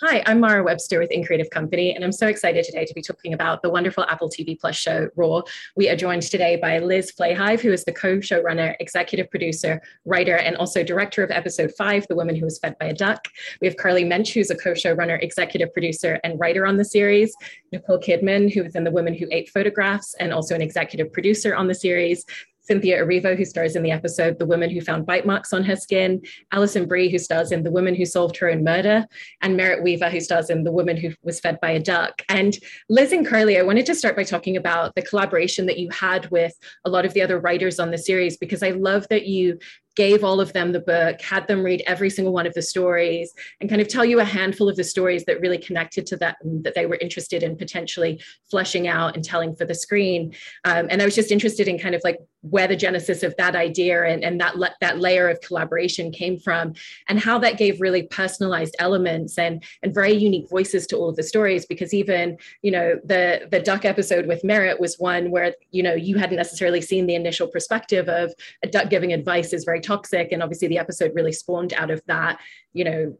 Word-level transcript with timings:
Hi, 0.00 0.24
I'm 0.26 0.40
Mara 0.40 0.64
Webster 0.64 0.98
with 0.98 1.10
InCreative 1.10 1.50
Company, 1.50 1.94
and 1.94 2.02
I'm 2.02 2.10
so 2.10 2.26
excited 2.26 2.64
today 2.64 2.84
to 2.84 2.92
be 2.94 3.00
talking 3.00 3.32
about 3.32 3.62
the 3.62 3.70
wonderful 3.70 4.04
Apple 4.08 4.28
TV 4.28 4.58
Plus 4.58 4.74
show, 4.74 5.08
Roar. 5.14 5.44
We 5.76 5.88
are 5.88 5.94
joined 5.94 6.22
today 6.22 6.56
by 6.56 6.80
Liz 6.80 7.12
Flahive, 7.12 7.60
who 7.60 7.72
is 7.72 7.84
the 7.84 7.92
co 7.92 8.16
showrunner, 8.16 8.74
executive 8.80 9.30
producer, 9.30 9.80
writer, 10.04 10.34
and 10.34 10.56
also 10.56 10.82
director 10.82 11.22
of 11.22 11.30
episode 11.30 11.72
five, 11.78 12.08
The 12.08 12.16
Woman 12.16 12.34
Who 12.34 12.44
Was 12.44 12.58
Fed 12.58 12.76
by 12.80 12.86
a 12.86 12.92
Duck. 12.92 13.28
We 13.60 13.68
have 13.68 13.76
Carly 13.76 14.02
Mensch, 14.02 14.34
who's 14.34 14.50
a 14.50 14.56
co 14.56 14.72
showrunner, 14.72 15.22
executive 15.22 15.72
producer, 15.72 16.18
and 16.24 16.40
writer 16.40 16.66
on 16.66 16.76
the 16.76 16.84
series, 16.84 17.32
Nicole 17.70 18.00
Kidman, 18.00 18.52
who 18.52 18.64
is 18.64 18.74
in 18.74 18.82
The 18.82 18.90
Woman 18.90 19.14
Who 19.14 19.28
Ate 19.30 19.48
Photographs, 19.48 20.16
and 20.18 20.32
also 20.32 20.56
an 20.56 20.60
executive 20.60 21.12
producer 21.12 21.54
on 21.54 21.68
the 21.68 21.74
series, 21.74 22.24
Cynthia 22.64 23.04
Erivo, 23.04 23.36
who 23.36 23.44
stars 23.44 23.76
in 23.76 23.82
the 23.82 23.90
episode 23.90 24.38
The 24.38 24.46
Woman 24.46 24.70
Who 24.70 24.80
Found 24.80 25.06
Bite 25.06 25.26
Marks 25.26 25.52
on 25.52 25.62
Her 25.64 25.76
Skin, 25.76 26.22
Alison 26.50 26.86
Brie, 26.86 27.10
who 27.10 27.18
stars 27.18 27.52
in 27.52 27.62
The 27.62 27.70
Woman 27.70 27.94
Who 27.94 28.06
Solved 28.06 28.36
Her 28.38 28.50
Own 28.50 28.64
Murder, 28.64 29.06
and 29.42 29.56
Merritt 29.56 29.82
Wever, 29.82 30.08
who 30.10 30.20
stars 30.20 30.50
in 30.50 30.64
The 30.64 30.72
Woman 30.72 30.96
Who 30.96 31.12
Was 31.22 31.40
Fed 31.40 31.60
by 31.60 31.70
a 31.70 31.80
Duck. 31.80 32.22
And 32.28 32.58
Liz 32.88 33.12
and 33.12 33.26
Carly, 33.26 33.58
I 33.58 33.62
wanted 33.62 33.86
to 33.86 33.94
start 33.94 34.16
by 34.16 34.24
talking 34.24 34.56
about 34.56 34.94
the 34.94 35.02
collaboration 35.02 35.66
that 35.66 35.78
you 35.78 35.90
had 35.90 36.30
with 36.30 36.54
a 36.84 36.90
lot 36.90 37.04
of 37.04 37.12
the 37.12 37.22
other 37.22 37.38
writers 37.38 37.78
on 37.78 37.90
the 37.90 37.98
series, 37.98 38.36
because 38.36 38.62
I 38.62 38.70
love 38.70 39.06
that 39.10 39.26
you 39.26 39.58
gave 39.96 40.24
all 40.24 40.40
of 40.40 40.52
them 40.52 40.72
the 40.72 40.80
book, 40.80 41.20
had 41.20 41.46
them 41.46 41.62
read 41.62 41.82
every 41.86 42.10
single 42.10 42.32
one 42.32 42.46
of 42.46 42.54
the 42.54 42.62
stories, 42.62 43.32
and 43.60 43.70
kind 43.70 43.80
of 43.80 43.88
tell 43.88 44.04
you 44.04 44.20
a 44.20 44.24
handful 44.24 44.68
of 44.68 44.76
the 44.76 44.84
stories 44.84 45.24
that 45.24 45.40
really 45.40 45.58
connected 45.58 46.06
to 46.06 46.16
that 46.16 46.36
that 46.42 46.74
they 46.74 46.86
were 46.86 46.98
interested 47.00 47.42
in 47.42 47.56
potentially 47.56 48.20
fleshing 48.50 48.88
out 48.88 49.14
and 49.14 49.24
telling 49.24 49.54
for 49.54 49.64
the 49.64 49.74
screen. 49.74 50.34
Um, 50.64 50.88
and 50.90 51.00
I 51.00 51.04
was 51.04 51.14
just 51.14 51.30
interested 51.30 51.68
in 51.68 51.78
kind 51.78 51.94
of 51.94 52.00
like 52.04 52.18
where 52.42 52.66
the 52.66 52.76
genesis 52.76 53.22
of 53.22 53.34
that 53.36 53.56
idea 53.56 54.04
and, 54.04 54.22
and 54.22 54.40
that 54.40 54.54
that 54.80 54.98
layer 54.98 55.28
of 55.28 55.40
collaboration 55.40 56.10
came 56.10 56.38
from, 56.38 56.74
and 57.08 57.18
how 57.18 57.38
that 57.38 57.56
gave 57.56 57.80
really 57.80 58.04
personalized 58.04 58.74
elements 58.78 59.38
and 59.38 59.62
and 59.82 59.94
very 59.94 60.12
unique 60.12 60.48
voices 60.50 60.86
to 60.88 60.96
all 60.96 61.08
of 61.08 61.16
the 61.16 61.22
stories. 61.22 61.66
Because 61.66 61.94
even 61.94 62.36
you 62.62 62.70
know 62.70 62.98
the 63.04 63.46
the 63.50 63.60
duck 63.60 63.84
episode 63.84 64.26
with 64.26 64.42
Merritt 64.42 64.80
was 64.80 64.98
one 64.98 65.30
where 65.30 65.54
you 65.70 65.82
know 65.82 65.94
you 65.94 66.16
hadn't 66.16 66.36
necessarily 66.36 66.80
seen 66.80 67.06
the 67.06 67.14
initial 67.14 67.46
perspective 67.46 68.08
of 68.08 68.32
a 68.62 68.66
duck 68.66 68.90
giving 68.90 69.12
advice 69.12 69.52
is 69.52 69.64
very 69.64 69.80
toxic 69.84 70.32
and 70.32 70.42
obviously 70.42 70.68
the 70.68 70.78
episode 70.78 71.12
really 71.14 71.32
spawned 71.32 71.72
out 71.74 71.90
of 71.90 72.02
that 72.06 72.40
you 72.72 72.84
know 72.84 73.16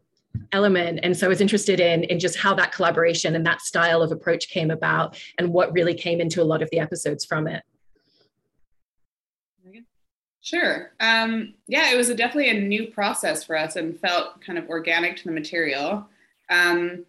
element 0.52 0.98
and 1.02 1.16
so 1.16 1.26
i 1.26 1.28
was 1.28 1.40
interested 1.40 1.78
in 1.78 2.02
in 2.04 2.18
just 2.18 2.36
how 2.36 2.52
that 2.54 2.72
collaboration 2.72 3.36
and 3.36 3.46
that 3.46 3.60
style 3.60 4.02
of 4.02 4.10
approach 4.10 4.48
came 4.48 4.70
about 4.70 5.16
and 5.38 5.52
what 5.52 5.72
really 5.72 5.94
came 5.94 6.20
into 6.20 6.42
a 6.42 6.44
lot 6.44 6.62
of 6.62 6.68
the 6.70 6.78
episodes 6.78 7.24
from 7.24 7.46
it 7.46 7.62
Sure. 10.44 10.92
Um, 11.00 11.54
yeah, 11.68 11.90
it 11.90 11.96
was 11.96 12.10
a, 12.10 12.14
definitely 12.14 12.50
a 12.50 12.60
new 12.60 12.88
process 12.88 13.42
for 13.42 13.56
us 13.56 13.76
and 13.76 13.98
felt 13.98 14.42
kind 14.42 14.58
of 14.58 14.68
organic 14.68 15.16
to 15.16 15.24
the 15.24 15.30
material. 15.30 16.06
Um, 16.50 17.06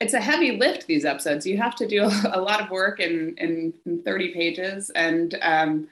it's 0.00 0.12
a 0.12 0.20
heavy 0.20 0.58
lift, 0.58 0.86
these 0.86 1.06
episodes. 1.06 1.46
You 1.46 1.56
have 1.56 1.74
to 1.76 1.86
do 1.86 2.02
a, 2.32 2.38
lot 2.38 2.60
of 2.60 2.68
work 2.68 3.00
in, 3.00 3.34
in, 3.38 3.72
in 3.86 4.02
30 4.02 4.34
pages. 4.34 4.90
And 4.90 5.38
um, 5.40 5.88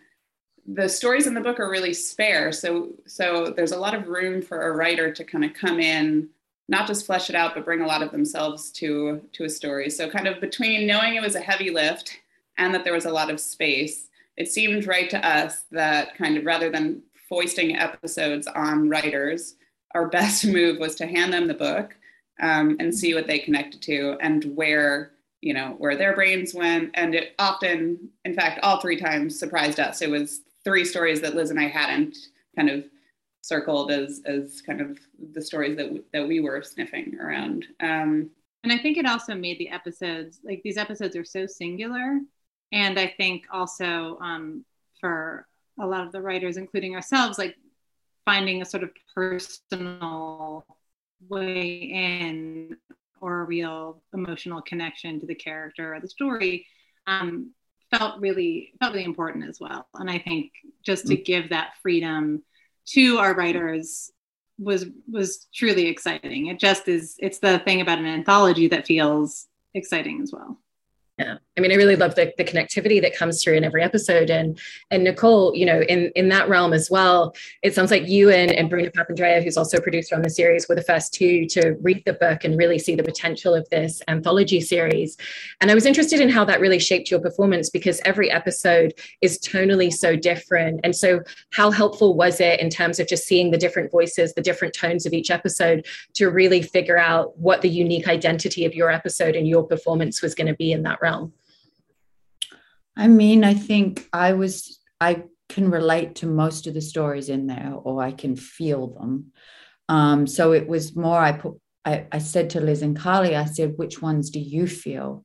the 0.72 0.88
stories 0.88 1.26
in 1.26 1.34
the 1.34 1.40
book 1.40 1.58
are 1.58 1.70
really 1.70 1.92
spare 1.92 2.52
so 2.52 2.90
so 3.06 3.52
there's 3.56 3.72
a 3.72 3.78
lot 3.78 3.94
of 3.94 4.06
room 4.06 4.40
for 4.40 4.68
a 4.68 4.76
writer 4.76 5.12
to 5.12 5.24
kind 5.24 5.44
of 5.44 5.52
come 5.52 5.80
in 5.80 6.28
not 6.68 6.86
just 6.86 7.06
flesh 7.06 7.28
it 7.28 7.34
out 7.34 7.54
but 7.54 7.64
bring 7.64 7.80
a 7.80 7.86
lot 7.86 8.02
of 8.02 8.12
themselves 8.12 8.70
to 8.70 9.20
to 9.32 9.44
a 9.44 9.48
story. 9.48 9.90
So 9.90 10.08
kind 10.08 10.28
of 10.28 10.40
between 10.40 10.86
knowing 10.86 11.16
it 11.16 11.22
was 11.22 11.34
a 11.34 11.40
heavy 11.40 11.70
lift 11.70 12.16
and 12.56 12.72
that 12.72 12.84
there 12.84 12.92
was 12.92 13.06
a 13.06 13.12
lot 13.12 13.30
of 13.30 13.40
space 13.40 14.08
it 14.36 14.50
seemed 14.50 14.86
right 14.86 15.10
to 15.10 15.26
us 15.26 15.64
that 15.72 16.16
kind 16.16 16.38
of 16.38 16.46
rather 16.46 16.70
than 16.70 17.02
foisting 17.28 17.76
episodes 17.76 18.46
on 18.46 18.88
writers 18.88 19.56
our 19.94 20.08
best 20.08 20.44
move 20.46 20.78
was 20.78 20.94
to 20.96 21.06
hand 21.06 21.32
them 21.32 21.48
the 21.48 21.54
book 21.54 21.96
um, 22.40 22.76
and 22.78 22.94
see 22.94 23.14
what 23.14 23.26
they 23.26 23.38
connected 23.38 23.82
to 23.82 24.16
and 24.20 24.44
where 24.56 25.10
you 25.40 25.54
know 25.54 25.74
where 25.78 25.96
their 25.96 26.14
brains 26.14 26.54
went. 26.54 26.90
And 26.94 27.14
it 27.14 27.34
often 27.38 28.10
in 28.24 28.34
fact 28.34 28.60
all 28.62 28.80
three 28.80 29.00
times 29.00 29.38
surprised 29.38 29.80
us. 29.80 30.02
It 30.02 30.10
was 30.10 30.42
three 30.64 30.84
stories 30.84 31.20
that 31.20 31.34
Liz 31.34 31.50
and 31.50 31.60
I 31.60 31.68
hadn't 31.68 32.16
kind 32.56 32.70
of 32.70 32.84
circled 33.42 33.90
as 33.90 34.20
as 34.26 34.60
kind 34.60 34.80
of 34.80 34.98
the 35.32 35.40
stories 35.40 35.76
that 35.76 35.84
w- 35.84 36.04
that 36.12 36.26
we 36.26 36.40
were 36.40 36.62
sniffing 36.62 37.18
around. 37.20 37.66
Um, 37.80 38.30
and 38.62 38.72
I 38.72 38.78
think 38.78 38.98
it 38.98 39.06
also 39.06 39.34
made 39.34 39.58
the 39.58 39.70
episodes 39.70 40.40
like 40.44 40.60
these 40.62 40.76
episodes 40.76 41.16
are 41.16 41.24
so 41.24 41.46
singular, 41.46 42.20
and 42.72 42.98
I 42.98 43.14
think 43.16 43.44
also 43.52 44.18
um, 44.20 44.64
for 45.00 45.46
a 45.78 45.86
lot 45.86 46.04
of 46.04 46.12
the 46.12 46.20
writers, 46.20 46.56
including 46.56 46.94
ourselves, 46.94 47.38
like 47.38 47.56
finding 48.24 48.60
a 48.60 48.66
sort 48.66 48.82
of 48.82 48.90
personal 49.14 50.64
way 51.28 51.72
in 51.92 52.76
or 53.20 53.40
a 53.40 53.44
real 53.44 54.02
emotional 54.14 54.62
connection 54.62 55.20
to 55.20 55.26
the 55.26 55.34
character 55.34 55.94
or 55.94 56.00
the 56.00 56.08
story 56.08 56.66
um, 57.06 57.52
felt 57.90 58.20
really 58.20 58.72
felt 58.78 58.92
really 58.92 59.04
important 59.04 59.48
as 59.48 59.58
well. 59.60 59.86
And 59.94 60.10
I 60.10 60.18
think 60.18 60.52
just 60.84 61.06
to 61.08 61.16
mm. 61.16 61.24
give 61.24 61.50
that 61.50 61.72
freedom 61.82 62.42
to 62.86 63.18
our 63.18 63.34
writers 63.34 64.10
was 64.58 64.86
was 65.10 65.46
truly 65.54 65.86
exciting. 65.86 66.46
It 66.46 66.58
just 66.58 66.88
is 66.88 67.16
it's 67.18 67.38
the 67.38 67.58
thing 67.60 67.80
about 67.80 67.98
an 67.98 68.06
anthology 68.06 68.68
that 68.68 68.86
feels 68.86 69.46
exciting 69.74 70.20
as 70.22 70.32
well. 70.32 70.58
Yeah. 71.20 71.36
I 71.58 71.60
mean, 71.60 71.72
I 71.72 71.74
really 71.74 71.96
love 71.96 72.14
the, 72.14 72.32
the 72.38 72.44
connectivity 72.44 73.02
that 73.02 73.14
comes 73.14 73.44
through 73.44 73.52
in 73.52 73.64
every 73.64 73.82
episode. 73.82 74.30
And 74.30 74.58
and 74.90 75.04
Nicole, 75.04 75.54
you 75.54 75.66
know, 75.66 75.82
in, 75.82 76.10
in 76.16 76.30
that 76.30 76.48
realm 76.48 76.72
as 76.72 76.90
well, 76.90 77.34
it 77.62 77.74
sounds 77.74 77.90
like 77.90 78.08
you 78.08 78.30
and, 78.30 78.50
and 78.50 78.70
Bruna 78.70 78.90
Papandrea, 78.90 79.44
who's 79.44 79.58
also 79.58 79.78
producer 79.78 80.14
on 80.14 80.22
the 80.22 80.30
series, 80.30 80.66
were 80.66 80.74
the 80.74 80.82
first 80.82 81.12
two 81.12 81.44
to 81.48 81.76
read 81.82 82.02
the 82.06 82.14
book 82.14 82.44
and 82.44 82.56
really 82.56 82.78
see 82.78 82.94
the 82.94 83.02
potential 83.02 83.54
of 83.54 83.68
this 83.68 84.00
anthology 84.08 84.62
series. 84.62 85.18
And 85.60 85.70
I 85.70 85.74
was 85.74 85.84
interested 85.84 86.20
in 86.20 86.30
how 86.30 86.46
that 86.46 86.58
really 86.58 86.78
shaped 86.78 87.10
your 87.10 87.20
performance 87.20 87.68
because 87.68 88.00
every 88.06 88.30
episode 88.30 88.94
is 89.20 89.38
tonally 89.40 89.92
so 89.92 90.16
different. 90.16 90.80
And 90.84 90.96
so 90.96 91.20
how 91.52 91.70
helpful 91.70 92.16
was 92.16 92.40
it 92.40 92.60
in 92.60 92.70
terms 92.70 92.98
of 92.98 93.06
just 93.06 93.26
seeing 93.26 93.50
the 93.50 93.58
different 93.58 93.90
voices, 93.90 94.32
the 94.32 94.40
different 94.40 94.72
tones 94.72 95.04
of 95.04 95.12
each 95.12 95.30
episode 95.30 95.84
to 96.14 96.30
really 96.30 96.62
figure 96.62 96.96
out 96.96 97.36
what 97.36 97.60
the 97.60 97.68
unique 97.68 98.08
identity 98.08 98.64
of 98.64 98.74
your 98.74 98.90
episode 98.90 99.36
and 99.36 99.46
your 99.46 99.64
performance 99.64 100.22
was 100.22 100.34
going 100.34 100.46
to 100.46 100.54
be 100.54 100.72
in 100.72 100.82
that 100.84 100.98
realm? 101.02 101.09
I 102.96 103.08
mean, 103.08 103.44
I 103.44 103.54
think 103.54 104.08
I 104.12 104.34
was, 104.34 104.78
I 105.00 105.24
can 105.48 105.70
relate 105.70 106.16
to 106.16 106.26
most 106.26 106.66
of 106.66 106.74
the 106.74 106.80
stories 106.80 107.28
in 107.28 107.46
there, 107.46 107.72
or 107.74 108.02
I 108.02 108.12
can 108.12 108.36
feel 108.36 108.88
them. 108.88 109.32
Um, 109.88 110.26
so 110.26 110.52
it 110.52 110.68
was 110.68 110.94
more, 110.94 111.18
I 111.18 111.32
put, 111.32 111.54
I, 111.84 112.06
I 112.12 112.18
said 112.18 112.50
to 112.50 112.60
Liz 112.60 112.82
and 112.82 112.96
Carly, 112.96 113.34
I 113.34 113.46
said, 113.46 113.74
which 113.76 114.02
ones 114.02 114.30
do 114.30 114.38
you 114.38 114.66
feel? 114.66 115.24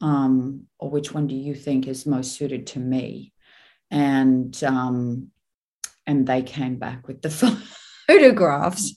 Um, 0.00 0.66
or 0.78 0.90
which 0.90 1.12
one 1.12 1.26
do 1.26 1.34
you 1.34 1.54
think 1.54 1.86
is 1.86 2.06
most 2.06 2.32
suited 2.32 2.66
to 2.68 2.78
me? 2.78 3.32
And, 3.90 4.58
um, 4.64 5.28
and 6.06 6.26
they 6.26 6.42
came 6.42 6.76
back 6.76 7.06
with 7.06 7.22
the 7.22 7.30
photographs 8.08 8.94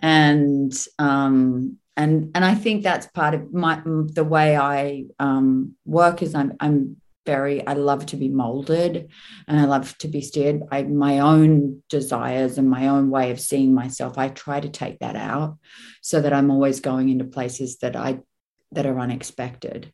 and, 0.00 0.72
um, 0.98 1.78
and 1.96 2.30
and 2.34 2.44
I 2.44 2.54
think 2.54 2.82
that's 2.82 3.06
part 3.06 3.34
of 3.34 3.52
my 3.52 3.80
the 3.84 4.24
way 4.24 4.56
I 4.56 5.04
um, 5.18 5.76
work 5.84 6.22
is 6.22 6.34
I'm 6.34 6.54
I'm 6.60 6.96
very 7.26 7.66
i 7.66 7.72
love 7.72 8.04
to 8.06 8.16
be 8.16 8.28
molded 8.28 9.08
and 9.48 9.60
i 9.60 9.64
love 9.64 9.96
to 9.98 10.08
be 10.08 10.20
steered. 10.20 10.68
By 10.68 10.82
my 10.82 11.20
own 11.20 11.82
desires 11.88 12.58
and 12.58 12.68
my 12.68 12.88
own 12.88 13.10
way 13.10 13.30
of 13.30 13.40
seeing 13.40 13.74
myself 13.74 14.18
i 14.18 14.28
try 14.28 14.60
to 14.60 14.68
take 14.68 14.98
that 14.98 15.16
out 15.16 15.58
so 16.02 16.20
that 16.20 16.32
i'm 16.32 16.50
always 16.50 16.80
going 16.80 17.08
into 17.08 17.24
places 17.24 17.78
that 17.78 17.96
i 17.96 18.20
that 18.72 18.86
are 18.86 18.98
unexpected. 18.98 19.92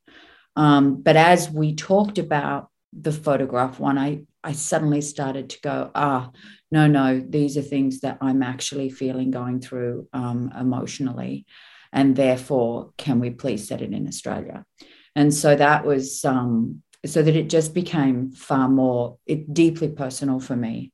Um, 0.57 1.03
but 1.03 1.17
as 1.17 1.51
we 1.51 1.75
talked 1.75 2.19
about 2.19 2.71
the 2.99 3.13
photograph 3.13 3.79
one 3.79 3.97
i 3.99 4.25
i 4.43 4.51
suddenly 4.51 5.01
started 5.01 5.51
to 5.51 5.61
go 5.61 5.91
ah 5.95 6.31
no 6.73 6.89
no 6.89 7.21
these 7.21 7.57
are 7.57 7.63
things 7.63 8.01
that 8.01 8.19
i'm 8.21 8.43
actually 8.43 8.91
feeling 8.91 9.31
going 9.31 9.61
through 9.61 10.09
um, 10.13 10.51
emotionally 10.59 11.47
and 11.93 12.17
therefore 12.17 12.93
can 12.97 13.21
we 13.21 13.31
please 13.31 13.67
set 13.69 13.83
it 13.83 13.93
in 13.93 14.07
australia? 14.07 14.65
And 15.17 15.35
so 15.35 15.57
that 15.57 15.85
was 15.85 16.25
um, 16.25 16.83
so 17.05 17.23
that 17.23 17.37
it 17.37 17.49
just 17.49 17.75
became 17.75 18.33
far 18.33 18.69
more 18.69 19.19
it, 19.27 19.53
deeply 19.53 19.89
personal 19.89 20.41
for 20.41 20.57
me 20.57 20.93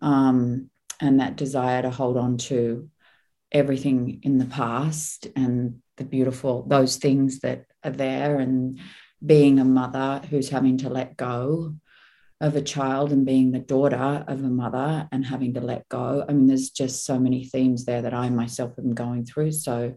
um, 0.00 0.70
and 1.00 1.20
that 1.20 1.36
desire 1.36 1.82
to 1.82 1.90
hold 1.90 2.16
on 2.16 2.38
to 2.38 2.88
everything 3.52 4.20
in 4.22 4.38
the 4.38 4.46
past 4.46 5.28
and 5.36 5.80
the 5.96 6.04
beautiful 6.04 6.64
those 6.66 6.96
things 6.96 7.40
that 7.40 7.66
are 7.84 7.90
there 7.90 8.38
and 8.38 8.80
being 9.24 9.58
a 9.58 9.64
mother 9.64 10.20
who's 10.28 10.48
having 10.48 10.78
to 10.78 10.88
let 10.88 11.16
go 11.16 11.74
of 12.44 12.56
a 12.56 12.62
child 12.62 13.10
and 13.10 13.24
being 13.24 13.52
the 13.52 13.58
daughter 13.58 14.22
of 14.28 14.44
a 14.44 14.48
mother 14.48 15.08
and 15.10 15.24
having 15.24 15.54
to 15.54 15.62
let 15.62 15.88
go. 15.88 16.22
I 16.28 16.32
mean 16.34 16.46
there's 16.46 16.68
just 16.68 17.06
so 17.06 17.18
many 17.18 17.44
themes 17.44 17.86
there 17.86 18.02
that 18.02 18.12
i 18.12 18.28
myself 18.28 18.78
am 18.78 18.92
going 18.92 19.24
through. 19.24 19.52
So 19.52 19.94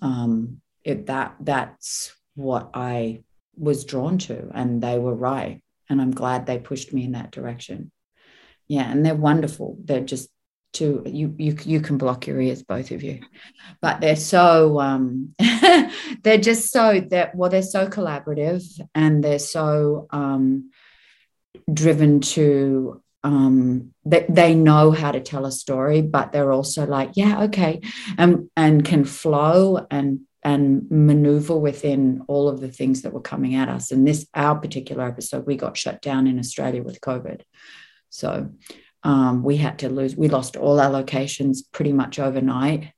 um, 0.00 0.62
it, 0.82 1.06
that 1.06 1.36
that's 1.40 2.14
what 2.36 2.70
i 2.74 3.22
was 3.56 3.84
drawn 3.84 4.18
to 4.18 4.50
and 4.54 4.82
they 4.82 4.98
were 4.98 5.14
right. 5.14 5.62
And 5.90 6.00
i'm 6.00 6.10
glad 6.10 6.46
they 6.46 6.58
pushed 6.58 6.94
me 6.94 7.04
in 7.04 7.12
that 7.12 7.32
direction. 7.32 7.92
Yeah 8.66 8.90
and 8.90 9.04
they're 9.04 9.14
wonderful. 9.14 9.76
They're 9.84 10.00
just 10.00 10.30
to 10.74 11.02
you 11.06 11.34
you 11.38 11.54
you 11.64 11.80
can 11.80 11.98
block 11.98 12.26
your 12.26 12.40
ears 12.40 12.62
both 12.62 12.92
of 12.92 13.02
you. 13.02 13.20
But 13.82 14.00
they're 14.00 14.16
so 14.16 14.80
um 14.80 15.34
they're 16.22 16.38
just 16.38 16.72
so 16.72 17.00
that 17.10 17.34
well 17.34 17.50
they're 17.50 17.62
so 17.76 17.88
collaborative 17.88 18.64
and 18.94 19.22
they're 19.22 19.38
so 19.38 20.06
um 20.10 20.70
driven 21.72 22.20
to 22.20 23.02
um 23.22 23.92
they, 24.04 24.26
they 24.28 24.54
know 24.54 24.90
how 24.90 25.10
to 25.10 25.20
tell 25.20 25.46
a 25.46 25.52
story 25.52 26.02
but 26.02 26.32
they're 26.32 26.52
also 26.52 26.86
like 26.86 27.10
yeah 27.14 27.44
okay 27.44 27.80
and 28.18 28.50
and 28.56 28.84
can 28.84 29.04
flow 29.04 29.86
and 29.90 30.20
and 30.42 30.90
maneuver 30.90 31.56
within 31.56 32.22
all 32.28 32.48
of 32.48 32.60
the 32.60 32.70
things 32.70 33.00
that 33.02 33.14
were 33.14 33.20
coming 33.20 33.54
at 33.54 33.68
us 33.68 33.90
and 33.90 34.06
this 34.06 34.26
our 34.34 34.58
particular 34.58 35.06
episode 35.06 35.46
we 35.46 35.56
got 35.56 35.76
shut 35.76 36.02
down 36.02 36.26
in 36.26 36.38
australia 36.38 36.82
with 36.82 37.00
covid 37.00 37.40
so 38.10 38.50
um, 39.04 39.42
we 39.42 39.58
had 39.58 39.78
to 39.80 39.90
lose, 39.90 40.16
we 40.16 40.28
lost 40.28 40.56
all 40.56 40.80
our 40.80 40.90
locations 40.90 41.62
pretty 41.62 41.92
much 41.92 42.18
overnight. 42.18 42.92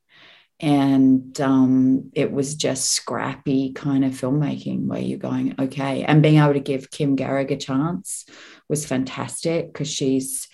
And 0.59 1.39
um, 1.41 2.11
it 2.15 2.33
was 2.33 2.55
just 2.55 2.91
scrappy 2.91 3.73
kind 3.73 4.05
of 4.05 4.13
filmmaking 4.13 4.87
where 4.87 5.01
you're 5.01 5.19
going, 5.19 5.55
okay. 5.59 6.03
And 6.05 6.23
being 6.23 6.39
able 6.39 6.55
to 6.55 6.61
give 6.61 6.91
Kim 6.91 7.17
Gehrig 7.17 7.51
a 7.51 7.57
chance 7.57 8.25
was 8.69 8.87
fantastic 8.87 9.73
because 9.73 9.89
she's 9.89 10.49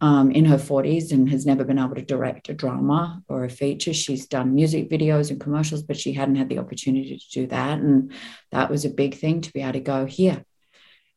um, 0.00 0.30
in 0.30 0.46
her 0.46 0.56
40s 0.56 1.12
and 1.12 1.28
has 1.30 1.44
never 1.44 1.64
been 1.64 1.78
able 1.78 1.96
to 1.96 2.02
direct 2.02 2.48
a 2.48 2.54
drama 2.54 3.22
or 3.28 3.44
a 3.44 3.50
feature. 3.50 3.92
She's 3.92 4.26
done 4.26 4.54
music 4.54 4.88
videos 4.88 5.30
and 5.30 5.40
commercials, 5.40 5.82
but 5.82 5.98
she 5.98 6.12
hadn't 6.12 6.36
had 6.36 6.48
the 6.48 6.58
opportunity 6.58 7.18
to 7.18 7.30
do 7.30 7.46
that. 7.48 7.80
And 7.80 8.12
that 8.52 8.70
was 8.70 8.84
a 8.84 8.90
big 8.90 9.16
thing 9.16 9.42
to 9.42 9.52
be 9.52 9.60
able 9.60 9.74
to 9.74 9.80
go, 9.80 10.06
here, 10.06 10.44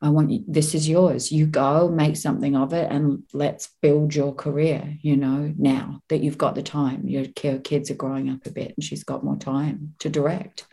I 0.04 0.10
want 0.10 0.32
you, 0.32 0.44
this 0.50 0.76
is 0.76 0.90
yours. 0.90 1.32
You 1.32 1.46
go 1.46 1.88
make 1.88 2.18
something 2.18 2.58
of 2.58 2.74
it 2.74 2.92
and 2.92 3.24
let's 3.32 3.70
build 3.82 4.14
your 4.14 4.36
career, 4.36 4.98
you 5.02 5.16
know, 5.16 5.54
now 5.58 6.02
that 6.10 6.22
you've 6.22 6.38
got 6.38 6.56
the 6.56 6.62
time. 6.62 7.08
Your 7.08 7.24
kids 7.26 7.90
are 7.90 7.96
growing 7.96 8.30
up 8.30 8.46
a 8.46 8.52
bit 8.52 8.74
and 8.76 8.84
she's 8.84 9.06
got 9.06 9.24
more 9.24 9.38
time 9.38 9.96
to 10.00 10.10
direct. 10.10 10.68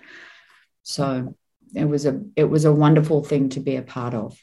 So 0.82 1.36
it 1.76 1.84
was 1.84 2.06
a 2.06 2.20
it 2.34 2.44
was 2.44 2.64
a 2.64 2.72
wonderful 2.72 3.22
thing 3.22 3.50
to 3.50 3.60
be 3.60 3.76
a 3.76 3.82
part 3.82 4.14
of. 4.14 4.36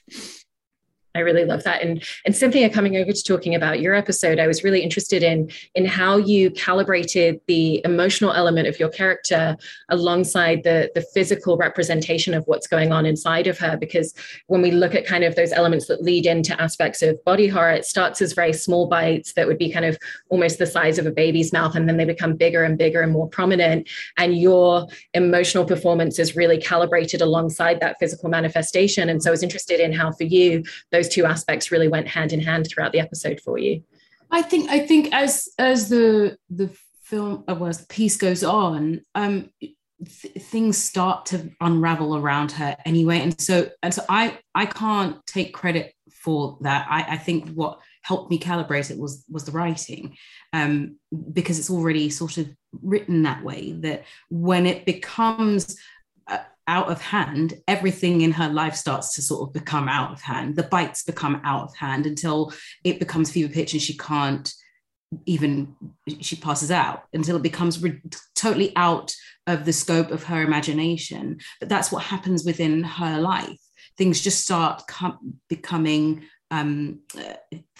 I 1.17 1.21
really 1.21 1.45
love 1.45 1.63
that. 1.63 1.81
And 1.81 2.03
and 2.25 2.35
Cynthia, 2.35 2.69
coming 2.69 2.95
over 2.95 3.11
to 3.11 3.23
talking 3.23 3.55
about 3.55 3.81
your 3.81 3.95
episode, 3.95 4.39
I 4.39 4.47
was 4.47 4.63
really 4.63 4.81
interested 4.81 5.23
in 5.23 5.49
in 5.75 5.85
how 5.85 6.17
you 6.17 6.51
calibrated 6.51 7.41
the 7.47 7.81
emotional 7.83 8.33
element 8.33 8.67
of 8.67 8.79
your 8.79 8.89
character 8.89 9.57
alongside 9.89 10.63
the 10.63 10.91
the 10.93 11.01
physical 11.01 11.57
representation 11.57 12.33
of 12.33 12.43
what's 12.45 12.67
going 12.67 12.91
on 12.91 13.05
inside 13.05 13.47
of 13.47 13.57
her. 13.57 13.77
Because 13.77 14.13
when 14.47 14.61
we 14.61 14.71
look 14.71 14.93
at 14.93 15.05
kind 15.05 15.23
of 15.23 15.35
those 15.35 15.51
elements 15.51 15.87
that 15.87 16.03
lead 16.03 16.25
into 16.25 16.59
aspects 16.61 17.01
of 17.01 17.23
body 17.25 17.47
horror, 17.47 17.71
it 17.71 17.85
starts 17.85 18.21
as 18.21 18.33
very 18.33 18.53
small 18.53 18.87
bites 18.87 19.33
that 19.33 19.47
would 19.47 19.57
be 19.57 19.71
kind 19.71 19.85
of 19.85 19.97
almost 20.29 20.59
the 20.59 20.65
size 20.67 20.99
of 20.99 21.05
a 21.07 21.11
baby's 21.11 21.51
mouth, 21.51 21.75
and 21.75 21.89
then 21.89 21.97
they 21.97 22.05
become 22.05 22.35
bigger 22.35 22.63
and 22.63 22.77
bigger 22.77 23.01
and 23.01 23.11
more 23.11 23.27
prominent. 23.27 23.89
And 24.17 24.37
your 24.37 24.87
emotional 25.15 25.65
performance 25.65 26.19
is 26.19 26.35
really 26.35 26.59
calibrated 26.59 27.21
alongside 27.21 27.79
that 27.79 27.97
physical 27.99 28.29
manifestation. 28.29 29.09
And 29.09 29.23
so 29.23 29.29
I 29.29 29.31
was 29.31 29.43
interested 29.43 29.79
in 29.79 29.93
how 29.93 30.11
for 30.11 30.23
you 30.23 30.63
those 30.91 31.06
those 31.07 31.13
two 31.13 31.25
aspects 31.25 31.71
really 31.71 31.87
went 31.87 32.07
hand 32.07 32.33
in 32.33 32.39
hand 32.39 32.67
throughout 32.67 32.91
the 32.91 32.99
episode 32.99 33.39
for 33.41 33.57
you? 33.57 33.83
I 34.31 34.41
think 34.41 34.69
I 34.69 34.79
think 34.79 35.13
as 35.13 35.47
as 35.57 35.89
the 35.89 36.37
the 36.49 36.69
film 37.03 37.43
uh, 37.47 37.55
well, 37.55 37.69
as 37.69 37.79
the 37.79 37.87
piece 37.87 38.17
goes 38.17 38.43
on, 38.43 39.01
um, 39.15 39.49
th- 39.61 40.43
things 40.45 40.77
start 40.77 41.27
to 41.27 41.49
unravel 41.61 42.17
around 42.17 42.51
her 42.53 42.75
anyway, 42.85 43.19
and 43.19 43.39
so 43.39 43.69
and 43.81 43.93
so 43.93 44.03
I 44.09 44.39
I 44.53 44.65
can't 44.65 45.25
take 45.25 45.53
credit 45.53 45.93
for 46.11 46.57
that. 46.61 46.87
I, 46.89 47.13
I 47.13 47.17
think 47.17 47.49
what 47.51 47.79
helped 48.01 48.29
me 48.29 48.39
calibrate 48.39 48.91
it 48.91 48.97
was 48.97 49.23
was 49.29 49.45
the 49.45 49.51
writing 49.51 50.17
um, 50.51 50.97
because 51.31 51.57
it's 51.57 51.69
already 51.69 52.09
sort 52.09 52.37
of 52.37 52.49
written 52.81 53.23
that 53.23 53.43
way 53.43 53.71
that 53.71 54.03
when 54.29 54.65
it 54.65 54.85
becomes 54.85 55.77
out 56.67 56.89
of 56.89 57.01
hand, 57.01 57.53
everything 57.67 58.21
in 58.21 58.31
her 58.31 58.49
life 58.49 58.75
starts 58.75 59.15
to 59.15 59.21
sort 59.21 59.47
of 59.47 59.53
become 59.53 59.87
out 59.87 60.11
of 60.11 60.21
hand. 60.21 60.55
The 60.55 60.63
bites 60.63 61.03
become 61.03 61.41
out 61.43 61.63
of 61.63 61.75
hand 61.75 62.05
until 62.05 62.53
it 62.83 62.99
becomes 62.99 63.31
fever 63.31 63.51
pitch 63.51 63.73
and 63.73 63.81
she 63.81 63.97
can't 63.97 64.51
even, 65.25 65.75
she 66.19 66.35
passes 66.35 66.69
out 66.69 67.03
until 67.13 67.37
it 67.37 67.43
becomes 67.43 67.81
re- 67.81 68.01
totally 68.35 68.73
out 68.75 69.15
of 69.47 69.63
the 69.63 69.71
scope 69.73 70.11
of 70.11 70.23
her 70.23 70.41
imagination. 70.41 71.39
But 71.59 71.69
that's 71.69 71.91
what 71.91 72.03
happens 72.03 72.43
within 72.43 72.83
her 72.83 73.19
life. 73.19 73.59
Things 73.97 74.21
just 74.21 74.41
start 74.41 74.83
com- 74.87 75.39
becoming 75.47 76.25
um, 76.49 76.99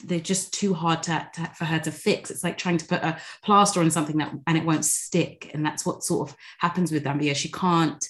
they're 0.03 0.19
just 0.19 0.53
too 0.53 0.73
hard 0.73 1.03
to, 1.03 1.29
to, 1.35 1.45
for 1.55 1.65
her 1.65 1.79
to 1.79 1.91
fix. 1.91 2.29
It's 2.29 2.43
like 2.43 2.57
trying 2.57 2.77
to 2.77 2.85
put 2.85 3.01
a 3.01 3.17
plaster 3.43 3.79
on 3.79 3.89
something 3.91 4.17
that 4.17 4.33
and 4.45 4.57
it 4.57 4.65
won't 4.65 4.83
stick, 4.83 5.51
and 5.53 5.65
that's 5.65 5.85
what 5.85 6.03
sort 6.03 6.29
of 6.29 6.35
happens 6.59 6.91
with 6.91 7.05
Ambia. 7.05 7.33
She 7.33 7.49
can't 7.49 8.05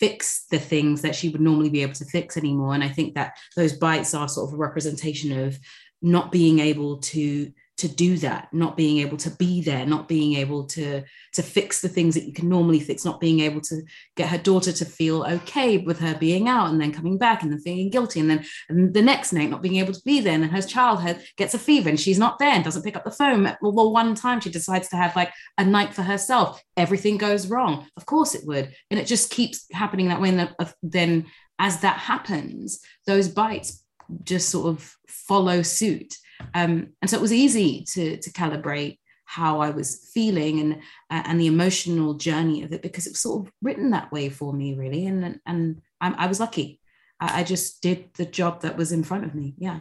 fix 0.00 0.46
the 0.50 0.58
things 0.58 1.02
that 1.02 1.14
she 1.14 1.28
would 1.28 1.40
normally 1.40 1.70
be 1.70 1.82
able 1.82 1.94
to 1.94 2.04
fix 2.04 2.36
anymore. 2.36 2.74
And 2.74 2.84
I 2.84 2.88
think 2.88 3.14
that 3.14 3.36
those 3.56 3.74
bites 3.74 4.14
are 4.14 4.28
sort 4.28 4.48
of 4.48 4.54
a 4.54 4.58
representation 4.58 5.46
of 5.46 5.58
not 6.02 6.32
being 6.32 6.58
able 6.58 6.98
to 6.98 7.52
to 7.76 7.88
do 7.88 8.16
that 8.18 8.48
not 8.52 8.76
being 8.76 8.98
able 8.98 9.16
to 9.16 9.30
be 9.30 9.60
there 9.60 9.84
not 9.84 10.06
being 10.06 10.34
able 10.34 10.64
to 10.64 11.02
to 11.32 11.42
fix 11.42 11.80
the 11.80 11.88
things 11.88 12.14
that 12.14 12.24
you 12.24 12.32
can 12.32 12.48
normally 12.48 12.78
fix 12.78 13.04
not 13.04 13.20
being 13.20 13.40
able 13.40 13.60
to 13.60 13.82
get 14.16 14.28
her 14.28 14.38
daughter 14.38 14.70
to 14.70 14.84
feel 14.84 15.24
okay 15.24 15.78
with 15.78 15.98
her 15.98 16.14
being 16.14 16.48
out 16.48 16.70
and 16.70 16.80
then 16.80 16.92
coming 16.92 17.18
back 17.18 17.42
and 17.42 17.50
then 17.50 17.60
feeling 17.60 17.90
guilty 17.90 18.20
and 18.20 18.30
then 18.30 18.44
and 18.68 18.94
the 18.94 19.02
next 19.02 19.32
night 19.32 19.50
not 19.50 19.62
being 19.62 19.76
able 19.76 19.92
to 19.92 20.02
be 20.04 20.20
there 20.20 20.34
and 20.34 20.42
then 20.42 20.50
her 20.50 20.62
child 20.62 21.00
gets 21.36 21.54
a 21.54 21.58
fever 21.58 21.88
and 21.88 21.98
she's 21.98 22.18
not 22.18 22.38
there 22.38 22.50
and 22.50 22.64
doesn't 22.64 22.82
pick 22.82 22.96
up 22.96 23.04
the 23.04 23.10
phone. 23.10 23.42
Well 23.60 23.92
one 23.92 24.14
time 24.14 24.40
she 24.40 24.50
decides 24.50 24.88
to 24.90 24.96
have 24.96 25.16
like 25.16 25.32
a 25.58 25.64
night 25.64 25.94
for 25.94 26.02
herself. 26.02 26.62
Everything 26.76 27.16
goes 27.16 27.48
wrong. 27.48 27.86
Of 27.96 28.06
course 28.06 28.34
it 28.34 28.46
would. 28.46 28.72
And 28.90 29.00
it 29.00 29.06
just 29.06 29.30
keeps 29.30 29.66
happening 29.72 30.08
that 30.08 30.20
way 30.20 30.28
and 30.30 30.54
then 30.82 31.24
uh, 31.26 31.30
as 31.58 31.80
that 31.80 31.98
happens 31.98 32.80
those 33.06 33.28
bites 33.28 33.84
just 34.24 34.48
sort 34.48 34.66
of 34.66 34.96
follow 35.06 35.62
suit 35.62 36.14
um, 36.54 36.88
and 37.00 37.10
so 37.10 37.16
it 37.16 37.22
was 37.22 37.32
easy 37.32 37.84
to, 37.92 38.16
to 38.16 38.30
calibrate 38.32 38.98
how 39.26 39.60
I 39.60 39.70
was 39.70 40.10
feeling 40.12 40.60
and 40.60 40.74
uh, 41.10 41.22
and 41.26 41.40
the 41.40 41.46
emotional 41.46 42.14
journey 42.14 42.62
of 42.62 42.72
it 42.72 42.82
because 42.82 43.06
it 43.06 43.10
was 43.10 43.20
sort 43.20 43.46
of 43.46 43.52
written 43.62 43.90
that 43.90 44.12
way 44.12 44.28
for 44.28 44.52
me 44.52 44.74
really. 44.74 45.06
And 45.06 45.40
and 45.46 45.82
I, 46.00 46.12
I 46.12 46.26
was 46.26 46.40
lucky. 46.40 46.80
I, 47.20 47.40
I 47.40 47.44
just 47.44 47.80
did 47.82 48.10
the 48.14 48.26
job 48.26 48.62
that 48.62 48.76
was 48.76 48.92
in 48.92 49.04
front 49.04 49.24
of 49.24 49.34
me. 49.34 49.54
Yeah 49.56 49.80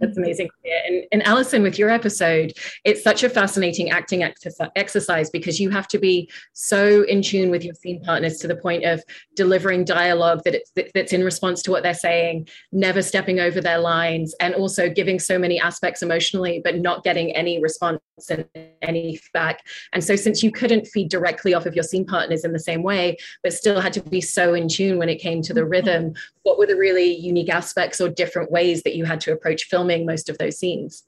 that's 0.00 0.16
amazing. 0.16 0.48
And, 0.86 1.04
and 1.12 1.22
Alison, 1.26 1.62
with 1.62 1.78
your 1.78 1.90
episode, 1.90 2.52
it's 2.84 3.02
such 3.02 3.22
a 3.22 3.28
fascinating 3.28 3.90
acting 3.90 4.22
exercise 4.22 5.30
because 5.30 5.60
you 5.60 5.70
have 5.70 5.86
to 5.88 5.98
be 5.98 6.30
so 6.52 7.02
in 7.02 7.22
tune 7.22 7.50
with 7.50 7.64
your 7.64 7.74
scene 7.74 8.02
partners 8.02 8.38
to 8.38 8.48
the 8.48 8.56
point 8.56 8.84
of 8.84 9.02
delivering 9.36 9.84
dialogue 9.84 10.42
that 10.44 10.54
it's, 10.54 10.72
that's 10.94 11.12
in 11.12 11.22
response 11.22 11.62
to 11.62 11.70
what 11.70 11.82
they're 11.82 11.94
saying, 11.94 12.48
never 12.72 13.02
stepping 13.02 13.40
over 13.40 13.60
their 13.60 13.78
lines, 13.78 14.34
and 14.40 14.54
also 14.54 14.90
giving 14.90 15.18
so 15.18 15.38
many 15.38 15.60
aspects 15.60 16.02
emotionally, 16.02 16.60
but 16.62 16.78
not 16.78 17.04
getting 17.04 17.30
any 17.36 17.62
response 17.62 18.00
and 18.28 18.44
any 18.82 19.16
feedback. 19.16 19.60
And 19.92 20.02
so, 20.02 20.16
since 20.16 20.42
you 20.42 20.50
couldn't 20.50 20.86
feed 20.86 21.08
directly 21.08 21.54
off 21.54 21.66
of 21.66 21.74
your 21.74 21.84
scene 21.84 22.04
partners 22.04 22.44
in 22.44 22.52
the 22.52 22.58
same 22.58 22.82
way, 22.82 23.16
but 23.42 23.52
still 23.52 23.80
had 23.80 23.92
to 23.94 24.02
be 24.02 24.20
so 24.20 24.54
in 24.54 24.68
tune 24.68 24.98
when 24.98 25.08
it 25.08 25.20
came 25.20 25.40
to 25.42 25.54
the 25.54 25.60
mm-hmm. 25.60 25.70
rhythm, 25.70 26.14
what 26.42 26.58
were 26.58 26.66
the 26.66 26.76
really 26.76 27.14
unique 27.14 27.48
aspects 27.48 28.00
or 28.00 28.08
different 28.08 28.50
ways 28.50 28.82
that 28.82 28.94
you 28.94 29.04
had 29.04 29.20
to 29.22 29.32
approach 29.32 29.64
film? 29.64 29.83
Filming 29.84 30.06
most 30.06 30.28
of 30.28 30.38
those 30.38 30.58
scenes. 30.58 31.04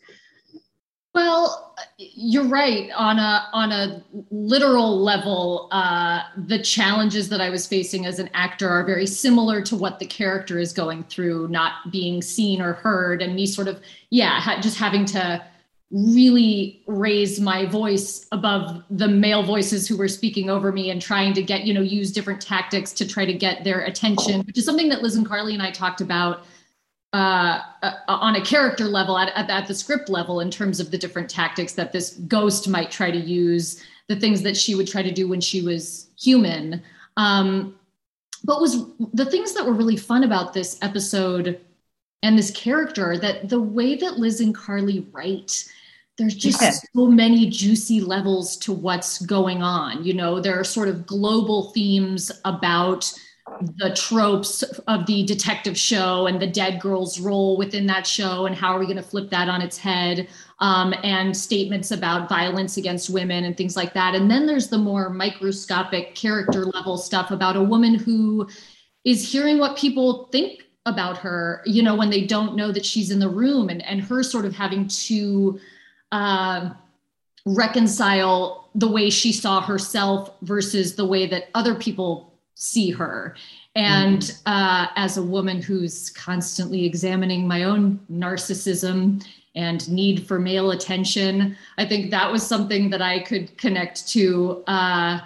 Well 1.15 1.75
you're 1.99 2.45
right. 2.45 2.91
On 2.95 3.19
a 3.19 3.49
on 3.53 3.73
a 3.73 4.03
literal 4.31 5.01
level 5.03 5.69
uh, 5.73 6.23
the 6.47 6.63
challenges 6.63 7.29
that 7.31 7.41
i 7.41 7.49
was 7.49 7.67
facing 7.67 8.07
as 8.07 8.19
an 8.19 8.29
actor 8.35 8.69
are 8.69 8.85
very 8.85 9.07
similar 9.07 9.63
to 9.63 9.77
what 9.77 9.99
the 9.99 10.07
character 10.07 10.59
is 10.59 10.73
going 10.73 11.05
through 11.05 11.49
not 11.49 11.91
being 11.91 12.21
seen 12.23 12.61
or 12.61 12.75
heard 12.75 13.23
and 13.23 13.35
me 13.35 13.47
sort 13.47 13.69
of 13.69 13.81
yeah 14.11 14.41
ha- 14.41 14.61
just 14.61 14.79
having 14.79 15.05
to 15.05 15.43
really 15.91 16.83
raise 16.87 17.41
my 17.41 17.65
voice 17.65 18.27
above 18.33 18.83
the 18.91 19.07
male 19.09 19.43
voices 19.43 19.87
who 19.87 19.97
were 19.97 20.09
speaking 20.09 20.51
over 20.51 20.73
me 20.73 20.91
and 20.91 21.01
trying 21.01 21.33
to 21.33 21.43
get 21.43 21.65
you 21.65 21.73
know 21.73 21.81
use 21.81 22.13
different 22.13 22.41
tactics 22.41 22.93
to 22.93 23.07
try 23.07 23.25
to 23.25 23.33
get 23.33 23.65
their 23.65 23.85
attention 23.85 24.43
which 24.43 24.59
is 24.59 24.65
something 24.65 24.89
that 24.89 25.03
liz 25.03 25.17
and 25.17 25.27
carly 25.27 25.55
and 25.55 25.63
i 25.63 25.71
talked 25.71 26.01
about 26.01 26.45
uh, 27.13 27.61
uh, 27.83 27.93
on 28.09 28.37
a 28.37 28.45
character 28.45 28.85
level, 28.85 29.17
at, 29.17 29.33
at, 29.35 29.49
at, 29.49 29.67
the 29.67 29.75
script 29.75 30.09
level, 30.09 30.41
in 30.41 30.51
terms 30.51 30.81
of 30.81 30.91
the 30.91 30.99
different 30.99 31.31
tactics 31.31 31.73
that 31.73 31.93
this 31.93 32.15
ghost 32.29 32.69
might 32.69 32.91
try 32.91 33.11
to 33.11 33.19
use, 33.19 33.83
the 34.09 34.17
things 34.17 34.43
that 34.43 34.57
she 34.57 34.75
would 34.75 34.89
try 34.89 35.03
to 35.03 35.13
do 35.13 35.29
when 35.29 35.41
she 35.41 35.63
was 35.63 36.09
human. 36.19 36.83
Um, 37.17 37.77
but 38.45 38.61
was 38.61 38.85
the 39.15 39.25
things 39.25 39.55
that 39.55 39.65
were 39.65 39.73
really 39.73 39.97
fun 39.97 40.25
about 40.25 40.53
this 40.53 40.79
episode 40.83 41.61
and 42.23 42.39
this 42.39 42.51
character 42.51 43.19
that 43.19 43.49
the 43.49 43.61
way 43.61 43.97
that 43.97 44.19
Liz 44.19 44.41
and 44.41 44.55
Carly 44.55 45.07
write, 45.13 45.65
there's 46.19 46.35
just 46.35 46.63
yeah. 46.63 46.71
so 46.71 47.07
many 47.07 47.49
juicy 47.49 48.01
levels 48.01 48.57
to 48.59 48.73
what's 48.73 49.25
going 49.25 49.63
on. 49.63 50.05
You 50.05 50.15
know, 50.15 50.41
there 50.41 50.59
are 50.59 50.65
sort 50.65 50.89
of 50.89 51.07
global 51.07 51.71
themes 51.71 52.31
about 52.45 53.13
the 53.61 53.95
tropes 53.95 54.63
of 54.63 55.07
the 55.07 55.25
detective 55.25 55.79
show 55.79 56.27
and 56.27 56.43
the 56.43 56.47
dead 56.47 56.81
girl's 56.81 57.21
role 57.21 57.57
within 57.57 57.87
that 57.87 58.07
show 58.07 58.47
and 58.47 58.57
how 58.57 58.75
are 58.75 58.79
we 58.81 58.87
going 58.87 58.97
to 58.97 59.03
flip 59.03 59.31
that 59.31 59.49
on 59.49 59.63
its 59.63 59.79
head 59.79 60.29
um, 60.59 60.93
and 61.05 61.37
statements 61.37 61.91
about 61.91 62.29
violence 62.29 62.77
against 62.77 63.09
women 63.09 63.45
and 63.45 63.57
things 63.57 63.77
like 63.77 63.95
that. 63.95 64.15
And 64.15 64.31
then 64.31 64.47
there's 64.47 64.69
the 64.69 64.79
more 64.79 65.11
microscopic 65.11 66.15
character 66.15 66.65
level 66.67 66.99
stuff 66.99 67.31
about 67.31 67.57
a 67.57 67.63
woman 67.63 67.95
who 67.95 68.49
is 69.05 69.31
hearing 69.31 69.59
what 69.59 69.77
people 69.77 70.29
think 70.33 70.65
about 70.85 71.19
her, 71.19 71.63
you 71.67 71.83
know, 71.83 71.95
when 71.95 72.11
they 72.11 72.27
don't 72.27 72.57
know 72.57 72.73
that 72.73 72.85
she's 72.85 73.11
in 73.11 73.21
the 73.21 73.29
room 73.29 73.69
and, 73.69 73.85
and 73.85 74.01
her 74.01 74.23
sort 74.23 74.45
of 74.45 74.55
having 74.55 74.89
to 74.89 75.61
uh, 76.11 76.71
reconcile 77.45 78.71
the 78.75 78.89
way 78.89 79.09
she 79.09 79.33
saw 79.33 79.61
herself 79.61 80.33
versus 80.43 80.97
the 80.97 81.07
way 81.07 81.27
that 81.27 81.49
other 81.55 81.75
people 81.75 82.36
see 82.57 82.91
her. 82.91 83.37
And 83.75 84.21
mm-hmm. 84.21 84.53
uh, 84.53 84.87
as 84.97 85.19
a 85.19 85.23
woman 85.23 85.61
who's 85.63 86.11
constantly 86.11 86.85
examining 86.85 87.47
my 87.47 87.65
own 87.65 88.01
narcissism 88.11 89.25
and 89.55 89.89
need 89.91 90.27
for 90.27 90.39
male 90.39 90.71
attention. 90.71 91.57
I 91.79 91.87
think 91.87 92.11
that 92.11 92.31
was 92.31 92.47
something 92.47 92.91
that 92.91 93.01
I 93.01 93.21
could 93.21 93.57
connect 93.57 94.09
to. 94.09 94.63
Uh, 94.67 95.21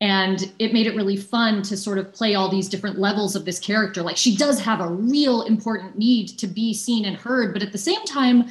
and 0.00 0.52
it 0.58 0.72
made 0.72 0.86
it 0.88 0.96
really 0.96 1.16
fun 1.16 1.62
to 1.62 1.76
sort 1.76 1.98
of 1.98 2.12
play 2.12 2.34
all 2.34 2.48
these 2.48 2.68
different 2.68 2.98
levels 2.98 3.36
of 3.36 3.44
this 3.44 3.60
character. 3.60 4.02
Like 4.02 4.16
she 4.16 4.36
does 4.36 4.60
have 4.60 4.80
a 4.80 4.88
real 4.88 5.42
important 5.42 5.96
need 5.96 6.28
to 6.38 6.48
be 6.48 6.74
seen 6.74 7.04
and 7.04 7.16
heard, 7.16 7.52
but 7.52 7.62
at 7.62 7.70
the 7.70 7.78
same 7.78 8.04
time, 8.04 8.48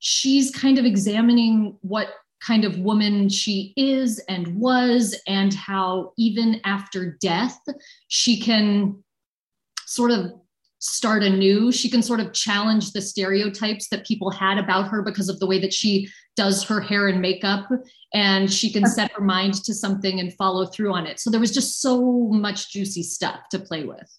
she's 0.00 0.50
kind 0.50 0.78
of 0.78 0.84
examining 0.84 1.76
what 1.82 2.08
kind 2.44 2.64
of 2.64 2.78
woman 2.78 3.28
she 3.28 3.72
is 3.76 4.18
and 4.28 4.56
was, 4.56 5.14
and 5.26 5.52
how 5.54 6.12
even 6.16 6.60
after 6.64 7.16
death, 7.20 7.60
she 8.08 8.40
can 8.40 9.02
sort 9.86 10.10
of 10.10 10.32
start 10.78 11.22
anew. 11.22 11.70
She 11.70 11.90
can 11.90 12.02
sort 12.02 12.20
of 12.20 12.32
challenge 12.32 12.92
the 12.92 13.02
stereotypes 13.02 13.88
that 13.88 14.06
people 14.06 14.30
had 14.30 14.58
about 14.58 14.88
her 14.88 15.02
because 15.02 15.28
of 15.28 15.38
the 15.38 15.46
way 15.46 15.58
that 15.60 15.74
she 15.74 16.08
does 16.36 16.64
her 16.64 16.80
hair 16.80 17.08
and 17.08 17.20
makeup. 17.20 17.68
And 18.14 18.50
she 18.50 18.72
can 18.72 18.86
set 18.86 19.12
her 19.12 19.22
mind 19.22 19.54
to 19.64 19.74
something 19.74 20.18
and 20.20 20.32
follow 20.34 20.66
through 20.66 20.94
on 20.94 21.06
it. 21.06 21.20
So 21.20 21.30
there 21.30 21.40
was 21.40 21.52
just 21.52 21.82
so 21.82 22.28
much 22.30 22.72
juicy 22.72 23.02
stuff 23.02 23.40
to 23.50 23.58
play 23.58 23.84
with. 23.84 24.10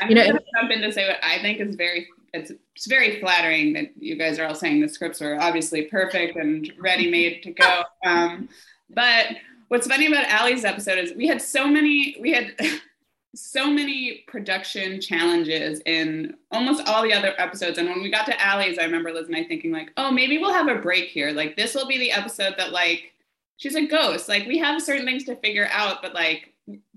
I'm 0.00 0.08
you 0.08 0.14
know, 0.14 0.22
going 0.22 0.36
to 0.36 0.44
jump 0.60 0.70
in 0.70 0.82
to 0.82 0.92
say 0.92 1.08
what 1.08 1.18
I 1.22 1.40
think 1.40 1.60
is 1.60 1.74
very 1.74 2.06
it's, 2.32 2.52
it's 2.74 2.86
very 2.86 3.20
flattering 3.20 3.72
that 3.74 3.90
you 3.98 4.16
guys 4.16 4.38
are 4.38 4.46
all 4.46 4.54
saying 4.54 4.80
the 4.80 4.88
scripts 4.88 5.20
were 5.20 5.40
obviously 5.40 5.82
perfect 5.82 6.36
and 6.36 6.72
ready 6.78 7.10
made 7.10 7.42
to 7.42 7.50
go. 7.52 7.82
Um, 8.02 8.48
but 8.88 9.26
what's 9.68 9.86
funny 9.86 10.06
about 10.06 10.24
Allie's 10.24 10.64
episode 10.64 10.98
is 10.98 11.12
we 11.14 11.28
had 11.28 11.42
so 11.42 11.66
many 11.66 12.16
we 12.18 12.32
had 12.32 12.54
so 13.34 13.70
many 13.70 14.24
production 14.26 15.00
challenges 15.00 15.80
in 15.86 16.34
almost 16.50 16.88
all 16.88 17.02
the 17.02 17.12
other 17.12 17.34
episodes. 17.38 17.78
And 17.78 17.88
when 17.88 18.02
we 18.02 18.10
got 18.10 18.26
to 18.26 18.42
Allie's, 18.42 18.78
I 18.78 18.84
remember 18.84 19.12
Liz 19.12 19.28
and 19.28 19.36
I 19.36 19.44
thinking 19.44 19.70
like, 19.70 19.92
oh, 19.96 20.10
maybe 20.10 20.38
we'll 20.38 20.52
have 20.52 20.68
a 20.68 20.80
break 20.80 21.10
here. 21.10 21.30
Like 21.30 21.56
this 21.56 21.74
will 21.74 21.86
be 21.86 21.98
the 21.98 22.10
episode 22.10 22.54
that 22.56 22.72
like 22.72 23.12
she's 23.58 23.76
a 23.76 23.86
ghost. 23.86 24.28
Like 24.28 24.46
we 24.46 24.58
have 24.58 24.82
certain 24.82 25.04
things 25.04 25.24
to 25.24 25.36
figure 25.36 25.68
out, 25.70 26.02
but 26.02 26.14
like 26.14 26.54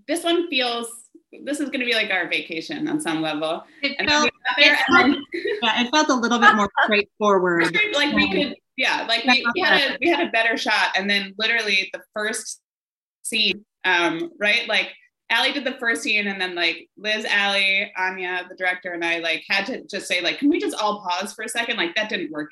this 0.07 0.23
one 0.23 0.49
feels 0.49 0.87
this 1.43 1.59
is 1.59 1.69
going 1.69 1.79
to 1.79 1.85
be 1.85 1.93
like 1.93 2.11
our 2.11 2.27
vacation 2.27 2.87
on 2.87 2.99
some 2.99 3.21
level. 3.21 3.63
It 3.81 3.97
felt, 4.07 4.29
it 4.57 4.77
felt, 4.91 5.17
yeah, 5.33 5.81
it 5.81 5.89
felt 5.91 6.09
a 6.09 6.15
little 6.15 6.39
bit 6.39 6.55
more 6.55 6.69
straightforward. 6.83 7.75
like 7.93 8.13
we 8.13 8.31
could, 8.31 8.55
yeah, 8.77 9.05
like 9.07 9.23
we, 9.25 9.45
we 9.55 9.61
had 9.61 9.91
a 9.91 9.97
we 10.01 10.09
had 10.09 10.27
a 10.27 10.31
better 10.31 10.57
shot, 10.57 10.91
and 10.95 11.09
then 11.09 11.33
literally 11.37 11.89
the 11.93 12.01
first 12.13 12.61
scene, 13.23 13.65
um, 13.85 14.31
right, 14.39 14.67
like 14.67 14.91
Allie 15.29 15.53
did 15.53 15.63
the 15.63 15.77
first 15.79 16.03
scene, 16.03 16.27
and 16.27 16.39
then 16.39 16.55
like 16.55 16.89
Liz, 16.97 17.25
Allie, 17.25 17.91
Anya, 17.97 18.45
the 18.49 18.55
director, 18.55 18.91
and 18.91 19.03
I 19.03 19.19
like 19.19 19.43
had 19.49 19.65
to 19.67 19.83
just 19.87 20.07
say 20.07 20.21
like, 20.21 20.39
can 20.39 20.49
we 20.49 20.59
just 20.59 20.75
all 20.75 21.01
pause 21.01 21.33
for 21.33 21.43
a 21.43 21.49
second? 21.49 21.77
Like 21.77 21.95
that 21.95 22.09
didn't 22.09 22.31
work. 22.31 22.51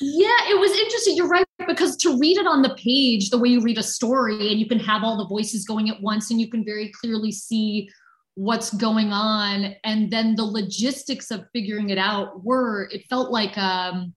Yeah, 0.00 0.36
it 0.48 0.58
was 0.58 0.70
interesting. 0.72 1.16
You're 1.16 1.28
right 1.28 1.44
because 1.66 1.96
to 1.98 2.18
read 2.18 2.38
it 2.38 2.46
on 2.46 2.62
the 2.62 2.74
page, 2.76 3.30
the 3.30 3.38
way 3.38 3.48
you 3.48 3.60
read 3.60 3.78
a 3.78 3.82
story, 3.82 4.50
and 4.50 4.60
you 4.60 4.66
can 4.66 4.78
have 4.80 5.02
all 5.04 5.16
the 5.16 5.26
voices 5.26 5.64
going 5.64 5.90
at 5.90 6.00
once, 6.00 6.30
and 6.30 6.40
you 6.40 6.48
can 6.50 6.64
very 6.64 6.90
clearly 7.00 7.32
see 7.32 7.88
what's 8.34 8.74
going 8.74 9.12
on, 9.12 9.74
and 9.84 10.10
then 10.10 10.34
the 10.34 10.44
logistics 10.44 11.30
of 11.30 11.46
figuring 11.52 11.90
it 11.90 11.98
out 11.98 12.44
were. 12.44 12.88
It 12.92 13.06
felt 13.08 13.30
like 13.30 13.56
um, 13.56 14.14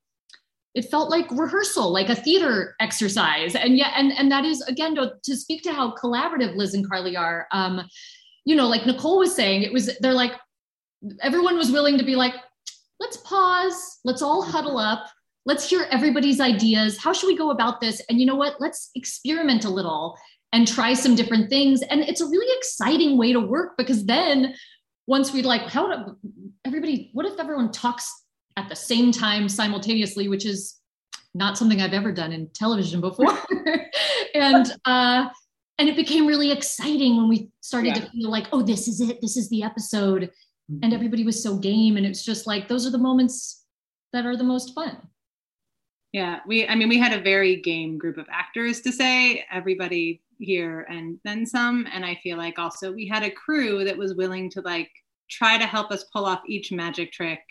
it 0.74 0.86
felt 0.89 1.09
like 1.09 1.29
rehearsal 1.31 1.91
like 1.91 2.09
a 2.09 2.15
theater 2.15 2.75
exercise. 2.79 3.55
And 3.55 3.77
yeah 3.77 3.93
and 3.95 4.12
and 4.12 4.31
that 4.31 4.45
is 4.45 4.62
again 4.63 4.95
to, 4.95 5.13
to 5.24 5.36
speak 5.36 5.63
to 5.63 5.74
how 5.74 5.95
collaborative 5.95 6.55
liz 6.55 6.74
and 6.74 6.88
carly 6.88 7.17
are 7.17 7.47
um 7.51 7.81
you 8.45 8.55
know 8.55 8.67
like 8.67 8.86
nicole 8.86 9.17
was 9.17 9.33
saying 9.33 9.63
it 9.63 9.74
was 9.74 9.89
they're 10.01 10.13
like 10.13 10.33
everyone 11.21 11.57
was 11.57 11.71
willing 11.71 11.97
to 11.97 12.03
be 12.03 12.15
like 12.15 12.36
let's 13.00 13.17
pause. 13.17 14.00
Let's 14.03 14.21
all 14.21 14.41
huddle 14.41 14.77
up. 14.77 15.07
Let's 15.45 15.69
hear 15.69 15.88
everybody's 15.91 16.39
ideas. 16.39 16.97
How 16.97 17.13
should 17.13 17.27
we 17.27 17.38
go 17.38 17.51
about 17.51 17.79
this? 17.79 18.01
And 18.09 18.19
you 18.19 18.25
know 18.25 18.36
what? 18.36 18.59
Let's 18.59 18.89
experiment 18.95 19.65
a 19.65 19.69
little 19.69 20.17
and 20.54 20.68
try 20.68 20.94
some 20.94 21.16
different 21.16 21.50
things 21.50 21.82
and 21.84 22.01
it's 22.01 22.22
a 22.22 22.25
really 22.25 22.58
exciting 22.58 23.18
way 23.18 23.34
to 23.34 23.39
work 23.39 23.77
because 23.77 24.06
then 24.06 24.56
once 25.06 25.34
we 25.34 25.42
like 25.42 25.63
how 25.63 25.88
do 25.88 26.18
everybody 26.66 27.10
what 27.13 27.25
if 27.25 27.39
everyone 27.39 27.72
talks 27.72 28.12
at 28.58 28.68
the 28.68 28.75
same 28.75 29.12
time 29.12 29.48
simultaneously, 29.48 30.27
which 30.27 30.46
is 30.46 30.80
not 31.34 31.58
something 31.58 31.80
I've 31.80 31.94
ever 31.94 32.12
done 32.12 32.34
in 32.34 32.50
television 32.50 33.00
before. 33.00 33.38
and 34.34 34.66
uh, 34.84 35.27
and 35.77 35.88
it 35.88 35.96
became 35.96 36.25
really 36.25 36.51
exciting 36.51 37.18
when 37.18 37.30
we 37.30 37.50
started 37.62 37.96
yeah. 37.96 38.01
to 38.01 38.10
feel 38.10 38.32
like, 38.32 38.48
oh, 38.51 38.63
this 38.63 38.88
is 38.88 39.00
it, 39.00 39.22
this 39.22 39.38
is 39.38 39.48
the 39.50 39.62
episode. 39.62 40.24
Mm-hmm. 40.72 40.80
And 40.84 40.94
everybody 40.94 41.24
was 41.24 41.42
so 41.42 41.58
game. 41.58 41.98
And 41.98 42.06
it's 42.06 42.25
just 42.25 42.48
like 42.48 42.68
those 42.68 42.86
are 42.86 42.89
the 42.89 42.98
moments 42.98 43.63
that 44.12 44.25
are 44.25 44.36
the 44.36 44.44
most 44.44 44.74
fun. 44.74 44.98
Yeah, 46.12 46.39
we 46.48 46.68
I 46.68 46.74
mean 46.74 46.89
we 46.89 46.98
had 46.98 47.13
a 47.13 47.22
very 47.22 47.58
game 47.58 48.00
group 48.00 48.18
of 48.18 48.25
actors 48.32 48.82
to 48.82 48.92
say, 48.92 49.46
everybody 49.51 50.24
here 50.39 50.86
and 50.89 51.20
then 51.24 51.46
some. 51.46 51.88
And 51.91 52.06
I 52.06 52.15
feel 52.24 52.38
like 52.38 52.60
also 52.60 52.91
we 52.91 53.08
had 53.08 53.24
a 53.24 53.32
crew 53.32 53.84
that 53.84 53.98
was 53.98 54.15
willing 54.15 54.50
to 54.51 54.62
like 54.62 54.91
try 55.29 55.58
to 55.58 55.65
help 55.65 55.91
us 55.91 56.06
pull 56.06 56.25
off 56.25 56.41
each 56.48 56.72
magic 56.72 57.12
trick 57.12 57.41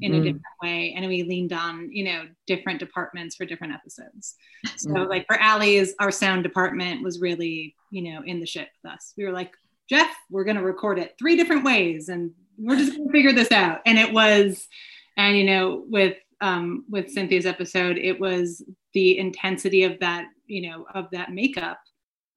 in 0.00 0.12
mm-hmm. 0.12 0.20
a 0.20 0.24
different 0.24 0.44
way 0.62 0.94
and 0.96 1.06
we 1.06 1.22
leaned 1.22 1.52
on 1.52 1.88
you 1.92 2.04
know 2.04 2.24
different 2.46 2.80
departments 2.80 3.36
for 3.36 3.44
different 3.44 3.72
episodes 3.72 4.34
so 4.76 4.90
mm-hmm. 4.90 5.08
like 5.08 5.24
for 5.26 5.36
Allie's 5.36 5.94
our 6.00 6.10
sound 6.10 6.42
department 6.42 7.02
was 7.02 7.20
really 7.20 7.74
you 7.90 8.02
know 8.02 8.22
in 8.24 8.40
the 8.40 8.46
ship 8.46 8.68
with 8.82 8.92
us 8.92 9.14
we 9.16 9.24
were 9.24 9.32
like 9.32 9.52
Jeff 9.88 10.10
we're 10.30 10.44
going 10.44 10.56
to 10.56 10.62
record 10.62 10.98
it 10.98 11.14
three 11.18 11.36
different 11.36 11.64
ways 11.64 12.08
and 12.08 12.32
we're 12.58 12.76
just 12.76 12.96
going 12.96 13.06
to 13.06 13.12
figure 13.12 13.32
this 13.32 13.52
out 13.52 13.80
and 13.86 13.98
it 13.98 14.12
was 14.12 14.66
and 15.16 15.36
you 15.36 15.44
know 15.44 15.84
with 15.88 16.16
um 16.40 16.84
with 16.90 17.10
Cynthia's 17.10 17.46
episode 17.46 17.96
it 17.96 18.18
was 18.18 18.64
the 18.92 19.18
intensity 19.18 19.84
of 19.84 20.00
that 20.00 20.26
you 20.46 20.68
know 20.68 20.86
of 20.94 21.10
that 21.12 21.32
makeup 21.32 21.78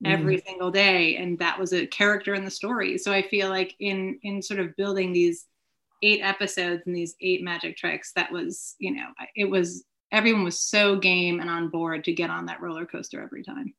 every 0.06 0.38
mm. 0.38 0.46
single 0.46 0.72
day 0.72 1.18
and 1.18 1.38
that 1.40 1.60
was 1.60 1.74
a 1.74 1.86
character 1.88 2.34
in 2.34 2.46
the 2.46 2.52
story. 2.52 2.98
So 2.98 3.12
i 3.12 3.22
feel 3.22 3.50
like 3.50 3.76
in 3.80 4.20
in 4.24 4.42
sort 4.42 4.60
of 4.60 4.76
building 4.76 5.12
these 5.12 5.46
eight 6.02 6.22
episodes 6.22 6.84
and 6.86 6.96
these 6.96 7.16
eight 7.22 7.44
magic 7.44 7.78
tricks 7.78 8.12
that 8.16 8.32
was 8.32 8.76
you 8.80 8.94
know 8.94 9.08
it 9.36 9.46
was 9.46 9.84
everyone 10.12 10.44
was 10.44 10.60
so 10.60 10.98
game 10.98 11.40
and 11.40 11.50
on 11.50 11.70
board 11.70 12.04
to 12.06 12.14
get 12.14 12.30
on 12.30 12.46
that 12.46 12.62
roller 12.62 12.86
coaster 12.86 13.22
every 13.22 13.44
time 13.44 13.74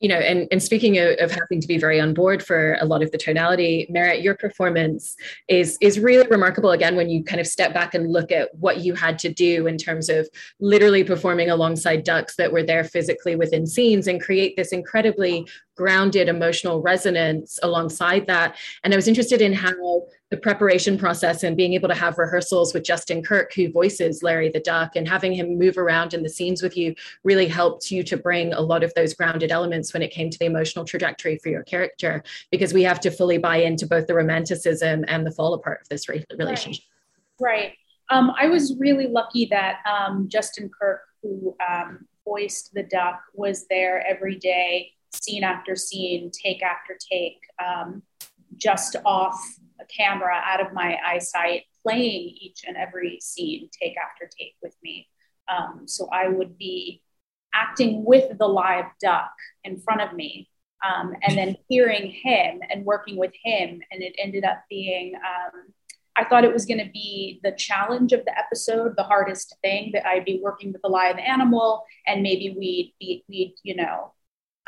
you 0.00 0.08
know, 0.08 0.16
and, 0.16 0.48
and 0.50 0.62
speaking 0.62 0.96
of, 0.98 1.10
of, 1.18 1.30
having 1.30 1.60
to 1.60 1.68
be 1.68 1.76
very 1.76 2.00
on 2.00 2.14
board 2.14 2.42
for 2.42 2.78
a 2.80 2.86
lot 2.86 3.02
of 3.02 3.12
the 3.12 3.18
tonality, 3.18 3.86
Merritt, 3.90 4.22
your 4.22 4.34
performance 4.34 5.14
is 5.46 5.76
is 5.82 6.00
really 6.00 6.26
remarkable. 6.28 6.70
Again, 6.70 6.96
when 6.96 7.10
you 7.10 7.22
kind 7.22 7.40
of 7.40 7.46
step 7.46 7.74
back 7.74 7.94
and 7.94 8.10
look 8.10 8.32
at 8.32 8.48
what 8.54 8.78
you 8.78 8.94
had 8.94 9.18
to 9.20 9.28
do 9.32 9.66
in 9.66 9.76
terms 9.76 10.08
of 10.08 10.26
literally 10.58 11.04
performing 11.04 11.50
alongside 11.50 12.02
ducks 12.02 12.36
that 12.36 12.50
were 12.50 12.62
there 12.62 12.82
physically 12.82 13.36
within 13.36 13.66
scenes 13.66 14.06
and 14.06 14.22
create 14.22 14.56
this 14.56 14.72
incredibly 14.72 15.46
grounded 15.80 16.28
emotional 16.28 16.82
resonance 16.82 17.58
alongside 17.62 18.26
that. 18.26 18.54
And 18.84 18.92
I 18.92 18.96
was 18.96 19.08
interested 19.08 19.40
in 19.40 19.54
how 19.54 20.02
the 20.28 20.36
preparation 20.36 20.98
process 20.98 21.42
and 21.42 21.56
being 21.56 21.72
able 21.72 21.88
to 21.88 21.94
have 21.94 22.18
rehearsals 22.18 22.74
with 22.74 22.84
Justin 22.84 23.22
Kirk, 23.22 23.54
who 23.54 23.72
voices 23.72 24.22
Larry 24.22 24.50
the 24.50 24.60
Duck, 24.60 24.94
and 24.94 25.08
having 25.08 25.32
him 25.32 25.58
move 25.58 25.78
around 25.78 26.12
in 26.12 26.22
the 26.22 26.28
scenes 26.28 26.62
with 26.62 26.76
you 26.76 26.94
really 27.24 27.48
helped 27.48 27.90
you 27.90 28.02
to 28.02 28.16
bring 28.18 28.52
a 28.52 28.60
lot 28.60 28.84
of 28.84 28.92
those 28.92 29.14
grounded 29.14 29.50
elements 29.50 29.94
when 29.94 30.02
it 30.02 30.10
came 30.10 30.28
to 30.28 30.38
the 30.38 30.44
emotional 30.44 30.84
trajectory 30.84 31.38
for 31.38 31.48
your 31.48 31.62
character, 31.62 32.22
because 32.50 32.74
we 32.74 32.82
have 32.82 33.00
to 33.00 33.10
fully 33.10 33.38
buy 33.38 33.56
into 33.56 33.86
both 33.86 34.06
the 34.06 34.14
romanticism 34.14 35.02
and 35.08 35.26
the 35.26 35.30
fall 35.30 35.54
apart 35.54 35.80
of 35.80 35.88
this 35.88 36.10
relationship. 36.10 36.84
Right. 37.40 37.54
right. 37.54 37.72
Um, 38.10 38.34
I 38.38 38.48
was 38.48 38.76
really 38.76 39.06
lucky 39.06 39.46
that 39.46 39.78
um, 39.90 40.28
Justin 40.28 40.68
Kirk, 40.78 41.00
who 41.22 41.56
um, 41.66 42.06
voiced 42.26 42.74
the 42.74 42.82
duck, 42.82 43.22
was 43.32 43.66
there 43.68 44.06
every 44.06 44.36
day, 44.36 44.92
scene 45.12 45.44
after 45.44 45.76
scene, 45.76 46.30
take 46.30 46.62
after 46.62 46.96
take, 47.10 47.40
um, 47.64 48.02
just 48.56 48.96
off 49.04 49.40
a 49.80 49.84
camera 49.86 50.40
out 50.44 50.64
of 50.64 50.72
my 50.72 50.98
eyesight, 51.04 51.62
playing 51.82 52.36
each 52.40 52.64
and 52.66 52.76
every 52.76 53.18
scene, 53.20 53.68
take 53.80 53.96
after 53.96 54.28
take 54.38 54.54
with 54.62 54.76
me. 54.82 55.08
Um, 55.48 55.82
so 55.86 56.08
I 56.12 56.28
would 56.28 56.58
be 56.58 57.02
acting 57.54 58.04
with 58.04 58.38
the 58.38 58.46
live 58.46 58.86
duck 59.00 59.32
in 59.64 59.80
front 59.80 60.00
of 60.00 60.12
me 60.12 60.48
um, 60.88 61.14
and 61.22 61.36
then 61.36 61.56
hearing 61.68 62.10
him 62.10 62.60
and 62.70 62.84
working 62.84 63.16
with 63.16 63.32
him. 63.42 63.80
And 63.90 64.02
it 64.02 64.14
ended 64.18 64.44
up 64.44 64.62
being, 64.68 65.14
um, 65.16 65.72
I 66.16 66.24
thought 66.24 66.44
it 66.44 66.52
was 66.52 66.66
going 66.66 66.84
to 66.84 66.90
be 66.92 67.40
the 67.42 67.52
challenge 67.52 68.12
of 68.12 68.24
the 68.24 68.38
episode, 68.38 68.94
the 68.96 69.02
hardest 69.02 69.56
thing 69.62 69.90
that 69.94 70.06
I'd 70.06 70.24
be 70.24 70.40
working 70.42 70.72
with 70.72 70.82
a 70.84 70.88
live 70.88 71.18
animal, 71.18 71.84
and 72.06 72.22
maybe 72.22 72.54
we'd 72.56 72.94
be, 73.00 73.24
we'd, 73.28 73.54
you 73.62 73.76
know, 73.76 74.12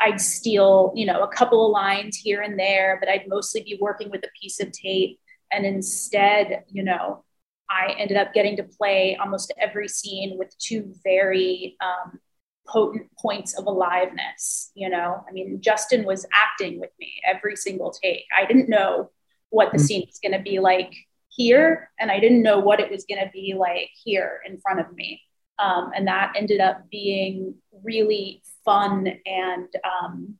I'd 0.03 0.19
steal, 0.19 0.91
you 0.95 1.05
know, 1.05 1.23
a 1.23 1.27
couple 1.27 1.65
of 1.65 1.71
lines 1.71 2.17
here 2.17 2.41
and 2.41 2.59
there, 2.59 2.97
but 2.99 3.07
I'd 3.07 3.27
mostly 3.27 3.61
be 3.61 3.77
working 3.79 4.09
with 4.11 4.23
a 4.23 4.29
piece 4.39 4.59
of 4.59 4.71
tape. 4.71 5.19
And 5.51 5.65
instead, 5.65 6.63
you 6.67 6.83
know, 6.83 7.23
I 7.69 7.95
ended 7.97 8.17
up 8.17 8.33
getting 8.33 8.57
to 8.57 8.63
play 8.63 9.17
almost 9.21 9.53
every 9.59 9.87
scene 9.87 10.37
with 10.37 10.55
two 10.57 10.93
very 11.03 11.77
um, 11.81 12.19
potent 12.67 13.07
points 13.17 13.57
of 13.57 13.65
aliveness. 13.65 14.71
You 14.75 14.89
know, 14.89 15.23
I 15.27 15.31
mean, 15.31 15.61
Justin 15.61 16.03
was 16.03 16.25
acting 16.33 16.79
with 16.79 16.91
me 16.99 17.13
every 17.25 17.55
single 17.55 17.91
take. 17.91 18.25
I 18.37 18.45
didn't 18.45 18.69
know 18.69 19.09
what 19.49 19.71
the 19.71 19.77
mm-hmm. 19.77 19.85
scene 19.85 20.03
was 20.05 20.19
going 20.21 20.37
to 20.37 20.43
be 20.43 20.59
like 20.59 20.93
here, 21.29 21.91
and 21.99 22.11
I 22.11 22.19
didn't 22.19 22.43
know 22.43 22.59
what 22.59 22.79
it 22.79 22.91
was 22.91 23.05
going 23.05 23.23
to 23.23 23.31
be 23.31 23.55
like 23.57 23.89
here 24.03 24.41
in 24.45 24.59
front 24.59 24.81
of 24.81 24.93
me. 24.93 25.21
Um, 25.59 25.91
and 25.95 26.07
that 26.07 26.33
ended 26.35 26.59
up 26.59 26.89
being 26.89 27.55
really 27.83 28.41
fun 28.65 29.07
and 29.25 29.67
um, 29.83 30.35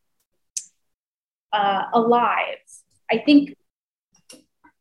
uh, 1.51 1.86
alive. 1.94 2.58
I 3.12 3.20
think 3.20 3.56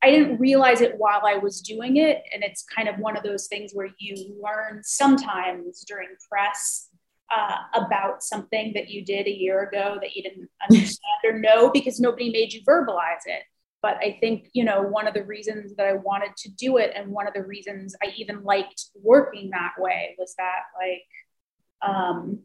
I 0.03 0.11
didn't 0.11 0.39
realize 0.39 0.81
it 0.81 0.99
while 0.99 1.23
I 1.25 1.37
was 1.37 1.61
doing 1.61 1.99
it. 1.99 2.23
And 2.35 2.43
it's 2.43 2.65
kind 2.65 2.89
of 2.89 2.99
one 2.99 3.17
of 3.17 3.23
those 3.23 3.47
things 3.47 3.73
where 3.73 3.91
you 3.99 4.37
learn 4.43 4.83
sometimes 4.83 5.85
during 5.87 6.09
press 6.29 6.89
uh, 7.35 7.57
about 7.75 8.23
something 8.23 8.73
that 8.75 8.91
you 8.91 9.05
did 9.05 9.27
a 9.27 9.31
year 9.31 9.63
ago 9.63 9.99
that 10.01 10.17
you 10.17 10.23
didn't 10.23 10.49
understand 10.71 10.99
or 11.25 11.39
know 11.39 11.71
because 11.71 12.01
nobody 12.01 12.31
made 12.31 12.53
you 12.53 12.63
verbalize 12.63 13.23
it. 13.27 13.45
But 13.81 13.97
I 13.97 14.17
think, 14.21 14.49
you 14.53 14.65
know, 14.65 14.83
one 14.83 15.09
of 15.09 15.15
the 15.15 15.25
reasons 15.25 15.75
that 15.77 15.87
I 15.87 15.95
wanted 15.95 16.37
to 16.37 16.51
do 16.51 16.77
it 16.77 16.93
and 16.95 17.11
one 17.11 17.27
of 17.27 17.35
the 17.35 17.43
reasons 17.43 17.97
I 18.03 18.13
even 18.17 18.45
liked 18.45 18.87
working 18.95 19.51
that 19.51 19.73
way 19.77 20.15
was 20.19 20.35
that, 20.37 20.61
like, 20.79 21.03
um, 21.83 22.41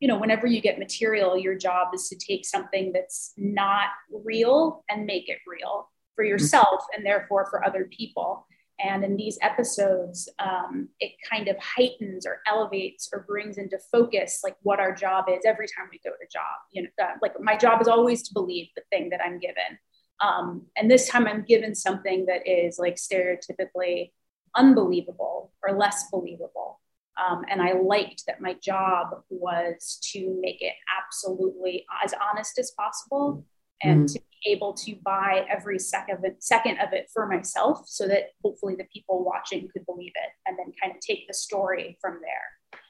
you 0.00 0.08
know, 0.08 0.18
whenever 0.18 0.46
you 0.46 0.60
get 0.60 0.78
material, 0.78 1.38
your 1.38 1.54
job 1.54 1.88
is 1.94 2.08
to 2.08 2.16
take 2.16 2.46
something 2.46 2.92
that's 2.92 3.32
not 3.36 3.88
real 4.24 4.84
and 4.88 5.06
make 5.06 5.28
it 5.28 5.38
real 5.46 5.88
for 6.16 6.24
mm-hmm. 6.24 6.30
yourself 6.30 6.82
and 6.96 7.04
therefore 7.04 7.46
for 7.50 7.64
other 7.64 7.88
people. 7.96 8.46
And 8.82 9.04
in 9.04 9.16
these 9.16 9.38
episodes, 9.42 10.26
um, 10.38 10.88
it 11.00 11.12
kind 11.30 11.48
of 11.48 11.56
heightens 11.58 12.24
or 12.26 12.40
elevates 12.46 13.10
or 13.12 13.26
brings 13.28 13.58
into 13.58 13.78
focus 13.92 14.40
like 14.42 14.56
what 14.62 14.80
our 14.80 14.94
job 14.94 15.26
is 15.28 15.44
every 15.44 15.66
time 15.66 15.88
we 15.92 16.00
go 16.02 16.10
to 16.10 16.26
job. 16.32 16.42
You 16.72 16.84
know, 16.84 16.88
uh, 17.02 17.12
like 17.20 17.38
my 17.38 17.56
job 17.56 17.82
is 17.82 17.88
always 17.88 18.22
to 18.28 18.32
believe 18.32 18.68
the 18.74 18.82
thing 18.90 19.10
that 19.10 19.20
I'm 19.22 19.38
given. 19.38 19.78
Um, 20.22 20.66
and 20.76 20.90
this 20.90 21.08
time 21.08 21.26
I'm 21.26 21.44
given 21.46 21.74
something 21.74 22.26
that 22.26 22.46
is 22.46 22.78
like 22.78 22.96
stereotypically 22.96 24.12
unbelievable 24.54 25.52
or 25.62 25.76
less 25.76 26.04
believable. 26.10 26.79
Um, 27.20 27.42
and 27.50 27.60
I 27.60 27.72
liked 27.72 28.24
that 28.26 28.40
my 28.40 28.54
job 28.62 29.08
was 29.28 29.98
to 30.12 30.38
make 30.40 30.62
it 30.62 30.72
absolutely 30.98 31.84
as 32.02 32.14
honest 32.14 32.58
as 32.58 32.70
possible 32.70 33.44
and 33.82 34.08
mm. 34.08 34.12
to 34.12 34.20
be 34.20 34.52
able 34.52 34.72
to 34.74 34.94
buy 35.04 35.44
every 35.50 35.78
second 35.78 36.18
of 36.18 36.24
it, 36.24 36.42
second 36.42 36.78
of 36.78 36.92
it 36.92 37.10
for 37.12 37.26
myself 37.26 37.82
so 37.86 38.08
that 38.08 38.30
hopefully 38.42 38.74
the 38.76 38.86
people 38.92 39.24
watching 39.24 39.68
could 39.72 39.84
believe 39.84 40.12
it 40.14 40.30
and 40.46 40.58
then 40.58 40.72
kind 40.82 40.94
of 40.94 41.00
take 41.00 41.26
the 41.28 41.34
story 41.34 41.98
from 42.00 42.20
there. 42.22 42.80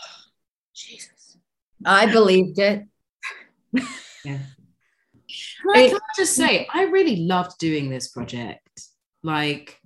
Jesus. 0.74 1.38
I 1.84 2.06
believed 2.06 2.58
it. 2.58 2.84
yeah. 3.72 3.82
Can 4.24 5.70
I, 5.74 5.88
can 5.88 5.96
I 5.96 6.14
just 6.16 6.34
say, 6.34 6.66
I 6.72 6.84
really 6.84 7.16
loved 7.16 7.58
doing 7.58 7.88
this 7.88 8.08
project. 8.08 8.82
Like, 9.22 9.80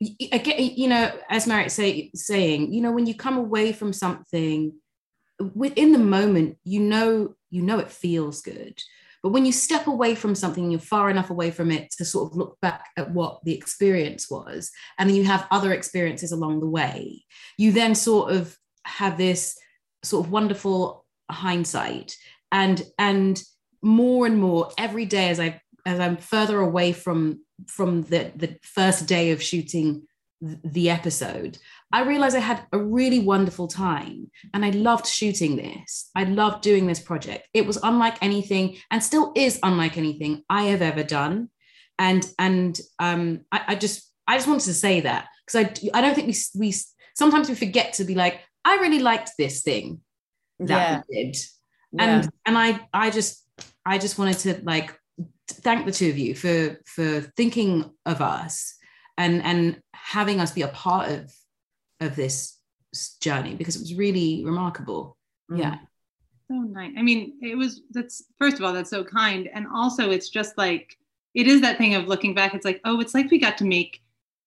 again, 0.00 0.72
you 0.76 0.88
know, 0.88 1.10
as 1.28 1.46
Merritt 1.46 1.72
say, 1.72 2.10
saying, 2.14 2.72
you 2.72 2.80
know, 2.80 2.92
when 2.92 3.06
you 3.06 3.14
come 3.14 3.36
away 3.36 3.72
from 3.72 3.92
something 3.92 4.72
within 5.54 5.92
the 5.92 5.98
moment, 5.98 6.56
you 6.64 6.80
know, 6.80 7.34
you 7.50 7.62
know, 7.62 7.78
it 7.78 7.90
feels 7.90 8.42
good. 8.42 8.80
But 9.22 9.30
when 9.30 9.44
you 9.44 9.52
step 9.52 9.86
away 9.86 10.14
from 10.14 10.34
something, 10.34 10.70
you're 10.70 10.80
far 10.80 11.10
enough 11.10 11.30
away 11.30 11.50
from 11.50 11.70
it 11.70 11.90
to 11.98 12.04
sort 12.04 12.30
of 12.30 12.36
look 12.36 12.56
back 12.60 12.86
at 12.96 13.10
what 13.10 13.40
the 13.44 13.52
experience 13.52 14.30
was, 14.30 14.70
and 14.96 15.08
then 15.08 15.16
you 15.16 15.24
have 15.24 15.48
other 15.50 15.72
experiences 15.72 16.30
along 16.30 16.60
the 16.60 16.68
way. 16.68 17.24
You 17.56 17.72
then 17.72 17.94
sort 17.94 18.32
of 18.32 18.56
have 18.84 19.18
this 19.18 19.58
sort 20.04 20.24
of 20.24 20.32
wonderful 20.32 21.04
hindsight, 21.30 22.14
and 22.52 22.80
and 22.96 23.42
more 23.82 24.26
and 24.26 24.40
more 24.40 24.70
every 24.78 25.04
day 25.04 25.30
as 25.30 25.40
I 25.40 25.60
as 25.84 25.98
I'm 25.98 26.16
further 26.16 26.60
away 26.60 26.92
from 26.92 27.40
from 27.66 28.02
the 28.02 28.32
the 28.36 28.56
first 28.62 29.06
day 29.06 29.32
of 29.32 29.42
shooting 29.42 30.06
the 30.40 30.88
episode, 30.88 31.58
I 31.92 32.02
realized 32.02 32.36
I 32.36 32.40
had 32.40 32.64
a 32.72 32.78
really 32.78 33.18
wonderful 33.18 33.66
time 33.66 34.30
and 34.54 34.64
I 34.64 34.70
loved 34.70 35.06
shooting 35.06 35.56
this. 35.56 36.10
I 36.14 36.24
loved 36.24 36.62
doing 36.62 36.86
this 36.86 37.00
project. 37.00 37.48
It 37.52 37.66
was 37.66 37.78
unlike 37.82 38.22
anything 38.22 38.76
and 38.90 39.02
still 39.02 39.32
is 39.34 39.58
unlike 39.62 39.98
anything 39.98 40.44
I 40.48 40.64
have 40.64 40.82
ever 40.82 41.02
done. 41.02 41.48
And 41.98 42.24
and 42.38 42.80
um, 42.98 43.40
I, 43.50 43.62
I 43.68 43.74
just 43.74 44.12
I 44.26 44.36
just 44.36 44.46
wanted 44.46 44.64
to 44.64 44.74
say 44.74 45.00
that 45.00 45.28
because 45.44 45.66
I 45.66 45.98
I 45.98 46.00
don't 46.00 46.14
think 46.14 46.28
we 46.28 46.36
we 46.58 46.74
sometimes 47.14 47.48
we 47.48 47.54
forget 47.54 47.94
to 47.94 48.04
be 48.04 48.14
like 48.14 48.40
I 48.64 48.76
really 48.76 49.00
liked 49.00 49.32
this 49.38 49.62
thing 49.62 50.00
that 50.60 50.68
yeah. 50.68 51.02
we 51.08 51.24
did. 51.24 51.36
And 51.98 52.24
yeah. 52.24 52.30
and 52.46 52.58
I 52.58 52.86
I 52.92 53.10
just 53.10 53.44
I 53.84 53.98
just 53.98 54.18
wanted 54.18 54.38
to 54.40 54.60
like 54.62 54.94
thank 55.54 55.86
the 55.86 55.92
two 55.92 56.10
of 56.10 56.18
you 56.18 56.34
for 56.34 56.80
for 56.84 57.20
thinking 57.36 57.90
of 58.06 58.20
us 58.20 58.74
and 59.16 59.42
and 59.42 59.80
having 59.94 60.40
us 60.40 60.52
be 60.52 60.62
a 60.62 60.68
part 60.68 61.10
of 61.10 61.34
of 62.00 62.16
this 62.16 62.58
journey 63.20 63.54
because 63.54 63.76
it 63.76 63.80
was 63.80 63.94
really 63.94 64.44
remarkable. 64.44 65.16
Mm. 65.50 65.58
yeah. 65.58 65.78
So 66.50 66.54
nice. 66.54 66.92
I 66.96 67.02
mean 67.02 67.34
it 67.42 67.56
was 67.56 67.82
that's 67.90 68.24
first 68.38 68.58
of 68.58 68.64
all 68.64 68.72
that's 68.72 68.90
so 68.90 69.04
kind. 69.04 69.48
And 69.52 69.66
also 69.74 70.10
it's 70.10 70.28
just 70.28 70.56
like 70.56 70.96
it 71.34 71.46
is 71.46 71.60
that 71.60 71.78
thing 71.78 71.94
of 71.94 72.08
looking 72.08 72.34
back. 72.34 72.54
It's 72.54 72.64
like 72.64 72.80
oh 72.84 73.00
it's 73.00 73.14
like 73.14 73.30
we 73.30 73.38
got 73.38 73.58
to 73.58 73.64
make 73.64 74.02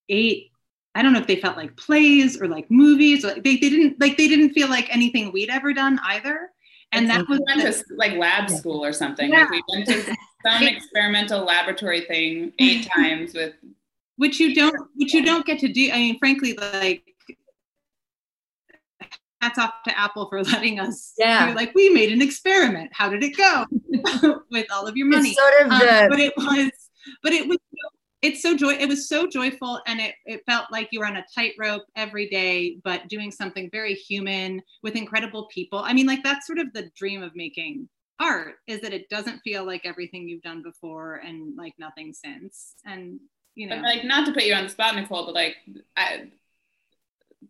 eight 0.08 0.50
i 0.94 1.00
don't 1.00 1.12
know 1.14 1.20
if 1.20 1.28
they 1.28 1.36
felt 1.36 1.56
like 1.56 1.76
plays 1.76 2.40
or 2.40 2.48
like 2.48 2.70
movies. 2.70 3.24
Or 3.24 3.34
they, 3.34 3.40
they 3.40 3.56
didn't 3.56 4.00
like 4.00 4.16
they 4.16 4.28
didn't 4.28 4.50
feel 4.50 4.68
like 4.68 4.94
anything 4.94 5.32
we'd 5.32 5.50
ever 5.50 5.72
done 5.72 6.00
either 6.04 6.51
and 6.92 7.08
that 7.10 7.28
was 7.28 7.40
went 7.46 7.60
to 7.62 7.84
like 7.96 8.12
lab 8.12 8.50
school 8.50 8.84
or 8.84 8.92
something. 8.92 9.30
Yeah. 9.30 9.40
like 9.40 9.50
we 9.50 9.62
went 9.68 9.86
to 9.86 10.02
some 10.46 10.62
experimental 10.62 11.44
laboratory 11.44 12.02
thing 12.02 12.52
eight 12.58 12.88
times 12.96 13.34
with 13.34 13.54
which 14.16 14.38
you 14.38 14.54
don't 14.54 14.76
which 14.96 15.14
you 15.14 15.24
don't 15.24 15.46
get 15.46 15.58
to 15.58 15.68
do 15.68 15.90
i 15.92 15.96
mean 15.96 16.18
frankly 16.18 16.56
like 16.58 17.04
hats 19.40 19.58
off 19.58 19.72
to 19.84 19.98
apple 19.98 20.28
for 20.28 20.42
letting 20.52 20.78
us 20.78 21.14
yeah. 21.18 21.52
like 21.56 21.74
we 21.74 21.90
made 21.90 22.12
an 22.12 22.22
experiment. 22.22 22.90
How 22.92 23.08
did 23.08 23.24
it 23.24 23.36
go? 23.36 23.66
With 24.50 24.66
all 24.72 24.86
of 24.86 24.96
your 24.96 25.08
money. 25.08 25.30
It's 25.30 25.38
sort 25.38 25.66
of 25.66 25.72
um, 25.72 25.78
the- 25.80 26.06
but 26.08 26.20
it 26.20 26.32
was 26.36 26.70
but 27.22 27.32
it 27.32 27.48
was 27.48 27.58
it's 28.22 28.40
so 28.40 28.56
joy 28.56 28.72
it 28.74 28.88
was 28.88 29.08
so 29.08 29.26
joyful 29.26 29.80
and 29.86 30.00
it, 30.00 30.14
it 30.24 30.42
felt 30.46 30.66
like 30.70 30.88
you 30.92 31.00
were 31.00 31.06
on 31.06 31.16
a 31.16 31.24
tightrope 31.34 31.82
every 31.96 32.28
day 32.28 32.78
but 32.84 33.08
doing 33.08 33.30
something 33.30 33.68
very 33.70 33.94
human 33.94 34.62
with 34.82 34.96
incredible 34.96 35.48
people. 35.52 35.80
I 35.80 35.92
mean 35.92 36.06
like 36.06 36.22
that's 36.22 36.46
sort 36.46 36.58
of 36.58 36.72
the 36.72 36.90
dream 36.96 37.22
of 37.22 37.34
making 37.34 37.88
art 38.20 38.54
is 38.68 38.80
that 38.80 38.92
it 38.92 39.08
doesn't 39.08 39.40
feel 39.40 39.64
like 39.64 39.82
everything 39.84 40.28
you've 40.28 40.42
done 40.42 40.62
before 40.62 41.16
and 41.16 41.56
like 41.56 41.74
nothing 41.78 42.12
since. 42.12 42.76
And 42.86 43.18
you 43.54 43.66
know. 43.66 43.76
but 43.76 43.82
like 43.82 44.04
not 44.04 44.24
to 44.26 44.32
put 44.32 44.44
you 44.44 44.54
on 44.54 44.64
the 44.64 44.70
spot 44.70 44.94
nicole 44.94 45.26
but 45.26 45.34
like 45.34 45.56
I, 45.96 46.28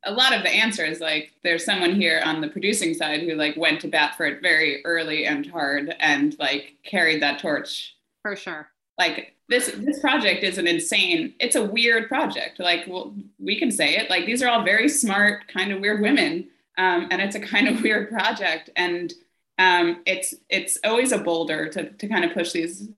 a 0.04 0.12
lot 0.12 0.32
of 0.32 0.42
the 0.42 0.48
answers 0.48 1.00
like 1.00 1.32
there's 1.44 1.64
someone 1.64 1.94
here 1.94 2.20
on 2.24 2.40
the 2.40 2.48
producing 2.48 2.94
side 2.94 3.20
who 3.20 3.34
like 3.34 3.56
went 3.56 3.80
to 3.82 3.88
bat 3.88 4.16
for 4.16 4.26
it 4.26 4.42
very 4.42 4.84
early 4.84 5.26
and 5.26 5.46
hard 5.46 5.94
and 6.00 6.36
like 6.40 6.74
carried 6.82 7.22
that 7.22 7.38
torch 7.38 7.94
for 8.22 8.34
sure 8.34 8.71
like 8.98 9.34
this 9.48 9.70
this 9.78 10.00
project 10.00 10.42
is 10.44 10.58
an 10.58 10.66
insane 10.66 11.34
it's 11.40 11.56
a 11.56 11.64
weird 11.64 12.08
project. 12.08 12.60
Like 12.60 12.86
well, 12.86 13.14
we 13.38 13.58
can 13.58 13.70
say 13.70 13.96
it. 13.96 14.10
Like 14.10 14.26
these 14.26 14.42
are 14.42 14.48
all 14.48 14.64
very 14.64 14.88
smart 14.88 15.48
kind 15.48 15.72
of 15.72 15.80
weird 15.80 16.00
women. 16.00 16.48
Um, 16.78 17.08
and 17.10 17.20
it's 17.20 17.36
a 17.36 17.40
kind 17.40 17.68
of 17.68 17.82
weird 17.82 18.08
project. 18.08 18.70
And 18.76 19.12
um, 19.58 20.02
it's 20.06 20.34
it's 20.48 20.78
always 20.84 21.12
a 21.12 21.18
boulder 21.18 21.68
to, 21.68 21.90
to 21.90 22.08
kind 22.08 22.24
of 22.24 22.32
push 22.32 22.52
these 22.52 22.88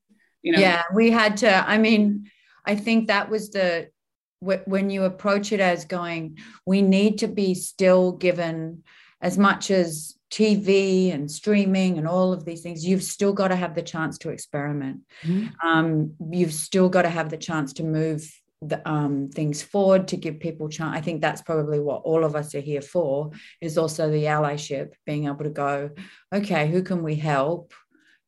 you 0.42 0.52
know. 0.52 0.60
Yeah 0.60 0.82
we 0.92 1.10
had 1.10 1.38
to 1.38 1.68
i 1.68 1.78
mean 1.78 2.30
I 2.64 2.76
think 2.76 3.08
that 3.08 3.28
was 3.28 3.50
the 3.50 3.90
when 4.40 4.90
you 4.90 5.04
approach 5.04 5.52
it 5.52 5.60
as 5.60 5.86
going, 5.86 6.38
we 6.66 6.82
need 6.82 7.18
to 7.18 7.28
be 7.28 7.54
still 7.54 8.12
given 8.12 8.82
as 9.22 9.38
much 9.38 9.70
as 9.70 10.16
TV 10.34 11.14
and 11.14 11.30
streaming 11.30 11.96
and 11.96 12.08
all 12.08 12.32
of 12.32 12.44
these 12.44 12.60
things, 12.60 12.84
you've 12.84 13.04
still 13.04 13.32
got 13.32 13.48
to 13.48 13.56
have 13.56 13.76
the 13.76 13.82
chance 13.82 14.18
to 14.18 14.30
experiment. 14.30 15.02
Mm-hmm. 15.22 15.68
Um, 15.68 16.14
you've 16.32 16.52
still 16.52 16.88
got 16.88 17.02
to 17.02 17.08
have 17.08 17.30
the 17.30 17.36
chance 17.36 17.72
to 17.74 17.84
move 17.84 18.28
the, 18.60 18.86
um, 18.88 19.28
things 19.28 19.62
forward 19.62 20.08
to 20.08 20.16
give 20.16 20.40
people 20.40 20.68
chance. 20.68 20.96
I 20.96 21.00
think 21.02 21.20
that's 21.20 21.42
probably 21.42 21.78
what 21.78 22.02
all 22.02 22.24
of 22.24 22.34
us 22.34 22.52
are 22.56 22.60
here 22.60 22.82
for. 22.82 23.30
Is 23.60 23.78
also 23.78 24.10
the 24.10 24.24
allyship, 24.24 24.94
being 25.06 25.26
able 25.26 25.44
to 25.44 25.50
go, 25.50 25.90
okay, 26.34 26.68
who 26.68 26.82
can 26.82 27.04
we 27.04 27.14
help 27.14 27.72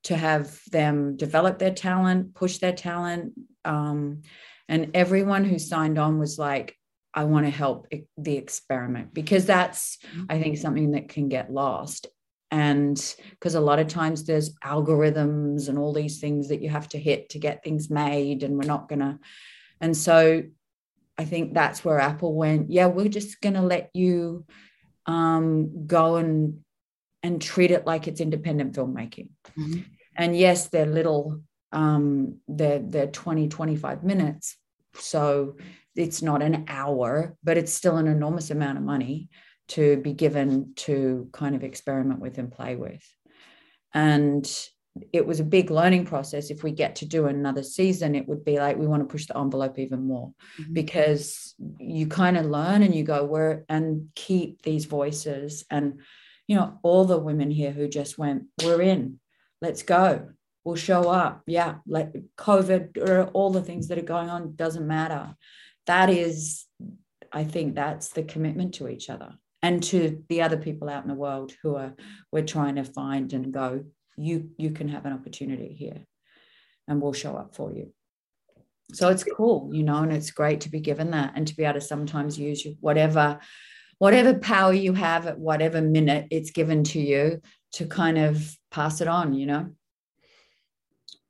to 0.05 0.17
have 0.17 0.61
them 0.71 1.17
develop 1.17 1.59
their 1.59 1.75
talent, 1.75 2.35
push 2.35 2.59
their 2.59 2.73
talent, 2.73 3.33
um, 3.65 4.23
And 4.69 4.91
everyone 4.95 5.45
who 5.45 5.59
signed 5.59 5.99
on 5.99 6.21
was 6.21 6.39
like, 6.39 6.77
I 7.17 7.25
want 7.25 7.47
to 7.47 7.51
help 7.51 7.89
the 8.19 8.37
experiment 8.37 9.15
because 9.15 9.47
that's, 9.47 9.99
I 10.29 10.41
think, 10.41 10.59
something 10.59 10.93
that 10.93 11.09
can 11.09 11.29
get 11.29 11.51
lost. 11.51 12.07
And 12.51 12.97
because 13.31 13.55
a 13.55 13.61
lot 13.61 13.79
of 13.79 13.89
times 13.89 14.25
there's 14.25 14.55
algorithms 14.59 15.69
and 15.69 15.79
all 15.79 15.93
these 15.93 16.21
things 16.21 16.49
that 16.49 16.63
you 16.63 16.69
have 16.69 16.89
to 16.91 16.99
hit 16.99 17.31
to 17.31 17.39
get 17.39 17.65
things 17.65 17.91
made, 17.91 18.43
and 18.43 18.57
we're 18.57 18.67
not 18.69 18.89
going 18.89 19.01
to. 19.01 19.19
And 19.81 19.97
so 19.97 20.43
I 21.19 21.25
think 21.25 21.55
that's 21.55 21.85
where 21.85 21.99
Apple 21.99 22.35
went, 22.35 22.71
yeah, 22.71 22.87
we're 22.87 23.09
just 23.09 23.41
going 23.41 23.55
to 23.55 23.63
let 23.63 23.91
you 23.95 24.45
um, 25.07 25.87
go 25.87 26.17
and 26.17 26.61
and 27.23 27.43
treat 27.43 27.73
it 27.73 27.87
like 27.87 28.07
it's 28.07 28.21
independent 28.21 28.75
filmmaking. 28.75 29.31
Mm-hmm. 29.59 29.81
And 30.17 30.37
yes, 30.37 30.69
they're 30.69 30.87
little, 30.87 31.41
um, 31.73 32.39
they're, 32.47 32.79
they're 32.79 33.09
20, 33.09 33.49
25 33.49 34.05
minutes. 34.05 34.57
So 34.95 35.57
it's 35.97 36.23
not 36.23 36.43
an 36.43 36.67
hour, 36.69 37.37
but 37.43 37.57
it's 37.57 37.73
still 37.73 37.97
an 37.97 38.07
enormous 38.07 38.51
amount 38.51 38.79
of 38.79 38.85
money 38.85 39.29
to 39.69 39.97
be 39.99 40.13
given 40.13 40.73
to 40.77 41.29
kind 41.33 41.57
of 41.57 41.65
experiment 41.65 42.21
with 42.21 42.39
and 42.39 42.53
play 42.53 42.77
with. 42.77 43.03
And 43.93 44.49
it 45.13 45.27
was 45.27 45.41
a 45.41 45.45
big 45.45 45.71
learning 45.71 46.07
process. 46.07 46.51
If 46.51 46.63
we 46.63 46.71
get 46.71 46.97
to 46.97 47.07
do 47.07 47.27
another 47.27 47.63
season, 47.63 48.15
it 48.15 48.27
would 48.29 48.45
be 48.45 48.59
like 48.59 48.77
we 48.77 48.87
want 48.87 49.03
to 49.03 49.13
push 49.13 49.27
the 49.27 49.37
envelope 49.37 49.79
even 49.79 50.07
more 50.07 50.33
mm-hmm. 50.61 50.73
because 50.73 51.55
you 51.79 52.07
kind 52.07 52.37
of 52.37 52.47
learn 52.47 52.83
and 52.83 52.95
you 52.95 53.03
go 53.03 53.25
where 53.25 53.65
and 53.69 54.09
keep 54.15 54.63
these 54.63 54.85
voices 54.85 55.65
and 55.71 56.01
you 56.47 56.57
know 56.57 56.79
all 56.83 57.05
the 57.05 57.19
women 57.19 57.51
here 57.51 57.73
who 57.73 57.89
just 57.89 58.19
went 58.19 58.45
we're 58.63 58.83
in 58.83 59.19
let's 59.61 59.83
go 59.83 60.29
we'll 60.65 60.77
show 60.77 61.09
up 61.09 61.43
yeah 61.47 61.77
like 61.87 62.13
covid 62.37 62.97
or 62.99 63.25
all 63.29 63.51
the 63.51 63.63
things 63.63 63.89
that 63.89 63.99
are 63.99 64.03
going 64.03 64.29
on 64.29 64.55
doesn't 64.55 64.87
matter 64.87 65.35
that 65.87 66.11
is 66.11 66.67
i 67.33 67.45
think 67.45 67.75
that's 67.75 68.11
the 68.11 68.23
commitment 68.23 68.75
to 68.75 68.89
each 68.89 69.11
other 69.11 69.33
and 69.63 69.83
to 69.83 70.23
the 70.29 70.43
other 70.43 70.57
people 70.57 70.89
out 70.89 71.03
in 71.03 71.09
the 71.09 71.15
world 71.15 71.53
who 71.63 71.77
are 71.77 71.95
we're 72.31 72.45
trying 72.45 72.77
to 72.77 72.85
find 72.85 73.33
and 73.33 73.53
go 73.53 73.85
you 74.17 74.51
you 74.57 74.71
can 74.71 74.89
have 74.89 75.07
an 75.07 75.13
opportunity 75.13 75.75
here 75.75 76.07
and 76.89 77.01
we'll 77.01 77.13
show 77.13 77.37
up 77.37 77.55
for 77.55 77.73
you. 77.73 77.93
So 78.93 79.09
it's 79.09 79.25
cool 79.25 79.71
you 79.73 79.83
know 79.83 79.97
and 79.97 80.13
it's 80.13 80.31
great 80.31 80.61
to 80.63 80.71
be 80.71 80.81
given 80.81 81.11
that 81.11 81.33
and 81.35 81.47
to 81.49 81.57
be 81.57 81.65
able 81.65 81.75
to 81.75 81.81
sometimes 81.81 82.39
use 82.39 82.65
whatever 82.81 83.41
whatever 83.99 84.35
power 84.35 84.73
you 84.73 84.93
have 84.93 85.27
at 85.27 85.39
whatever 85.39 85.81
minute 85.81 86.29
it's 86.31 86.53
given 86.53 86.85
to 86.85 87.01
you 87.01 87.41
to 87.73 87.87
kind 87.87 88.19
of 88.19 88.57
pass 88.71 89.01
it 89.01 89.09
on 89.09 89.35
you 89.35 89.47
know 89.47 89.71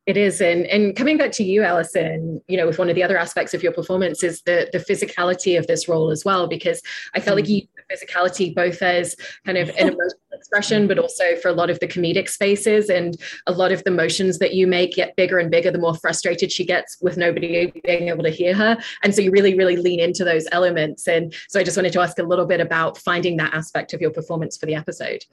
it 0.06 0.16
is, 0.16 0.40
and 0.40 0.66
and 0.66 0.94
coming 0.94 1.18
back 1.18 1.32
to 1.32 1.44
you, 1.44 1.62
Alison, 1.62 2.40
you 2.46 2.56
know, 2.56 2.66
with 2.66 2.78
one 2.78 2.88
of 2.88 2.94
the 2.94 3.02
other 3.02 3.18
aspects 3.18 3.54
of 3.54 3.62
your 3.62 3.72
performance 3.72 4.22
is 4.22 4.42
the 4.42 4.68
the 4.72 4.78
physicality 4.78 5.58
of 5.58 5.66
this 5.66 5.88
role 5.88 6.10
as 6.10 6.24
well, 6.24 6.46
because 6.46 6.80
I 7.14 7.20
felt 7.20 7.36
mm. 7.36 7.40
like 7.40 7.48
you 7.50 7.62
the 7.76 7.94
physicality 7.94 8.54
both 8.54 8.82
as 8.82 9.16
kind 9.44 9.58
of 9.58 9.68
an 9.70 9.88
emotional 9.88 10.20
expression, 10.32 10.86
but 10.86 10.98
also 10.98 11.36
for 11.36 11.48
a 11.48 11.52
lot 11.52 11.70
of 11.70 11.80
the 11.80 11.88
comedic 11.88 12.28
spaces 12.28 12.88
and 12.88 13.16
a 13.46 13.52
lot 13.52 13.72
of 13.72 13.82
the 13.84 13.90
motions 13.90 14.38
that 14.38 14.54
you 14.54 14.66
make 14.66 14.94
get 14.94 15.16
bigger 15.16 15.38
and 15.38 15.50
bigger 15.50 15.70
the 15.70 15.78
more 15.78 15.94
frustrated 15.94 16.52
she 16.52 16.64
gets 16.64 16.96
with 17.00 17.16
nobody 17.16 17.72
being 17.84 18.08
able 18.08 18.22
to 18.22 18.30
hear 18.30 18.54
her. 18.54 18.76
And 19.02 19.14
so 19.14 19.22
you 19.22 19.30
really, 19.30 19.56
really 19.56 19.76
lean 19.76 20.00
into 20.00 20.24
those 20.24 20.46
elements. 20.52 21.08
And 21.08 21.34
so 21.48 21.60
I 21.60 21.64
just 21.64 21.76
wanted 21.76 21.92
to 21.94 22.00
ask 22.00 22.18
a 22.18 22.22
little 22.22 22.46
bit 22.46 22.60
about 22.60 22.98
finding 22.98 23.36
that 23.38 23.54
aspect 23.54 23.92
of 23.92 24.00
your 24.00 24.10
performance 24.10 24.56
for 24.56 24.66
the 24.66 24.74
episode. 24.74 25.24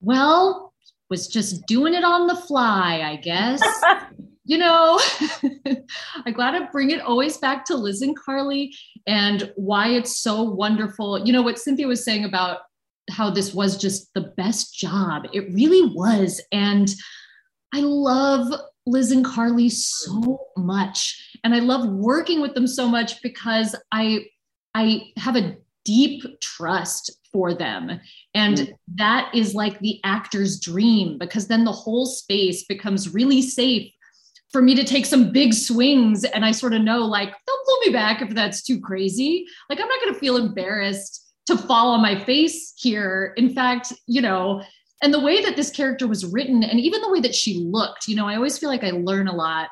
Well, 0.00 0.73
was 1.10 1.28
just 1.28 1.66
doing 1.66 1.94
it 1.94 2.04
on 2.04 2.26
the 2.26 2.36
fly, 2.36 3.02
I 3.04 3.16
guess. 3.16 3.62
you 4.44 4.58
know, 4.58 5.00
I 6.26 6.30
gotta 6.30 6.68
bring 6.70 6.90
it 6.90 7.00
always 7.00 7.38
back 7.38 7.64
to 7.66 7.76
Liz 7.76 8.02
and 8.02 8.16
Carly 8.18 8.74
and 9.06 9.52
why 9.56 9.88
it's 9.88 10.18
so 10.18 10.42
wonderful. 10.42 11.24
You 11.24 11.32
know, 11.32 11.42
what 11.42 11.58
Cynthia 11.58 11.86
was 11.86 12.04
saying 12.04 12.24
about 12.24 12.60
how 13.10 13.30
this 13.30 13.54
was 13.54 13.76
just 13.76 14.12
the 14.14 14.32
best 14.36 14.74
job. 14.74 15.24
It 15.32 15.52
really 15.52 15.94
was. 15.94 16.42
And 16.52 16.88
I 17.72 17.80
love 17.80 18.52
Liz 18.86 19.10
and 19.10 19.24
Carly 19.24 19.68
so 19.68 20.38
much. 20.56 21.38
And 21.42 21.54
I 21.54 21.58
love 21.58 21.88
working 21.88 22.40
with 22.40 22.54
them 22.54 22.66
so 22.66 22.88
much 22.88 23.20
because 23.22 23.74
I 23.92 24.26
I 24.74 25.02
have 25.16 25.36
a 25.36 25.56
deep 25.84 26.22
trust 26.40 27.10
for 27.34 27.52
them. 27.52 28.00
And 28.32 28.56
mm-hmm. 28.56 28.72
that 28.94 29.34
is 29.34 29.56
like 29.56 29.80
the 29.80 30.00
actor's 30.04 30.60
dream 30.60 31.18
because 31.18 31.48
then 31.48 31.64
the 31.64 31.72
whole 31.72 32.06
space 32.06 32.64
becomes 32.64 33.12
really 33.12 33.42
safe 33.42 33.92
for 34.52 34.62
me 34.62 34.76
to 34.76 34.84
take 34.84 35.04
some 35.04 35.32
big 35.32 35.52
swings. 35.52 36.22
And 36.22 36.44
I 36.44 36.52
sort 36.52 36.74
of 36.74 36.82
know, 36.82 37.00
like, 37.00 37.28
they'll 37.28 37.64
pull 37.66 37.78
me 37.84 37.92
back 37.92 38.22
if 38.22 38.30
that's 38.30 38.62
too 38.62 38.80
crazy. 38.80 39.44
Like, 39.68 39.80
I'm 39.80 39.88
not 39.88 40.00
going 40.00 40.14
to 40.14 40.20
feel 40.20 40.36
embarrassed 40.36 41.34
to 41.46 41.58
fall 41.58 41.90
on 41.90 42.00
my 42.00 42.24
face 42.24 42.72
here. 42.76 43.34
In 43.36 43.52
fact, 43.52 43.92
you 44.06 44.22
know, 44.22 44.62
and 45.02 45.12
the 45.12 45.20
way 45.20 45.42
that 45.42 45.56
this 45.56 45.70
character 45.70 46.06
was 46.06 46.24
written 46.24 46.62
and 46.62 46.78
even 46.78 47.02
the 47.02 47.10
way 47.10 47.20
that 47.20 47.34
she 47.34 47.58
looked, 47.58 48.06
you 48.06 48.14
know, 48.14 48.28
I 48.28 48.36
always 48.36 48.56
feel 48.56 48.70
like 48.70 48.84
I 48.84 48.90
learn 48.90 49.26
a 49.26 49.34
lot 49.34 49.70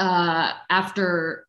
uh, 0.00 0.50
after 0.68 1.46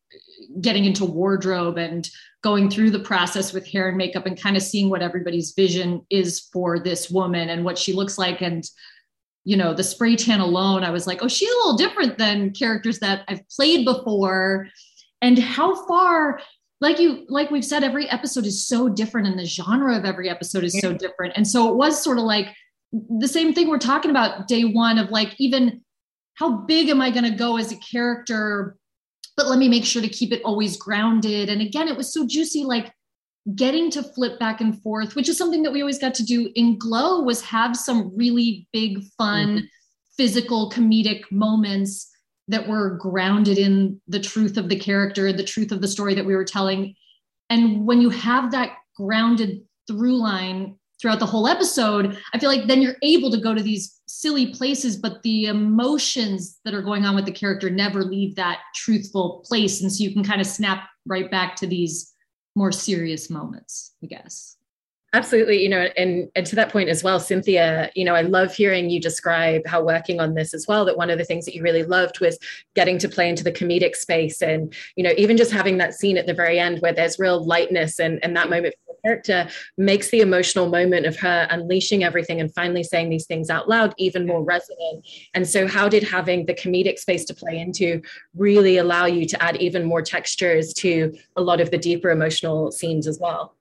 getting 0.62 0.86
into 0.86 1.06
wardrobe 1.06 1.77
and 1.77 2.08
going 2.47 2.69
through 2.69 2.89
the 2.89 2.99
process 2.99 3.51
with 3.51 3.67
hair 3.67 3.89
and 3.89 3.97
makeup 3.97 4.25
and 4.25 4.41
kind 4.41 4.55
of 4.55 4.63
seeing 4.63 4.89
what 4.89 5.01
everybody's 5.01 5.51
vision 5.51 6.01
is 6.10 6.47
for 6.53 6.79
this 6.79 7.10
woman 7.10 7.49
and 7.49 7.65
what 7.65 7.77
she 7.77 7.91
looks 7.91 8.17
like. 8.17 8.41
And 8.41 8.63
you 9.43 9.57
know 9.57 9.73
the 9.73 9.83
spray 9.83 10.17
tan 10.17 10.41
alone 10.41 10.83
i 10.83 10.89
was 10.89 11.07
like 11.07 11.23
oh 11.23 11.27
she's 11.29 11.49
a 11.49 11.57
little 11.60 11.77
different 11.77 12.17
than 12.17 12.51
characters 12.51 12.99
that 12.99 13.23
i've 13.27 13.47
played 13.49 13.86
before. 13.86 14.67
And 15.21 15.38
how 15.39 15.88
far 15.88 16.39
like 16.79 16.99
you 16.99 17.25
like 17.27 17.51
we've 17.51 17.65
said 17.65 17.83
every 17.83 18.10
episode 18.10 18.45
is 18.45 18.67
so 18.67 18.88
different 18.88 19.27
and 19.27 19.38
the 19.38 19.45
genre 19.45 19.97
of 19.97 20.05
every 20.05 20.29
episode 20.29 20.63
is 20.63 20.79
so 20.79 20.93
different. 20.93 21.33
And 21.36 21.45
so 21.45 21.69
it 21.69 21.75
was 21.75 22.01
sort 22.01 22.17
of 22.17 22.23
like 22.23 22.47
the 23.19 23.27
same 23.27 23.53
thing 23.53 23.67
we're 23.67 23.77
talking 23.77 24.12
about 24.12 24.47
day 24.47 24.63
one 24.63 24.97
of 24.97 25.10
like 25.12 25.36
even 25.38 25.81
how 26.36 26.49
big 26.65 26.88
am 26.88 27.01
i 27.01 27.10
going 27.10 27.29
to 27.29 27.38
go 27.45 27.57
as 27.57 27.71
a 27.71 27.77
character 27.77 28.77
but 29.38 29.47
let 29.47 29.60
me 29.60 29.69
make 29.69 29.86
sure 29.86 30.02
to 30.02 30.10
keep 30.10 30.34
it 30.34 30.41
always 30.43 30.76
grounded. 30.76 31.47
And 31.47 31.62
again, 31.62 31.88
it 31.88 31.95
was 31.95 32.12
so 32.12 32.28
juicy, 32.28 32.63
like 32.63 32.91
getting 33.56 33.89
to 33.91 34.04
flip 34.04 34.39
back 34.39 34.60
and 34.60 34.82
forth, 34.82 35.15
which 35.15 35.30
is 35.30 35.38
something 35.38 35.63
that 35.63 35.71
we 35.71 35.82
always 35.82 36.00
got 36.00 36.15
to 36.15 36.26
do 36.26 36.52
in 36.56 36.78
Glow, 36.78 37.21
was 37.21 37.41
have 37.43 37.78
some 37.78 38.12
really 38.17 38.67
big, 38.73 39.04
fun, 39.17 39.47
mm-hmm. 39.47 39.65
physical, 40.17 40.71
comedic 40.71 41.21
moments 41.32 42.10
that 42.50 42.67
were 42.67 42.97
grounded 42.97 43.58
in 43.58 44.02
the 44.08 44.19
truth 44.19 44.58
of 44.58 44.69
the 44.69 44.80
character, 44.80 45.32
the 45.32 45.43
truth 45.43 45.71
of 45.71 45.82
the 45.82 45.88
story 45.88 46.15
that 46.15 46.26
we 46.26 46.36
were 46.36 46.45
telling. 46.45 46.95
And 47.50 47.86
when 47.86 48.02
you 48.02 48.10
have 48.10 48.52
that 48.52 48.71
grounded 48.95 49.62
through 49.88 50.17
line 50.17 50.78
throughout 50.99 51.19
the 51.19 51.25
whole 51.25 51.47
episode, 51.47 52.17
I 52.33 52.39
feel 52.39 52.49
like 52.49 52.67
then 52.67 52.81
you're 52.81 52.97
able 53.01 53.31
to 53.31 53.39
go 53.39 53.53
to 53.53 53.62
these 53.62 53.99
silly 54.07 54.53
places, 54.53 54.97
but 54.97 55.21
the 55.23 55.45
emotions 55.45 56.60
that 56.65 56.73
are 56.73 56.81
going 56.81 57.05
on 57.05 57.15
with 57.15 57.25
the 57.25 57.31
character 57.31 57.69
never 57.69 58.03
leave 58.03 58.36
that 58.36 58.60
truthful 58.75 59.43
place. 59.47 59.81
And 59.81 59.91
so 59.91 60.03
you 60.03 60.12
can 60.12 60.23
kind 60.23 60.41
of 60.41 60.47
snap 60.47 60.89
right 61.05 61.29
back 61.29 61.55
to 61.57 61.67
these 61.67 62.13
more 62.55 62.71
serious 62.71 63.29
moments, 63.29 63.93
I 64.03 64.07
guess. 64.07 64.57
Absolutely, 65.13 65.63
you 65.63 65.70
know, 65.70 65.88
and 65.96 66.30
and 66.36 66.46
to 66.46 66.56
that 66.58 66.70
point 66.70 66.89
as 66.89 67.02
well, 67.02 67.17
Cynthia, 67.17 67.89
you 67.96 68.04
know, 68.04 68.13
I 68.13 68.22
love 68.22 68.54
hearing 68.54 68.89
you 68.89 69.00
describe 69.00 69.65
how 69.65 69.82
working 69.82 70.20
on 70.20 70.34
this 70.34 70.54
as 70.54 70.67
well. 70.67 70.84
That 70.84 70.98
one 70.98 71.10
of 71.10 71.17
the 71.17 71.24
things 71.24 71.46
that 71.46 71.56
you 71.56 71.63
really 71.63 71.84
loved 71.84 72.20
was 72.20 72.38
getting 72.76 72.98
to 73.00 73.08
play 73.08 73.30
into 73.30 73.41
the 73.41 73.52
comedic 73.52 73.96
space, 73.96 74.41
and 74.41 74.74
you 74.98 75.04
know, 75.06 75.13
even 75.17 75.38
just 75.38 75.52
having 75.54 75.78
that 75.78 75.93
scene 75.93 76.17
at 76.17 76.26
the 76.26 76.34
very 76.34 76.60
end 76.60 76.80
where 76.82 76.91
there's 76.91 77.20
real 77.20 77.41
lightness 77.41 78.00
and 78.00 78.20
and 78.22 78.36
that 78.36 78.50
moment 78.50 78.76
for 78.86 78.93
the 78.96 79.08
character 79.08 79.48
makes 79.78 80.10
the 80.10 80.20
emotional 80.20 80.67
moment 80.67 81.06
of 81.06 81.15
her 81.15 81.48
unleashing 81.52 82.04
everything 82.04 82.41
and 82.41 82.54
finally 82.54 82.84
saying 82.84 83.10
these 83.10 83.26
things 83.26 83.50
out 83.50 83.70
loud 83.70 83.93
even 83.98 84.28
more 84.28 84.43
resonant. 84.43 85.08
And 85.34 85.48
so, 85.48 85.70
how 85.70 85.88
did 85.88 86.04
having 86.04 86.46
the 86.46 86.54
comedic 86.54 87.00
space 87.00 87.24
to 87.26 87.34
play 87.34 87.58
into 87.60 88.02
really 88.36 88.76
allow 88.76 89.06
you 89.06 89.26
to 89.26 89.41
add 89.41 89.56
even 89.62 89.86
more 89.86 90.02
textures 90.02 90.74
to 90.74 91.15
a 91.38 91.41
lot 91.41 91.62
of 91.62 91.72
the 91.72 91.78
deeper 91.78 92.10
emotional 92.10 92.74
scenes 92.74 93.08
as 93.08 93.20
well? 93.22 93.58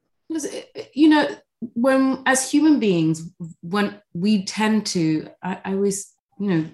You 0.94 1.08
know 1.08 1.28
when 1.74 2.22
as 2.26 2.50
human 2.50 2.78
beings 2.78 3.30
when 3.62 4.00
we 4.14 4.44
tend 4.44 4.86
to 4.86 5.28
I, 5.42 5.60
I 5.64 5.72
always 5.72 6.12
you 6.38 6.50
know 6.50 6.66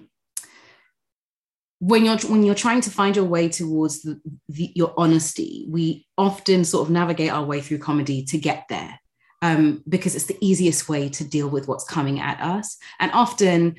when 1.79 2.05
you're 2.05 2.17
when 2.19 2.43
you're 2.43 2.55
trying 2.55 2.81
to 2.81 2.89
find 2.89 3.15
your 3.15 3.25
way 3.25 3.49
towards 3.49 4.01
the, 4.01 4.19
the, 4.49 4.71
your 4.75 4.93
honesty 4.97 5.67
we 5.69 6.07
often 6.17 6.63
sort 6.63 6.87
of 6.87 6.93
navigate 6.93 7.31
our 7.31 7.43
way 7.43 7.61
through 7.61 7.79
comedy 7.79 8.23
to 8.25 8.37
get 8.37 8.65
there 8.69 8.99
um, 9.41 9.83
because 9.89 10.15
it's 10.15 10.25
the 10.25 10.37
easiest 10.39 10.87
way 10.87 11.09
to 11.09 11.25
deal 11.25 11.49
with 11.49 11.67
what's 11.67 11.83
coming 11.83 12.21
at 12.21 12.39
us. 12.39 12.77
And 12.99 13.11
often 13.11 13.75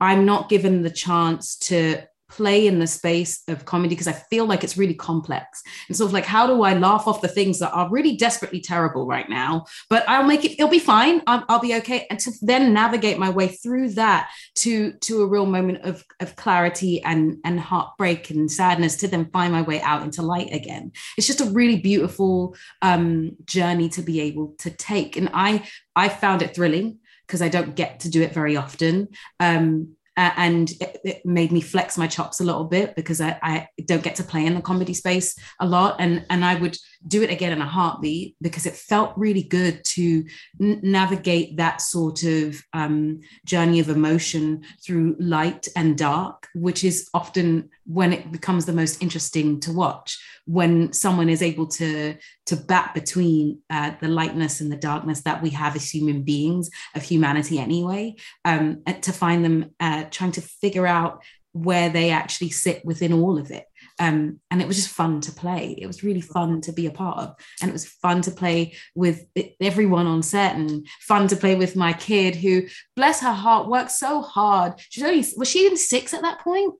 i'm 0.00 0.24
not 0.24 0.48
given 0.48 0.82
the 0.82 0.90
chance 0.90 1.56
to 1.56 2.02
play 2.28 2.66
in 2.66 2.78
the 2.78 2.86
space 2.86 3.42
of 3.48 3.64
comedy 3.64 3.94
because 3.94 4.08
I 4.08 4.12
feel 4.12 4.46
like 4.46 4.64
it's 4.64 4.76
really 4.76 4.94
complex. 4.94 5.62
And 5.88 5.96
sort 5.96 6.08
of 6.08 6.12
like, 6.12 6.24
how 6.24 6.46
do 6.46 6.62
I 6.62 6.74
laugh 6.74 7.06
off 7.06 7.20
the 7.20 7.28
things 7.28 7.58
that 7.60 7.72
are 7.72 7.90
really 7.90 8.16
desperately 8.16 8.60
terrible 8.60 9.06
right 9.06 9.28
now? 9.28 9.66
But 9.88 10.08
I'll 10.08 10.24
make 10.24 10.44
it, 10.44 10.52
it'll 10.52 10.68
be 10.68 10.78
fine. 10.78 11.22
I'll, 11.26 11.44
I'll 11.48 11.60
be 11.60 11.74
okay. 11.76 12.06
And 12.10 12.18
to 12.20 12.32
then 12.42 12.72
navigate 12.72 13.18
my 13.18 13.30
way 13.30 13.48
through 13.48 13.90
that 13.90 14.30
to, 14.56 14.92
to 14.92 15.22
a 15.22 15.26
real 15.26 15.46
moment 15.46 15.84
of, 15.84 16.04
of 16.20 16.36
clarity 16.36 17.02
and, 17.02 17.38
and 17.44 17.60
heartbreak 17.60 18.30
and 18.30 18.50
sadness 18.50 18.96
to 18.96 19.08
then 19.08 19.30
find 19.30 19.52
my 19.52 19.62
way 19.62 19.80
out 19.80 20.02
into 20.02 20.22
light 20.22 20.52
again. 20.52 20.92
It's 21.16 21.26
just 21.26 21.40
a 21.40 21.50
really 21.50 21.80
beautiful 21.80 22.56
um, 22.82 23.36
journey 23.44 23.88
to 23.90 24.02
be 24.02 24.20
able 24.20 24.54
to 24.58 24.70
take. 24.70 25.16
And 25.16 25.30
I, 25.32 25.68
I 25.94 26.08
found 26.08 26.42
it 26.42 26.54
thrilling 26.54 26.98
because 27.26 27.42
I 27.42 27.48
don't 27.48 27.74
get 27.74 28.00
to 28.00 28.10
do 28.10 28.22
it 28.22 28.32
very 28.32 28.56
often. 28.56 29.08
Um, 29.40 29.96
uh, 30.16 30.30
and 30.36 30.70
it, 30.80 31.00
it, 31.04 31.26
made 31.26 31.52
me 31.52 31.60
flex 31.60 31.98
my 31.98 32.06
chops 32.06 32.40
a 32.40 32.44
little 32.44 32.64
bit 32.64 32.96
because 32.96 33.20
I, 33.20 33.38
I, 33.42 33.68
don't 33.84 34.02
get 34.02 34.16
to 34.16 34.22
play 34.22 34.46
in 34.46 34.54
the 34.54 34.62
comedy 34.62 34.94
space 34.94 35.36
a 35.60 35.66
lot. 35.66 35.96
And 35.98 36.24
and 36.30 36.44
I 36.44 36.54
would 36.54 36.76
do 37.06 37.22
it 37.22 37.30
again 37.30 37.52
in 37.52 37.60
a 37.60 37.66
heartbeat 37.66 38.36
because 38.40 38.66
it 38.66 38.74
felt 38.74 39.12
really 39.16 39.42
good 39.42 39.82
to 39.84 40.24
n- 40.60 40.80
navigate 40.82 41.56
that 41.56 41.80
sort 41.80 42.22
of 42.22 42.60
um, 42.72 43.20
journey 43.44 43.80
of 43.80 43.88
emotion 43.88 44.62
through 44.84 45.16
light 45.18 45.68
and 45.76 45.96
dark 45.96 46.46
which 46.54 46.84
is 46.84 47.08
often 47.12 47.68
when 47.84 48.12
it 48.12 48.32
becomes 48.32 48.66
the 48.66 48.72
most 48.72 49.02
interesting 49.02 49.60
to 49.60 49.72
watch. 49.72 50.18
When 50.46 50.92
someone 50.92 51.28
is 51.28 51.42
able 51.42 51.66
to 51.68 52.16
to 52.46 52.56
bat 52.56 52.94
between 52.94 53.60
uh, 53.68 53.92
the 54.00 54.08
lightness 54.08 54.60
and 54.60 54.70
the 54.70 54.76
darkness 54.76 55.22
that 55.22 55.42
we 55.42 55.50
have 55.50 55.76
as 55.76 55.90
human 55.90 56.22
beings 56.22 56.70
of 56.94 57.02
humanity 57.02 57.58
anyway 57.58 58.16
um, 58.44 58.82
to 59.02 59.12
find 59.12 59.44
them 59.44 59.70
uh, 59.80 60.04
trying 60.10 60.32
to 60.32 60.40
figure 60.40 60.86
out 60.86 61.22
where 61.52 61.88
they 61.88 62.10
actually 62.10 62.50
sit 62.50 62.84
within 62.84 63.12
all 63.12 63.38
of 63.38 63.50
it 63.50 63.64
um, 63.98 64.40
and 64.50 64.60
it 64.60 64.66
was 64.66 64.76
just 64.76 64.90
fun 64.90 65.20
to 65.22 65.32
play. 65.32 65.74
It 65.78 65.86
was 65.86 66.04
really 66.04 66.20
fun 66.20 66.60
to 66.62 66.72
be 66.72 66.86
a 66.86 66.90
part 66.90 67.18
of. 67.18 67.34
And 67.60 67.70
it 67.70 67.72
was 67.72 67.86
fun 67.86 68.20
to 68.22 68.30
play 68.30 68.74
with 68.94 69.24
everyone 69.60 70.06
on 70.06 70.22
set 70.22 70.56
and 70.56 70.86
fun 71.00 71.28
to 71.28 71.36
play 71.36 71.54
with 71.54 71.76
my 71.76 71.92
kid 71.92 72.36
who 72.36 72.62
bless 72.94 73.20
her 73.20 73.32
heart 73.32 73.68
worked 73.68 73.92
so 73.92 74.20
hard. 74.20 74.74
She's 74.90 75.04
only 75.04 75.24
was 75.36 75.48
she 75.48 75.66
in 75.66 75.76
six 75.76 76.12
at 76.12 76.22
that 76.22 76.40
point? 76.40 76.74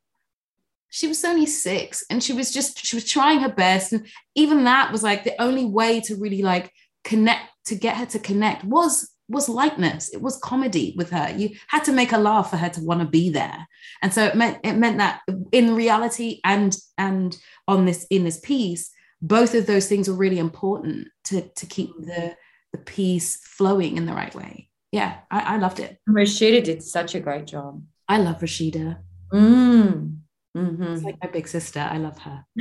She 0.91 1.09
was 1.09 1.25
only 1.25 1.47
six 1.47 2.05
and 2.11 2.23
she 2.23 2.33
was 2.33 2.53
just 2.53 2.85
she 2.85 2.97
was 2.97 3.09
trying 3.09 3.41
her 3.41 3.53
best. 3.53 3.93
And 3.93 4.07
even 4.35 4.65
that 4.65 4.93
was 4.93 5.03
like 5.03 5.25
the 5.25 5.41
only 5.41 5.65
way 5.65 6.01
to 6.03 6.17
really 6.17 6.43
like 6.43 6.71
connect 7.03 7.49
to 7.67 7.75
get 7.75 7.97
her 7.97 8.07
to 8.07 8.19
connect 8.19 8.65
was 8.65 9.11
was 9.29 9.49
lightness 9.49 10.09
it 10.13 10.23
was 10.23 10.39
comedy 10.39 10.95
with 10.97 11.11
her 11.11 11.35
you 11.37 11.51
had 11.69 11.83
to 11.85 11.93
make 11.93 12.11
her 12.11 12.19
laugh 12.19 12.51
for 12.51 12.57
her 12.57 12.69
to 12.69 12.81
want 12.81 13.01
to 13.01 13.07
be 13.07 13.29
there 13.31 13.67
and 14.03 14.13
so 14.13 14.25
it 14.25 14.37
meant 14.37 14.59
it 14.63 14.75
meant 14.75 14.99
that 14.99 15.21
in 15.53 15.75
reality 15.75 16.41
and 16.45 16.77
and 16.97 17.37
on 17.67 17.85
this 17.85 18.07
in 18.11 18.25
this 18.25 18.39
piece 18.41 18.91
both 19.21 19.55
of 19.55 19.67
those 19.67 19.89
things 19.89 20.09
were 20.09 20.15
really 20.15 20.39
important 20.39 21.09
to 21.25 21.49
to 21.57 21.67
keep 21.67 21.91
the 21.99 22.37
the 22.73 22.79
piece 22.79 23.37
flowing 23.45 23.97
in 23.97 24.07
the 24.07 24.15
right 24.15 24.35
way 24.35 24.69
yeah 24.93 25.19
i, 25.31 25.55
I 25.55 25.57
loved 25.59 25.81
it 25.81 25.99
rashida 26.09 26.63
did 26.63 26.83
such 26.83 27.15
a 27.15 27.21
great 27.21 27.47
job 27.47 27.83
i 28.09 28.19
love 28.19 28.41
rashida 28.41 28.99
mm. 29.33 30.17
Mm-hmm. 30.57 30.83
It's 30.85 31.03
like 31.03 31.23
my 31.23 31.29
big 31.29 31.47
sister. 31.47 31.81
I 31.81 31.99
love 31.99 32.17
her. 32.21 32.43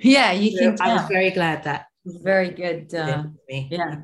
yeah, 0.00 0.32
you 0.32 0.58
can. 0.58 0.76
I 0.80 0.94
was 0.94 1.06
very 1.08 1.30
glad 1.30 1.64
that. 1.64 1.88
Very 2.06 2.48
good. 2.48 2.94
Uh, 2.94 3.24
yeah. 3.46 3.96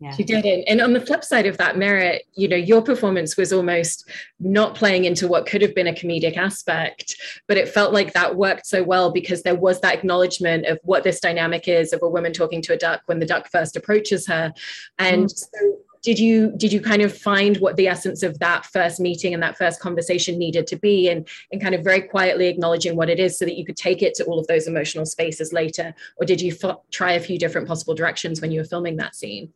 Yeah. 0.00 0.12
She 0.12 0.22
did 0.22 0.44
it. 0.44 0.64
And 0.68 0.80
on 0.80 0.92
the 0.92 1.04
flip 1.04 1.24
side 1.24 1.46
of 1.46 1.58
that, 1.58 1.76
Merritt, 1.76 2.22
you 2.34 2.46
know, 2.46 2.56
your 2.56 2.82
performance 2.82 3.36
was 3.36 3.52
almost 3.52 4.08
not 4.38 4.76
playing 4.76 5.06
into 5.06 5.26
what 5.26 5.44
could 5.44 5.60
have 5.60 5.74
been 5.74 5.88
a 5.88 5.92
comedic 5.92 6.36
aspect, 6.36 7.16
but 7.48 7.56
it 7.56 7.68
felt 7.68 7.92
like 7.92 8.12
that 8.12 8.36
worked 8.36 8.66
so 8.66 8.84
well 8.84 9.10
because 9.10 9.42
there 9.42 9.56
was 9.56 9.80
that 9.80 9.94
acknowledgement 9.94 10.66
of 10.66 10.78
what 10.84 11.02
this 11.02 11.18
dynamic 11.18 11.66
is 11.66 11.92
of 11.92 12.00
a 12.02 12.08
woman 12.08 12.32
talking 12.32 12.62
to 12.62 12.74
a 12.74 12.76
duck 12.76 13.02
when 13.06 13.18
the 13.18 13.26
duck 13.26 13.48
first 13.50 13.76
approaches 13.76 14.24
her. 14.28 14.52
And 15.00 15.24
mm. 15.24 15.36
so 15.36 15.78
did 16.02 16.18
you 16.18 16.52
did 16.56 16.72
you 16.72 16.80
kind 16.80 17.02
of 17.02 17.16
find 17.16 17.56
what 17.56 17.74
the 17.74 17.88
essence 17.88 18.22
of 18.22 18.38
that 18.38 18.64
first 18.66 19.00
meeting 19.00 19.34
and 19.34 19.42
that 19.42 19.58
first 19.58 19.80
conversation 19.80 20.38
needed 20.38 20.64
to 20.68 20.76
be 20.76 21.08
and 21.08 21.26
and 21.50 21.60
kind 21.60 21.74
of 21.74 21.82
very 21.82 22.02
quietly 22.02 22.46
acknowledging 22.46 22.94
what 22.94 23.10
it 23.10 23.18
is 23.18 23.36
so 23.36 23.44
that 23.44 23.56
you 23.56 23.64
could 23.64 23.76
take 23.76 24.00
it 24.00 24.14
to 24.14 24.24
all 24.26 24.38
of 24.38 24.46
those 24.46 24.68
emotional 24.68 25.04
spaces 25.04 25.52
later 25.52 25.92
or 26.18 26.24
did 26.24 26.40
you 26.40 26.56
f- 26.62 26.76
try 26.92 27.12
a 27.12 27.20
few 27.20 27.36
different 27.36 27.66
possible 27.66 27.94
directions 27.94 28.40
when 28.40 28.52
you 28.52 28.60
were 28.60 28.64
filming 28.64 28.96
that 28.96 29.16
scene 29.16 29.52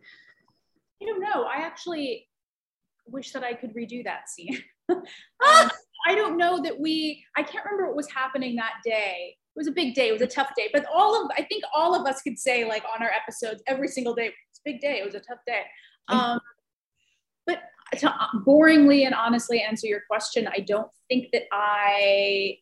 i 1.02 1.04
don't 1.04 1.20
know. 1.20 1.44
I 1.44 1.56
actually 1.62 2.28
wish 3.06 3.32
that 3.32 3.42
i 3.42 3.54
could 3.54 3.74
redo 3.74 4.04
that 4.04 4.28
scene. 4.28 4.58
Um, 4.90 5.70
i 6.06 6.14
don't 6.14 6.36
know 6.36 6.60
that 6.62 6.78
we 6.78 7.24
i 7.36 7.42
can't 7.42 7.64
remember 7.64 7.86
what 7.86 7.96
was 7.96 8.10
happening 8.10 8.56
that 8.56 8.74
day. 8.84 9.36
It 9.54 9.58
was 9.58 9.68
a 9.68 9.72
big 9.72 9.94
day. 9.94 10.08
It 10.08 10.12
was 10.12 10.22
a 10.22 10.26
tough 10.26 10.50
day 10.56 10.68
but 10.72 10.84
all 10.92 11.24
of 11.24 11.30
i 11.38 11.42
think 11.42 11.62
all 11.74 11.94
of 11.94 12.06
us 12.06 12.20
could 12.20 12.38
say 12.38 12.68
like 12.68 12.82
on 12.94 13.02
our 13.02 13.10
episodes 13.10 13.62
every 13.66 13.88
single 13.88 14.14
day 14.14 14.32
it's 14.52 14.58
a 14.58 14.70
big 14.70 14.80
day. 14.80 14.98
It 14.98 15.04
was 15.04 15.14
a 15.14 15.20
tough 15.20 15.38
day. 15.46 15.62
Um, 16.08 16.38
but 17.46 17.62
to 17.98 18.10
uh, 18.10 18.26
boringly 18.46 19.06
and 19.06 19.14
honestly 19.14 19.62
answer 19.62 19.86
your 19.86 20.02
question, 20.08 20.46
I 20.46 20.60
don't 20.60 20.90
think 21.08 21.28
that 21.32 21.44
I. 21.52 22.58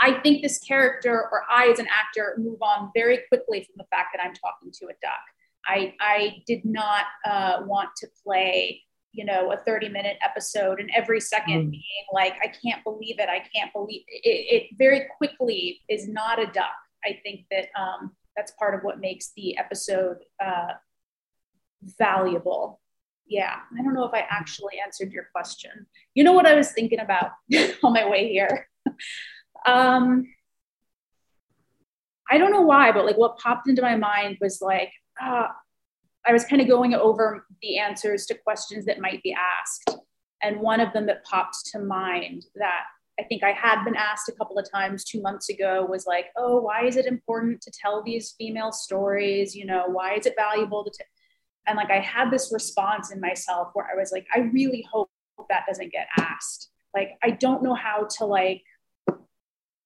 I 0.00 0.20
think 0.20 0.42
this 0.42 0.60
character, 0.60 1.28
or 1.32 1.42
I 1.50 1.70
as 1.72 1.80
an 1.80 1.88
actor, 1.88 2.36
move 2.38 2.62
on 2.62 2.92
very 2.94 3.18
quickly 3.28 3.64
from 3.64 3.74
the 3.78 3.84
fact 3.90 4.10
that 4.14 4.24
I'm 4.24 4.32
talking 4.32 4.70
to 4.72 4.86
a 4.86 4.94
duck. 5.02 5.24
I, 5.68 5.94
I 6.00 6.42
did 6.46 6.64
not 6.64 7.04
uh, 7.24 7.58
want 7.66 7.90
to 7.98 8.08
play, 8.24 8.82
you 9.12 9.24
know, 9.24 9.52
a 9.52 9.58
30 9.58 9.90
minute 9.90 10.16
episode 10.24 10.80
and 10.80 10.90
every 10.96 11.20
second 11.20 11.68
mm. 11.68 11.70
being 11.70 12.06
like, 12.12 12.34
I 12.42 12.48
can't 12.48 12.82
believe 12.82 13.18
it. 13.18 13.28
I 13.28 13.44
can't 13.54 13.72
believe 13.72 14.02
it. 14.08 14.26
it. 14.26 14.54
it 14.54 14.76
very 14.78 15.06
quickly 15.18 15.80
is 15.88 16.08
not 16.08 16.40
a 16.40 16.46
duck. 16.46 16.72
I 17.04 17.20
think 17.22 17.44
that 17.50 17.68
um, 17.78 18.12
that's 18.36 18.52
part 18.52 18.74
of 18.74 18.82
what 18.82 19.00
makes 19.00 19.32
the 19.36 19.58
episode 19.58 20.18
uh, 20.44 20.72
valuable. 21.98 22.80
Yeah, 23.26 23.56
I 23.78 23.82
don't 23.82 23.94
know 23.94 24.04
if 24.04 24.14
I 24.14 24.24
actually 24.30 24.80
answered 24.82 25.12
your 25.12 25.28
question. 25.34 25.86
You 26.14 26.24
know 26.24 26.32
what 26.32 26.46
I 26.46 26.54
was 26.54 26.72
thinking 26.72 27.00
about 27.00 27.32
on 27.82 27.92
my 27.92 28.08
way 28.08 28.28
here? 28.28 28.68
um, 29.66 30.26
I 32.30 32.38
don't 32.38 32.52
know 32.52 32.62
why, 32.62 32.92
but 32.92 33.04
like 33.04 33.18
what 33.18 33.38
popped 33.38 33.68
into 33.68 33.82
my 33.82 33.96
mind 33.96 34.38
was 34.40 34.60
like, 34.60 34.92
uh, 35.22 35.48
I 36.26 36.32
was 36.32 36.44
kind 36.44 36.60
of 36.60 36.68
going 36.68 36.94
over 36.94 37.46
the 37.62 37.78
answers 37.78 38.26
to 38.26 38.34
questions 38.34 38.84
that 38.86 39.00
might 39.00 39.22
be 39.22 39.34
asked. 39.34 39.98
And 40.42 40.60
one 40.60 40.80
of 40.80 40.92
them 40.92 41.06
that 41.06 41.24
popped 41.24 41.56
to 41.72 41.78
mind 41.78 42.44
that 42.56 42.84
I 43.18 43.24
think 43.24 43.42
I 43.42 43.50
had 43.50 43.84
been 43.84 43.96
asked 43.96 44.28
a 44.28 44.32
couple 44.32 44.58
of 44.58 44.70
times 44.70 45.04
two 45.04 45.20
months 45.20 45.48
ago 45.48 45.84
was 45.88 46.06
like, 46.06 46.26
oh, 46.36 46.60
why 46.60 46.84
is 46.84 46.96
it 46.96 47.06
important 47.06 47.60
to 47.62 47.72
tell 47.72 48.02
these 48.02 48.34
female 48.38 48.70
stories? 48.70 49.56
You 49.56 49.66
know, 49.66 49.84
why 49.88 50.14
is 50.14 50.26
it 50.26 50.34
valuable 50.36 50.84
to? 50.84 50.90
T-? 50.90 51.04
And 51.66 51.76
like 51.76 51.90
I 51.90 51.98
had 51.98 52.30
this 52.30 52.50
response 52.52 53.10
in 53.10 53.20
myself 53.20 53.70
where 53.74 53.86
I 53.92 53.98
was 53.98 54.12
like, 54.12 54.26
I 54.34 54.40
really 54.40 54.86
hope 54.90 55.10
that 55.48 55.64
doesn't 55.66 55.92
get 55.92 56.06
asked. 56.16 56.70
Like 56.94 57.10
I 57.22 57.30
don't 57.30 57.62
know 57.62 57.74
how 57.74 58.06
to 58.18 58.24
like. 58.24 58.62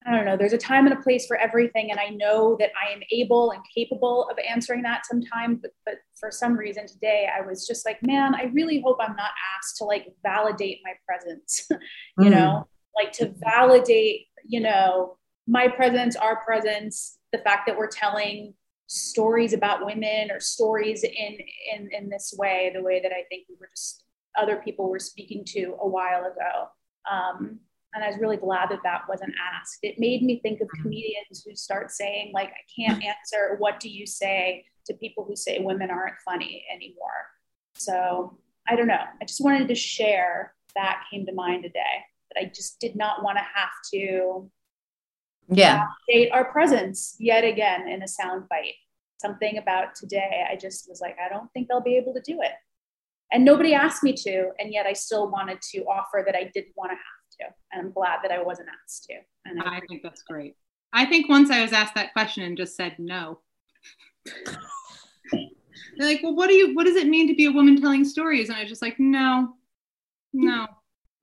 I 0.06 0.16
don't 0.16 0.24
know. 0.24 0.36
There's 0.36 0.52
a 0.52 0.58
time 0.58 0.86
and 0.86 0.98
a 0.98 1.00
place 1.00 1.26
for 1.26 1.36
everything, 1.36 1.90
and 1.90 2.00
I 2.00 2.08
know 2.08 2.56
that 2.58 2.70
I 2.80 2.92
am 2.92 3.00
able 3.12 3.52
and 3.52 3.62
capable 3.74 4.28
of 4.30 4.36
answering 4.48 4.82
that 4.82 5.06
sometime. 5.06 5.56
But, 5.56 5.72
but 5.84 5.94
for 6.18 6.30
some 6.30 6.54
reason 6.54 6.86
today, 6.86 7.28
I 7.34 7.46
was 7.46 7.66
just 7.66 7.86
like, 7.86 7.98
man, 8.02 8.34
I 8.34 8.44
really 8.52 8.80
hope 8.80 8.98
I'm 9.00 9.16
not 9.16 9.30
asked 9.56 9.76
to 9.78 9.84
like 9.84 10.06
validate 10.22 10.80
my 10.84 10.92
presence. 11.06 11.66
you 12.18 12.30
mm. 12.30 12.30
know, 12.30 12.68
like 12.96 13.12
to 13.12 13.32
validate, 13.38 14.26
you 14.44 14.60
know, 14.60 15.16
my 15.46 15.68
presence, 15.68 16.16
our 16.16 16.44
presence, 16.44 17.18
the 17.32 17.38
fact 17.38 17.66
that 17.66 17.76
we're 17.76 17.88
telling 17.88 18.54
stories 18.86 19.52
about 19.54 19.86
women 19.86 20.30
or 20.30 20.38
stories 20.38 21.02
in 21.02 21.38
in 21.74 21.88
in 21.92 22.08
this 22.08 22.34
way, 22.36 22.70
the 22.74 22.82
way 22.82 23.00
that 23.00 23.12
I 23.12 23.24
think 23.28 23.46
we 23.48 23.56
were 23.58 23.70
just 23.74 24.04
other 24.36 24.56
people 24.56 24.88
were 24.88 24.98
speaking 24.98 25.44
to 25.46 25.76
a 25.80 25.88
while 25.88 26.24
ago. 26.24 26.68
Um, 27.10 27.60
and 27.94 28.02
I 28.02 28.08
was 28.08 28.18
really 28.18 28.36
glad 28.36 28.70
that 28.70 28.80
that 28.84 29.02
wasn't 29.08 29.34
asked. 29.54 29.78
It 29.82 29.96
made 29.98 30.22
me 30.22 30.40
think 30.40 30.60
of 30.60 30.68
mm-hmm. 30.68 30.82
comedians 30.82 31.44
who 31.44 31.54
start 31.54 31.90
saying 31.90 32.32
like, 32.34 32.48
"I 32.48 32.64
can't 32.74 32.98
mm-hmm. 32.98 33.08
answer. 33.08 33.56
What 33.58 33.80
do 33.80 33.88
you 33.88 34.06
say?" 34.06 34.64
to 34.86 34.94
people 34.94 35.24
who 35.24 35.36
say 35.36 35.58
women 35.60 35.90
aren't 35.90 36.16
funny 36.24 36.64
anymore. 36.74 37.26
So 37.74 38.38
I 38.68 38.76
don't 38.76 38.86
know. 38.86 39.02
I 39.20 39.24
just 39.24 39.42
wanted 39.42 39.68
to 39.68 39.74
share 39.74 40.54
that 40.74 41.04
came 41.10 41.26
to 41.26 41.32
mind 41.32 41.64
today 41.64 42.04
that 42.32 42.40
I 42.40 42.46
just 42.46 42.80
did 42.80 42.96
not 42.96 43.22
want 43.22 43.38
to 43.38 43.44
have 43.54 43.70
to 43.92 44.50
yeah 45.48 45.86
state 46.08 46.30
our 46.32 46.50
presence 46.52 47.16
yet 47.18 47.44
again 47.44 47.88
in 47.88 48.02
a 48.02 48.08
sound 48.08 48.48
bite. 48.48 48.74
Something 49.20 49.58
about 49.58 49.94
today, 49.94 50.44
I 50.50 50.56
just 50.56 50.88
was 50.88 51.00
like, 51.00 51.16
I 51.24 51.28
don't 51.28 51.48
think 51.52 51.68
they'll 51.68 51.80
be 51.80 51.96
able 51.96 52.12
to 52.14 52.20
do 52.20 52.40
it. 52.42 52.52
And 53.30 53.44
nobody 53.44 53.72
asked 53.72 54.02
me 54.02 54.14
to, 54.14 54.50
and 54.58 54.72
yet 54.72 54.84
I 54.84 54.92
still 54.94 55.30
wanted 55.30 55.58
to 55.72 55.84
offer 55.84 56.24
that 56.26 56.34
I 56.34 56.50
didn't 56.52 56.74
want 56.76 56.90
to 56.90 56.96
have 56.96 57.21
to. 57.40 57.46
And 57.72 57.86
I'm 57.86 57.92
glad 57.92 58.20
that 58.22 58.32
I 58.32 58.42
wasn't 58.42 58.68
asked 58.82 59.04
to. 59.04 59.14
And 59.44 59.62
I, 59.62 59.76
I 59.76 59.80
think 59.88 60.02
that's 60.02 60.22
great. 60.22 60.56
I 60.92 61.06
think 61.06 61.28
once 61.28 61.50
I 61.50 61.62
was 61.62 61.72
asked 61.72 61.94
that 61.94 62.12
question 62.12 62.44
and 62.44 62.56
just 62.56 62.76
said 62.76 62.96
no. 62.98 63.40
They're 65.96 66.08
like, 66.08 66.22
well, 66.22 66.34
what 66.34 66.48
do 66.48 66.54
you 66.54 66.74
what 66.74 66.84
does 66.84 66.96
it 66.96 67.06
mean 67.06 67.28
to 67.28 67.34
be 67.34 67.46
a 67.46 67.52
woman 67.52 67.80
telling 67.80 68.04
stories? 68.04 68.48
And 68.48 68.56
I 68.56 68.60
was 68.60 68.68
just 68.68 68.82
like, 68.82 68.98
no, 68.98 69.54
no. 70.32 70.66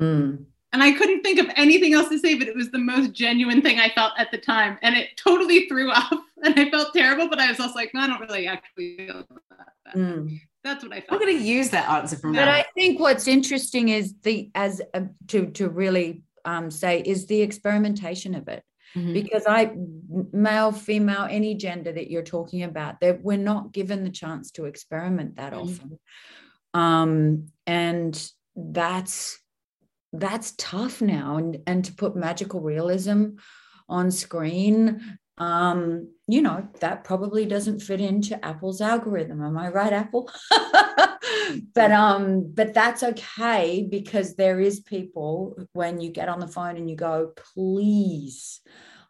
Mm. 0.02 0.46
And 0.72 0.84
I 0.84 0.92
couldn't 0.92 1.22
think 1.22 1.40
of 1.40 1.48
anything 1.56 1.94
else 1.94 2.10
to 2.10 2.20
say, 2.20 2.38
but 2.38 2.48
it 2.48 2.56
was 2.56 2.70
the 2.70 2.78
most 2.78 3.14
genuine 3.14 3.62
thing 3.62 3.80
I 3.80 3.90
felt 3.90 4.14
at 4.18 4.30
the 4.32 4.38
time. 4.38 4.78
And 4.84 4.96
it 4.96 5.10
totally 5.18 5.68
threw 5.68 5.92
off. 5.92 6.14
And 6.44 6.60
I 6.60 6.70
felt 6.70 6.94
terrible, 6.94 7.28
but 7.28 7.40
I 7.40 7.50
was 7.50 7.60
also 7.60 7.74
like, 7.74 7.92
no, 7.94 8.02
I 8.02 8.08
don't 8.08 8.22
really 8.22 8.48
actually 8.48 8.98
feel 8.98 9.26
that. 9.50 9.96
Mm. 9.96 10.40
That's 10.64 10.84
what 10.84 10.94
I 10.94 11.02
felt. 11.02 11.14
I'm 11.14 11.20
going 11.20 11.38
to 11.38 11.44
use 11.44 11.70
that 11.70 11.90
answer 11.90 12.18
from 12.18 12.34
But 12.34 12.48
I 12.48 12.66
think 12.76 13.00
what's 13.00 13.28
interesting 13.28 13.90
is 13.90 14.16
the, 14.24 14.52
as 14.56 14.82
uh, 14.94 15.02
to, 15.28 15.48
to 15.52 15.70
really 15.70 16.24
um, 16.46 16.70
say, 16.70 17.02
is 17.06 17.28
the 17.28 17.42
experimentation 17.42 18.36
of 18.36 18.48
it. 18.48 18.64
Mm-hmm. 18.96 19.14
Because 19.14 19.44
I, 19.48 19.72
male, 20.34 20.72
female, 20.72 21.28
any 21.30 21.54
gender 21.54 21.92
that 21.92 22.10
you're 22.10 22.24
talking 22.24 22.64
about, 22.64 23.00
that 23.02 23.22
we're 23.24 23.38
not 23.38 23.72
given 23.72 24.04
the 24.04 24.10
chance 24.10 24.50
to 24.52 24.66
experiment 24.66 25.36
that 25.36 25.54
mm-hmm. 25.54 25.62
often, 25.62 26.00
um, 26.74 27.46
and 27.68 28.32
that's 28.56 29.40
that's 30.12 30.56
tough 30.58 31.04
now 31.04 31.38
and 31.38 31.60
and 31.68 31.86
to 31.86 31.94
put 31.94 32.16
magical 32.16 32.62
realism 32.62 33.26
on 33.88 34.10
screen 34.10 35.20
um 35.40 36.08
you 36.28 36.42
know 36.42 36.68
that 36.82 37.04
probably 37.04 37.46
doesn't 37.46 37.80
fit 37.80 38.02
into 38.02 38.44
apple's 38.46 38.82
algorithm. 38.82 39.44
Am 39.44 39.58
i 39.58 39.70
right 39.70 39.94
apple? 39.94 40.32
But 41.74 41.92
um 41.92 42.52
but 42.54 42.76
that's 42.76 43.02
okay 43.02 43.88
because 43.90 44.36
there 44.36 44.60
is 44.60 44.82
people 44.82 45.58
when 45.74 46.00
you 46.00 46.12
get 46.12 46.30
on 46.30 46.40
the 46.40 46.48
phone 46.48 46.78
and 46.78 46.88
you 46.88 46.96
go 46.96 47.32
please 47.56 48.62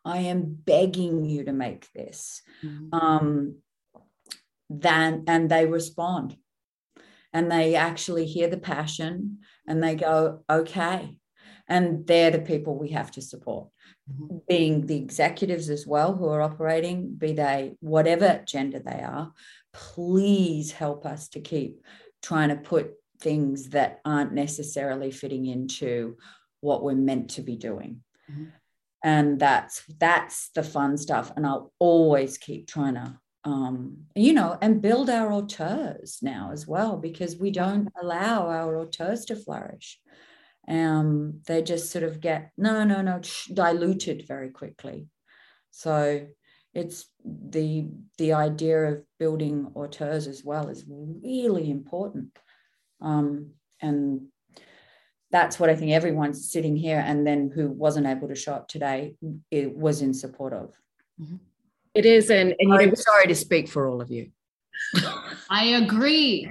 i 0.06 0.20
am 0.20 0.58
begging 0.64 1.26
you 1.26 1.44
to 1.44 1.52
make 1.52 1.92
this 1.94 2.42
mm-hmm. 2.64 2.94
um 2.94 3.56
then 4.70 5.24
and 5.28 5.50
they 5.50 5.66
respond. 5.66 6.38
And 7.34 7.52
they 7.52 7.76
actually 7.76 8.26
hear 8.26 8.48
the 8.48 8.58
passion 8.58 9.40
and 9.68 9.84
they 9.84 9.96
go, 9.96 10.44
okay. 10.50 11.18
And 11.68 12.08
they're 12.08 12.32
the 12.32 12.40
people 12.40 12.78
we 12.78 12.90
have 12.90 13.12
to 13.12 13.22
support, 13.22 13.68
mm-hmm. 14.12 14.38
being 14.48 14.86
the 14.86 14.98
executives 14.98 15.70
as 15.70 15.86
well 15.86 16.16
who 16.16 16.28
are 16.28 16.42
operating, 16.42 17.16
be 17.16 17.34
they 17.34 17.76
whatever 17.80 18.42
gender 18.46 18.80
they 18.80 19.02
are. 19.02 19.34
Please 19.74 20.72
help 20.72 21.06
us 21.06 21.30
to 21.30 21.40
keep 21.40 21.84
trying 22.22 22.50
to 22.50 22.56
put 22.56 22.92
things 23.22 23.70
that 23.70 24.00
aren't 24.06 24.34
necessarily 24.34 25.12
fitting 25.12 25.46
into 25.46 26.18
what 26.62 26.84
we're 26.84 26.96
meant 26.96 27.32
to 27.32 27.42
be 27.42 27.56
doing. 27.56 28.02
Mm-hmm. 28.32 28.46
And 29.04 29.40
that's 29.40 29.84
that's 30.00 30.50
the 30.56 30.64
fun 30.64 30.98
stuff. 30.98 31.32
And 31.36 31.46
I'll 31.46 31.72
always 31.80 32.38
keep 32.38 32.68
trying 32.68 32.96
to 32.96 33.20
um, 33.46 34.06
you 34.16 34.34
know, 34.34 34.58
and 34.62 34.82
build 34.82 35.10
our 35.10 35.32
auteurs 35.32 36.20
now 36.22 36.50
as 36.52 36.68
well, 36.68 36.98
because 36.98 37.38
we 37.38 37.52
don't 37.52 37.90
allow 38.02 38.48
our 38.48 38.78
auteurs 38.78 39.26
to 39.26 39.36
flourish. 39.36 40.00
Um, 40.70 41.42
they 41.48 41.64
just 41.64 41.92
sort 41.92 42.04
of 42.04 42.22
get 42.22 42.52
no, 42.58 42.84
no, 42.84 43.02
no, 43.02 43.22
diluted 43.54 44.28
very 44.28 44.50
quickly. 44.50 45.08
So 45.72 46.28
it's 46.74 47.08
the 47.26 47.88
the 48.18 48.34
idea 48.34 48.84
of 48.84 49.04
building 49.18 49.72
auteurs 49.76 50.28
as 50.28 50.44
well 50.44 50.70
is 50.70 50.86
really 50.88 51.72
important, 51.72 52.38
um, 53.02 53.52
and 53.82 54.28
that's 55.32 55.60
what 55.60 55.70
I 55.70 55.76
think 55.76 55.92
everyone's 55.92 56.52
sitting 56.52 56.76
here 56.76 57.04
and 57.06 57.26
then 57.26 57.52
who 57.54 57.70
wasn't 57.70 58.08
able 58.08 58.28
to 58.28 58.36
show 58.36 58.54
up 58.54 58.68
today 58.68 59.16
it 59.52 59.76
was 59.76 60.02
in 60.02 60.14
support 60.14 60.54
of. 60.54 60.76
Mm-hmm. 61.22 61.38
It 61.96 62.06
is, 62.06 62.30
and, 62.30 62.54
and 62.60 62.74
I'm 62.74 62.96
sorry 62.96 63.28
to 63.28 63.36
speak 63.36 63.68
for 63.68 63.88
all 63.88 64.02
of 64.02 64.12
you. 64.12 64.30
I 65.50 65.66
agree. 65.66 66.50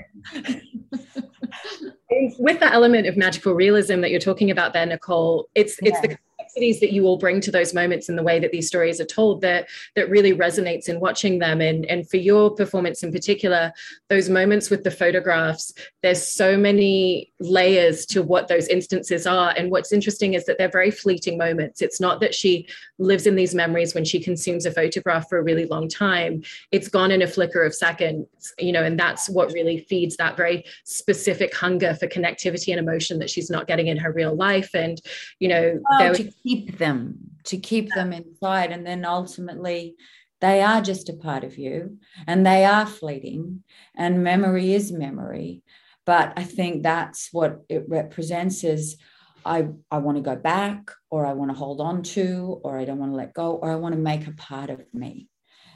with 2.39 2.61
that 2.61 2.73
element 2.73 3.07
of 3.07 3.17
magical 3.17 3.55
realism 3.55 4.01
that 4.01 4.11
you're 4.11 4.21
talking 4.21 4.51
about 4.51 4.73
there, 4.73 4.87
Nicole, 4.87 5.49
it's 5.55 5.79
yeah. 5.81 5.91
it's 5.91 6.01
the 6.01 6.19
complexities 6.49 6.81
that 6.81 6.93
you 6.93 7.07
all 7.07 7.19
bring 7.19 7.41
to 7.43 7.51
those 7.51 7.75
moments 7.75 8.09
and 8.09 8.19
the 8.19 8.23
way 8.23 8.39
that 8.39 8.53
these 8.53 8.67
stories 8.67 9.01
are 9.01 9.05
told 9.05 9.41
that 9.43 9.69
that 9.95 10.09
really 10.09 10.33
resonates 10.33 10.89
in 10.89 11.01
watching 11.01 11.39
them. 11.39 11.61
And 11.61 11.85
and 11.87 12.09
for 12.09 12.17
your 12.17 12.51
performance 12.51 13.03
in 13.03 13.13
particular 13.13 13.73
those 14.09 14.29
moments 14.29 14.71
with 14.71 14.85
the 14.85 14.91
photographs 14.91 15.73
there's 16.03 16.25
so 16.25 16.57
many 16.57 17.33
layers 17.41 18.07
to 18.07 18.23
what 18.23 18.49
those 18.49 18.69
instances 18.69 19.27
are. 19.27 19.53
And 19.57 19.71
what's 19.71 19.93
interesting 19.93 20.35
is 20.35 20.47
that 20.47 20.59
they're 20.59 20.71
very 20.71 20.91
fleeting 20.91 21.37
moments. 21.39 21.83
It's 21.83 22.01
not 22.01 22.21
that 22.21 22.35
she 22.35 22.69
lives 22.99 23.27
in 23.27 23.37
these 23.37 23.55
memories 23.55 23.95
when 23.95 24.05
she 24.05 24.21
consumes 24.21 24.67
a 24.67 24.71
photograph 24.71 25.29
for 25.29 25.39
a 25.39 25.43
really 25.43 25.67
long 25.67 25.89
time. 25.89 26.43
It's 26.73 26.89
gone 26.89 27.11
in 27.11 27.23
a 27.23 27.27
flicker 27.27 27.63
of 27.63 27.75
seconds 27.75 28.27
you 28.59 28.73
know 28.73 28.83
and 28.83 28.99
that's 28.99 29.29
what 29.29 29.53
really 29.53 29.79
feeds 29.79 30.17
that 30.17 30.37
very 30.37 30.65
specific 30.85 31.55
hunger 31.55 31.95
for 31.95 32.07
connectivity 32.07 32.73
and 32.73 32.79
emotion 32.79 33.19
that 33.19 33.29
she's 33.29 33.51
not 33.51 33.67
getting 33.67 33.89
in 33.89 33.97
her 33.97 34.13
real 34.13 34.35
life. 34.35 34.71
And 34.75 35.01
you 35.39 35.49
know 35.49 35.81
well, 35.91 36.15
to 36.15 36.31
keep 36.43 36.79
them 36.79 37.19
to 37.45 37.57
keep 37.57 37.93
them 37.95 38.13
inside 38.13 38.71
and 38.71 38.87
then 38.87 39.05
ultimately 39.05 39.97
they 40.41 40.63
are 40.63 40.81
just 40.81 41.09
a 41.09 41.15
part 41.15 41.45
of 41.45 41.59
you 41.59 41.99
and 42.27 42.47
they 42.47 42.65
are 42.65 42.87
fleeting 42.87 43.65
and 43.97 44.23
memory 44.23 44.73
is 44.73 44.93
memory. 44.93 45.63
But 46.07 46.33
i 46.37 46.43
think 46.43 46.83
that's 46.83 47.29
what 47.33 47.65
it 47.69 47.85
represents 47.89 48.65
is 48.65 48.97
i 49.45 49.69
i 49.91 49.99
want 49.99 50.17
to 50.17 50.23
go 50.23 50.37
back 50.37 50.91
or 51.11 51.27
i 51.27 51.35
want 51.35 51.51
to 51.51 51.57
hold 51.57 51.81
on 51.81 52.03
to 52.03 52.61
or 52.65 52.79
i 52.79 52.85
don't 52.85 52.99
want 52.99 53.13
to 53.13 53.17
let 53.17 53.35
go 53.35 53.57
or 53.57 53.71
i 53.71 53.77
want 53.77 53.95
to 53.95 54.01
make 54.01 54.27
a 54.27 54.33
part 54.33 54.71
of 54.71 54.81
me. 54.93 55.29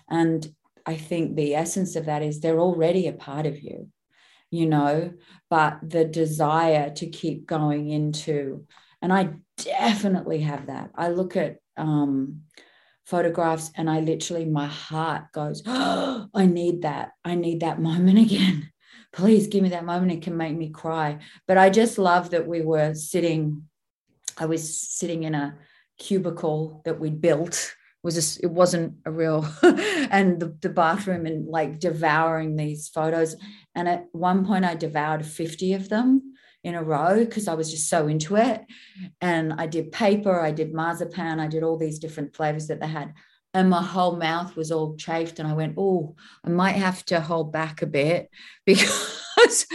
And 0.08 0.46
i 0.86 0.96
think 0.96 1.36
the 1.36 1.54
essence 1.54 1.96
of 1.96 2.06
that 2.06 2.22
is 2.22 2.40
they're 2.40 2.60
already 2.60 3.08
a 3.08 3.12
part 3.12 3.46
of 3.46 3.60
you 3.60 3.88
you 4.54 4.66
know? 4.66 5.14
But 5.48 5.78
the 5.82 6.04
desire 6.04 6.90
to 6.90 7.06
keep 7.08 7.46
going 7.46 7.88
into 7.88 8.66
and 9.00 9.12
i 9.12 9.30
definitely 9.64 10.40
have 10.40 10.66
that 10.66 10.90
i 10.96 11.08
look 11.08 11.36
at 11.36 11.58
um, 11.76 12.42
photographs 13.04 13.70
and 13.76 13.90
I 13.90 14.00
literally, 14.00 14.44
my 14.44 14.66
heart 14.66 15.24
goes, 15.32 15.62
oh, 15.66 16.26
I 16.34 16.46
need 16.46 16.82
that. 16.82 17.12
I 17.24 17.34
need 17.34 17.60
that 17.60 17.80
moment 17.80 18.18
again. 18.18 18.70
Please 19.12 19.48
give 19.48 19.62
me 19.62 19.68
that 19.70 19.84
moment. 19.84 20.12
It 20.12 20.22
can 20.22 20.36
make 20.36 20.56
me 20.56 20.70
cry. 20.70 21.18
But 21.46 21.58
I 21.58 21.68
just 21.68 21.98
love 21.98 22.30
that 22.30 22.46
we 22.46 22.62
were 22.62 22.94
sitting, 22.94 23.64
I 24.38 24.46
was 24.46 24.80
sitting 24.80 25.24
in 25.24 25.34
a 25.34 25.58
cubicle 25.98 26.80
that 26.84 26.98
we'd 26.98 27.20
built. 27.20 27.74
Was 28.02 28.16
a, 28.18 28.42
it 28.42 28.50
wasn't 28.50 28.94
a 29.04 29.12
real 29.12 29.46
and 29.62 30.40
the, 30.40 30.56
the 30.60 30.70
bathroom 30.70 31.24
and 31.24 31.46
like 31.46 31.78
devouring 31.78 32.56
these 32.56 32.88
photos 32.88 33.36
and 33.76 33.88
at 33.88 34.06
one 34.10 34.44
point 34.44 34.64
i 34.64 34.74
devoured 34.74 35.24
50 35.24 35.74
of 35.74 35.88
them 35.88 36.31
in 36.64 36.74
a 36.74 36.82
row 36.82 37.24
because 37.24 37.48
I 37.48 37.54
was 37.54 37.70
just 37.70 37.88
so 37.88 38.06
into 38.06 38.36
it. 38.36 38.62
And 39.20 39.52
I 39.54 39.66
did 39.66 39.92
paper, 39.92 40.40
I 40.40 40.52
did 40.52 40.72
marzipan, 40.72 41.40
I 41.40 41.48
did 41.48 41.62
all 41.62 41.76
these 41.76 41.98
different 41.98 42.36
flavors 42.36 42.68
that 42.68 42.80
they 42.80 42.86
had. 42.86 43.14
And 43.54 43.68
my 43.68 43.82
whole 43.82 44.16
mouth 44.16 44.56
was 44.56 44.72
all 44.72 44.96
chafed. 44.96 45.38
And 45.38 45.46
I 45.46 45.52
went, 45.52 45.74
Oh, 45.76 46.16
I 46.44 46.48
might 46.48 46.76
have 46.76 47.04
to 47.06 47.20
hold 47.20 47.52
back 47.52 47.82
a 47.82 47.86
bit 47.86 48.30
because 48.66 49.66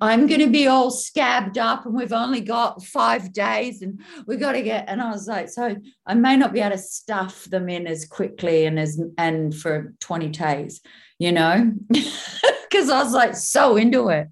I'm 0.00 0.26
going 0.26 0.40
to 0.40 0.50
be 0.50 0.66
all 0.66 0.90
scabbed 0.90 1.56
up 1.56 1.86
and 1.86 1.94
we've 1.94 2.12
only 2.12 2.40
got 2.40 2.84
five 2.84 3.32
days 3.32 3.80
and 3.80 4.00
we've 4.26 4.40
got 4.40 4.52
to 4.52 4.62
get. 4.62 4.86
And 4.88 5.00
I 5.00 5.10
was 5.10 5.26
like, 5.26 5.48
So 5.48 5.76
I 6.06 6.14
may 6.14 6.36
not 6.36 6.52
be 6.52 6.60
able 6.60 6.76
to 6.76 6.82
stuff 6.82 7.44
them 7.44 7.68
in 7.68 7.86
as 7.86 8.04
quickly 8.04 8.66
and 8.66 8.78
as, 8.78 9.00
and 9.16 9.54
for 9.54 9.94
20 10.00 10.28
days, 10.28 10.80
you 11.18 11.32
know? 11.32 11.72
because 12.74 12.90
I 12.90 13.02
was 13.02 13.12
like 13.12 13.36
so 13.36 13.76
into 13.76 14.08
it. 14.08 14.28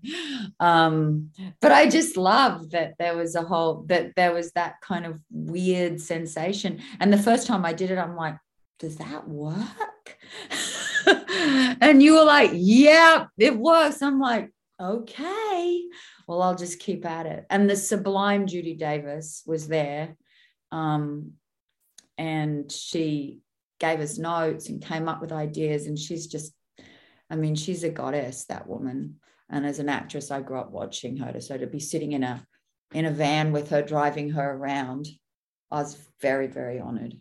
Um, 0.59 1.31
but 1.61 1.71
I 1.71 1.89
just 1.89 2.17
love 2.17 2.71
that 2.71 2.95
there 2.99 3.17
was 3.17 3.37
a 3.37 3.43
whole 3.43 3.85
that 3.85 4.17
there 4.17 4.35
was 4.35 4.51
that 4.53 4.81
kind 4.81 5.07
of 5.07 5.21
weird 5.31 6.01
sensation. 6.01 6.81
And 6.99 7.13
the 7.13 7.19
first 7.19 7.47
time 7.47 7.65
I 7.65 7.73
did 7.73 7.93
it, 7.93 7.99
I'm 7.99 8.17
like, 8.17 8.37
does 8.81 8.97
that 8.97 9.29
work? 9.29 10.19
and 11.81 12.03
you 12.03 12.15
were 12.15 12.25
like, 12.25 12.51
yeah, 12.53 13.27
it 13.39 13.57
works. 13.57 14.03
I'm 14.03 14.19
like, 14.19 14.51
okay, 14.81 15.83
well, 16.27 16.43
I'll 16.43 16.57
just 16.57 16.81
keep 16.81 17.07
at 17.07 17.27
it. 17.27 17.47
And 17.49 17.71
the 17.71 17.77
sublime 17.77 18.49
Judy 18.49 18.75
Davis 18.75 19.45
was 19.47 19.69
there. 19.69 20.17
Um, 20.73 21.35
and 22.19 22.73
she 22.73 23.39
gave 23.79 24.01
us 24.01 24.19
notes 24.19 24.69
and 24.69 24.83
came 24.83 25.09
up 25.09 25.21
with 25.21 25.31
ideas. 25.31 25.87
And 25.87 25.97
she's 25.97 26.27
just 26.27 26.53
I 27.33 27.37
mean, 27.37 27.55
she's 27.55 27.83
a 27.83 27.89
goddess, 27.89 28.45
that 28.45 28.69
woman. 28.69 29.17
And 29.49 29.65
as 29.65 29.79
an 29.79 29.89
actress, 29.89 30.31
I 30.31 30.43
grew 30.43 30.59
up 30.59 30.71
watching 30.71 31.17
her. 31.17 31.41
So 31.41 31.57
to 31.57 31.67
be 31.67 31.81
sitting 31.81 32.13
in 32.13 32.23
a 32.23 32.47
in 32.93 33.07
a 33.07 33.11
van 33.11 33.53
with 33.53 33.71
her, 33.71 33.81
driving 33.81 34.31
her 34.31 34.53
around, 34.53 35.09
I 35.71 35.77
was 35.77 35.97
very, 36.21 36.47
very 36.47 36.79
honored. 36.79 37.17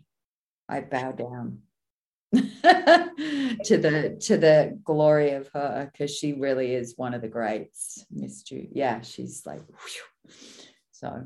I 0.68 0.80
bow 0.82 1.12
down 1.12 1.60
to 2.34 3.78
the 3.78 4.18
to 4.20 4.36
the 4.36 4.78
glory 4.84 5.30
of 5.30 5.48
her 5.54 5.88
because 5.90 6.14
she 6.14 6.34
really 6.34 6.74
is 6.74 6.98
one 6.98 7.14
of 7.14 7.22
the 7.22 7.28
greats, 7.28 8.04
Miss 8.10 8.42
Jude. 8.42 8.68
Yeah, 8.72 9.00
she's 9.00 9.46
like, 9.46 9.62
whew. 9.66 10.34
so 10.90 11.24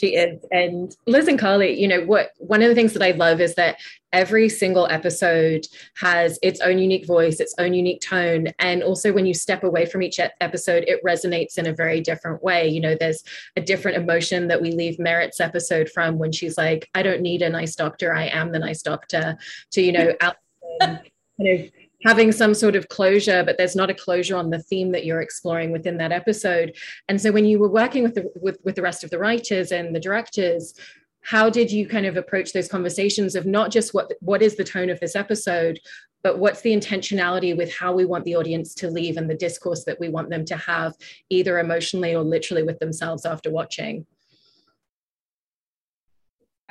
She 0.00 0.14
is. 0.14 0.42
And 0.50 0.96
Liz 1.06 1.28
and 1.28 1.38
Carly, 1.38 1.78
you 1.78 1.86
know, 1.86 2.00
what 2.00 2.30
one 2.38 2.62
of 2.62 2.70
the 2.70 2.74
things 2.74 2.94
that 2.94 3.02
I 3.02 3.10
love 3.10 3.38
is 3.38 3.54
that 3.56 3.76
every 4.14 4.48
single 4.48 4.86
episode 4.86 5.66
has 5.98 6.38
its 6.42 6.58
own 6.62 6.78
unique 6.78 7.06
voice, 7.06 7.38
its 7.38 7.54
own 7.58 7.74
unique 7.74 8.00
tone. 8.00 8.46
And 8.58 8.82
also 8.82 9.12
when 9.12 9.26
you 9.26 9.34
step 9.34 9.62
away 9.62 9.84
from 9.84 10.00
each 10.00 10.18
episode, 10.40 10.84
it 10.86 11.04
resonates 11.04 11.58
in 11.58 11.66
a 11.66 11.74
very 11.74 12.00
different 12.00 12.42
way. 12.42 12.66
You 12.66 12.80
know, 12.80 12.96
there's 12.98 13.22
a 13.56 13.60
different 13.60 13.98
emotion 13.98 14.48
that 14.48 14.62
we 14.62 14.72
leave 14.72 14.98
Merritt's 14.98 15.38
episode 15.38 15.90
from 15.90 16.16
when 16.16 16.32
she's 16.32 16.56
like, 16.56 16.88
I 16.94 17.02
don't 17.02 17.20
need 17.20 17.42
a 17.42 17.50
nice 17.50 17.76
doctor, 17.76 18.14
I 18.14 18.28
am 18.28 18.52
the 18.52 18.58
nice 18.58 18.80
doctor, 18.80 19.36
to, 19.72 19.82
you 19.82 19.92
know, 19.92 20.14
out 20.22 20.36
um, 20.80 20.98
kind 21.36 21.60
of 21.60 21.70
having 22.04 22.32
some 22.32 22.54
sort 22.54 22.76
of 22.76 22.88
closure 22.88 23.44
but 23.44 23.56
there's 23.58 23.76
not 23.76 23.90
a 23.90 23.94
closure 23.94 24.36
on 24.36 24.50
the 24.50 24.58
theme 24.58 24.92
that 24.92 25.04
you're 25.04 25.20
exploring 25.20 25.70
within 25.70 25.98
that 25.98 26.12
episode 26.12 26.76
and 27.08 27.20
so 27.20 27.30
when 27.32 27.44
you 27.44 27.58
were 27.58 27.68
working 27.68 28.02
with 28.02 28.14
the 28.14 28.30
with, 28.40 28.58
with 28.64 28.74
the 28.74 28.82
rest 28.82 29.04
of 29.04 29.10
the 29.10 29.18
writers 29.18 29.72
and 29.72 29.94
the 29.94 30.00
directors 30.00 30.74
how 31.22 31.50
did 31.50 31.70
you 31.70 31.86
kind 31.86 32.06
of 32.06 32.16
approach 32.16 32.52
those 32.52 32.68
conversations 32.68 33.34
of 33.34 33.46
not 33.46 33.70
just 33.70 33.92
what 33.92 34.12
what 34.20 34.42
is 34.42 34.56
the 34.56 34.64
tone 34.64 34.90
of 34.90 35.00
this 35.00 35.14
episode 35.16 35.78
but 36.22 36.38
what's 36.38 36.60
the 36.60 36.74
intentionality 36.76 37.56
with 37.56 37.72
how 37.74 37.94
we 37.94 38.04
want 38.04 38.24
the 38.24 38.36
audience 38.36 38.74
to 38.74 38.90
leave 38.90 39.16
and 39.16 39.28
the 39.28 39.34
discourse 39.34 39.84
that 39.84 39.98
we 39.98 40.08
want 40.08 40.28
them 40.28 40.44
to 40.44 40.56
have 40.56 40.94
either 41.30 41.58
emotionally 41.58 42.14
or 42.14 42.22
literally 42.22 42.62
with 42.62 42.78
themselves 42.78 43.24
after 43.24 43.50
watching 43.50 44.06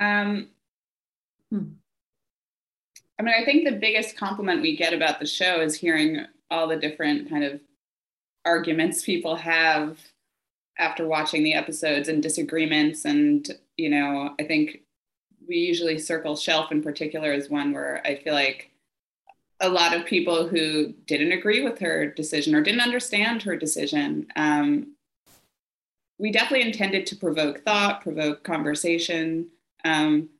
um, 0.00 0.48
hmm. 1.50 1.72
I 3.20 3.22
mean, 3.22 3.34
I 3.38 3.44
think 3.44 3.66
the 3.66 3.76
biggest 3.76 4.16
compliment 4.16 4.62
we 4.62 4.74
get 4.74 4.94
about 4.94 5.20
the 5.20 5.26
show 5.26 5.60
is 5.60 5.74
hearing 5.74 6.24
all 6.50 6.66
the 6.66 6.78
different 6.78 7.28
kind 7.28 7.44
of 7.44 7.60
arguments 8.46 9.04
people 9.04 9.36
have 9.36 9.98
after 10.78 11.06
watching 11.06 11.42
the 11.42 11.52
episodes 11.52 12.08
and 12.08 12.22
disagreements. 12.22 13.04
And, 13.04 13.46
you 13.76 13.90
know, 13.90 14.34
I 14.40 14.44
think 14.44 14.84
we 15.46 15.56
usually 15.56 15.98
circle 15.98 16.34
Shelf 16.34 16.72
in 16.72 16.82
particular 16.82 17.30
as 17.30 17.50
one 17.50 17.72
where 17.72 18.00
I 18.06 18.14
feel 18.14 18.32
like 18.32 18.70
a 19.60 19.68
lot 19.68 19.94
of 19.94 20.06
people 20.06 20.48
who 20.48 20.94
didn't 21.06 21.32
agree 21.32 21.62
with 21.62 21.78
her 21.80 22.06
decision 22.06 22.54
or 22.54 22.62
didn't 22.62 22.80
understand 22.80 23.42
her 23.42 23.54
decision. 23.54 24.28
Um, 24.34 24.94
we 26.18 26.32
definitely 26.32 26.66
intended 26.66 27.04
to 27.08 27.16
provoke 27.16 27.66
thought, 27.66 28.00
provoke 28.00 28.44
conversation. 28.44 29.48
Um, 29.84 30.30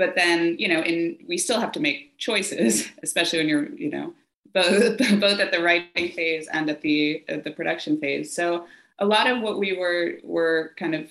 but 0.00 0.14
then 0.16 0.56
you 0.58 0.68
know 0.72 0.80
in 0.80 1.16
we 1.28 1.36
still 1.38 1.60
have 1.60 1.72
to 1.72 1.80
make 1.80 2.16
choices 2.18 2.88
especially 3.02 3.38
when 3.38 3.48
you're 3.48 3.68
you 3.84 3.90
know 3.90 4.12
both 4.52 4.98
both 5.20 5.40
at 5.40 5.52
the 5.52 5.62
writing 5.62 6.12
phase 6.12 6.48
and 6.48 6.68
at 6.70 6.80
the 6.82 7.24
at 7.28 7.44
the 7.44 7.50
production 7.50 7.98
phase. 7.98 8.34
So 8.34 8.66
a 8.98 9.06
lot 9.06 9.26
of 9.26 9.40
what 9.40 9.58
we 9.58 9.76
were 9.76 10.18
were 10.22 10.72
kind 10.76 10.94
of 10.94 11.08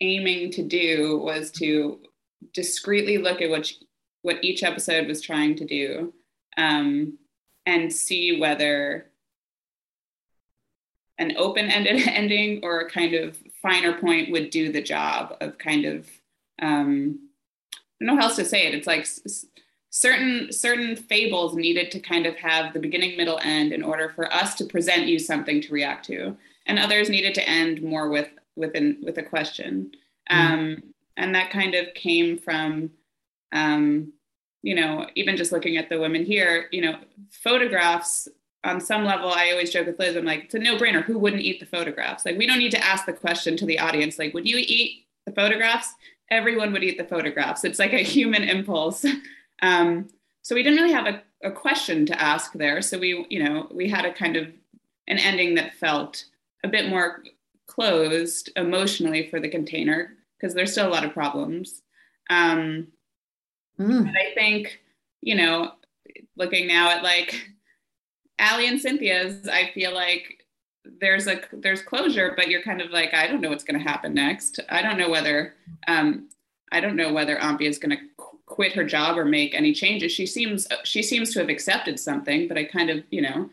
aiming 0.00 0.50
to 0.52 0.62
do 0.62 1.18
was 1.18 1.50
to 1.52 2.00
discreetly 2.52 3.18
look 3.18 3.40
at 3.40 3.50
what 3.50 3.70
what 4.22 4.42
each 4.42 4.62
episode 4.62 5.08
was 5.08 5.20
trying 5.20 5.56
to 5.56 5.64
do 5.64 6.12
um, 6.56 7.18
and 7.66 7.92
see 7.92 8.40
whether 8.40 9.06
an 11.18 11.34
open-ended 11.36 12.02
ending 12.08 12.60
or 12.62 12.80
a 12.80 12.90
kind 12.90 13.14
of 13.14 13.36
finer 13.60 13.98
point 13.98 14.30
would 14.30 14.50
do 14.50 14.72
the 14.72 14.82
job 14.82 15.36
of 15.40 15.58
kind 15.58 15.84
of 15.84 16.08
um, 16.60 17.18
don't 18.06 18.16
know 18.16 18.20
how 18.20 18.28
else 18.28 18.36
to 18.36 18.44
say 18.44 18.66
it. 18.66 18.74
It's 18.74 18.86
like 18.86 19.06
certain 19.90 20.52
certain 20.52 20.96
fables 20.96 21.54
needed 21.54 21.90
to 21.92 22.00
kind 22.00 22.26
of 22.26 22.34
have 22.36 22.72
the 22.72 22.80
beginning, 22.80 23.16
middle, 23.16 23.38
end 23.42 23.72
in 23.72 23.82
order 23.82 24.10
for 24.14 24.32
us 24.32 24.54
to 24.56 24.64
present 24.64 25.06
you 25.06 25.18
something 25.18 25.60
to 25.60 25.72
react 25.72 26.06
to, 26.06 26.36
and 26.66 26.78
others 26.78 27.08
needed 27.08 27.34
to 27.34 27.48
end 27.48 27.82
more 27.82 28.08
with 28.08 28.28
within 28.56 28.98
with 29.02 29.18
a 29.18 29.22
question. 29.22 29.92
Mm-hmm. 30.30 30.54
Um, 30.54 30.82
and 31.16 31.34
that 31.34 31.50
kind 31.50 31.74
of 31.74 31.92
came 31.94 32.38
from, 32.38 32.90
um, 33.52 34.12
you 34.62 34.74
know, 34.74 35.06
even 35.14 35.36
just 35.36 35.52
looking 35.52 35.76
at 35.76 35.88
the 35.88 36.00
women 36.00 36.24
here, 36.24 36.68
you 36.72 36.80
know, 36.80 36.98
photographs 37.30 38.28
on 38.64 38.80
some 38.80 39.04
level, 39.04 39.28
I 39.28 39.50
always 39.50 39.70
joke 39.70 39.88
with 39.88 39.98
Liz, 39.98 40.16
I'm 40.16 40.24
like, 40.24 40.44
it's 40.44 40.54
a 40.54 40.58
no 40.58 40.76
brainer. 40.78 41.02
Who 41.02 41.18
wouldn't 41.18 41.42
eat 41.42 41.58
the 41.58 41.66
photographs? 41.66 42.24
Like, 42.24 42.38
we 42.38 42.46
don't 42.46 42.60
need 42.60 42.70
to 42.70 42.84
ask 42.84 43.06
the 43.06 43.12
question 43.12 43.56
to 43.56 43.66
the 43.66 43.78
audience, 43.78 44.18
like, 44.18 44.32
would 44.34 44.48
you 44.48 44.56
eat 44.58 45.06
the 45.26 45.32
photographs? 45.32 45.92
Everyone 46.32 46.72
would 46.72 46.82
eat 46.82 46.96
the 46.96 47.04
photographs. 47.04 47.62
It's 47.62 47.78
like 47.78 47.92
a 47.92 47.98
human 47.98 48.42
impulse. 48.42 49.04
Um, 49.64 50.08
so 50.42 50.56
we 50.56 50.64
didn't 50.64 50.80
really 50.80 50.92
have 50.92 51.06
a, 51.06 51.22
a 51.44 51.52
question 51.52 52.04
to 52.06 52.20
ask 52.20 52.52
there. 52.54 52.82
So 52.82 52.98
we, 52.98 53.24
you 53.30 53.44
know, 53.44 53.68
we 53.70 53.88
had 53.88 54.04
a 54.04 54.12
kind 54.12 54.36
of 54.36 54.48
an 55.06 55.18
ending 55.18 55.54
that 55.54 55.74
felt 55.74 56.24
a 56.64 56.68
bit 56.68 56.88
more 56.88 57.22
closed 57.68 58.50
emotionally 58.56 59.30
for 59.30 59.38
the 59.38 59.48
container 59.48 60.16
because 60.36 60.52
there's 60.52 60.72
still 60.72 60.88
a 60.88 60.90
lot 60.90 61.04
of 61.04 61.12
problems. 61.12 61.82
Um, 62.28 62.88
mm. 63.78 64.08
And 64.08 64.18
I 64.18 64.34
think, 64.34 64.80
you 65.20 65.36
know, 65.36 65.74
looking 66.36 66.66
now 66.66 66.90
at 66.90 67.04
like 67.04 67.48
Allie 68.40 68.66
and 68.66 68.80
Cynthia's, 68.80 69.46
I 69.46 69.70
feel 69.74 69.94
like 69.94 70.41
there's 70.84 71.26
a 71.26 71.40
there's 71.52 71.82
closure 71.82 72.32
but 72.36 72.48
you're 72.48 72.62
kind 72.62 72.80
of 72.80 72.90
like 72.90 73.14
i 73.14 73.26
don't 73.26 73.40
know 73.40 73.50
what's 73.50 73.64
going 73.64 73.78
to 73.78 73.88
happen 73.88 74.14
next. 74.14 74.60
I 74.68 74.82
don't 74.82 74.98
know 74.98 75.10
whether 75.10 75.54
um, 75.86 76.28
i 76.72 76.80
don't 76.80 76.96
know 76.96 77.12
whether 77.12 77.36
Ambia 77.36 77.68
is 77.68 77.78
going 77.78 77.96
to 77.96 78.02
qu- 78.16 78.38
quit 78.46 78.72
her 78.72 78.84
job 78.84 79.16
or 79.16 79.24
make 79.24 79.54
any 79.54 79.72
changes. 79.72 80.12
She 80.12 80.26
seems 80.26 80.66
she 80.84 81.02
seems 81.02 81.32
to 81.32 81.38
have 81.40 81.48
accepted 81.48 81.98
something 81.98 82.48
but 82.48 82.58
i 82.58 82.64
kind 82.64 82.90
of 82.90 83.04
you 83.10 83.22
know 83.22 83.48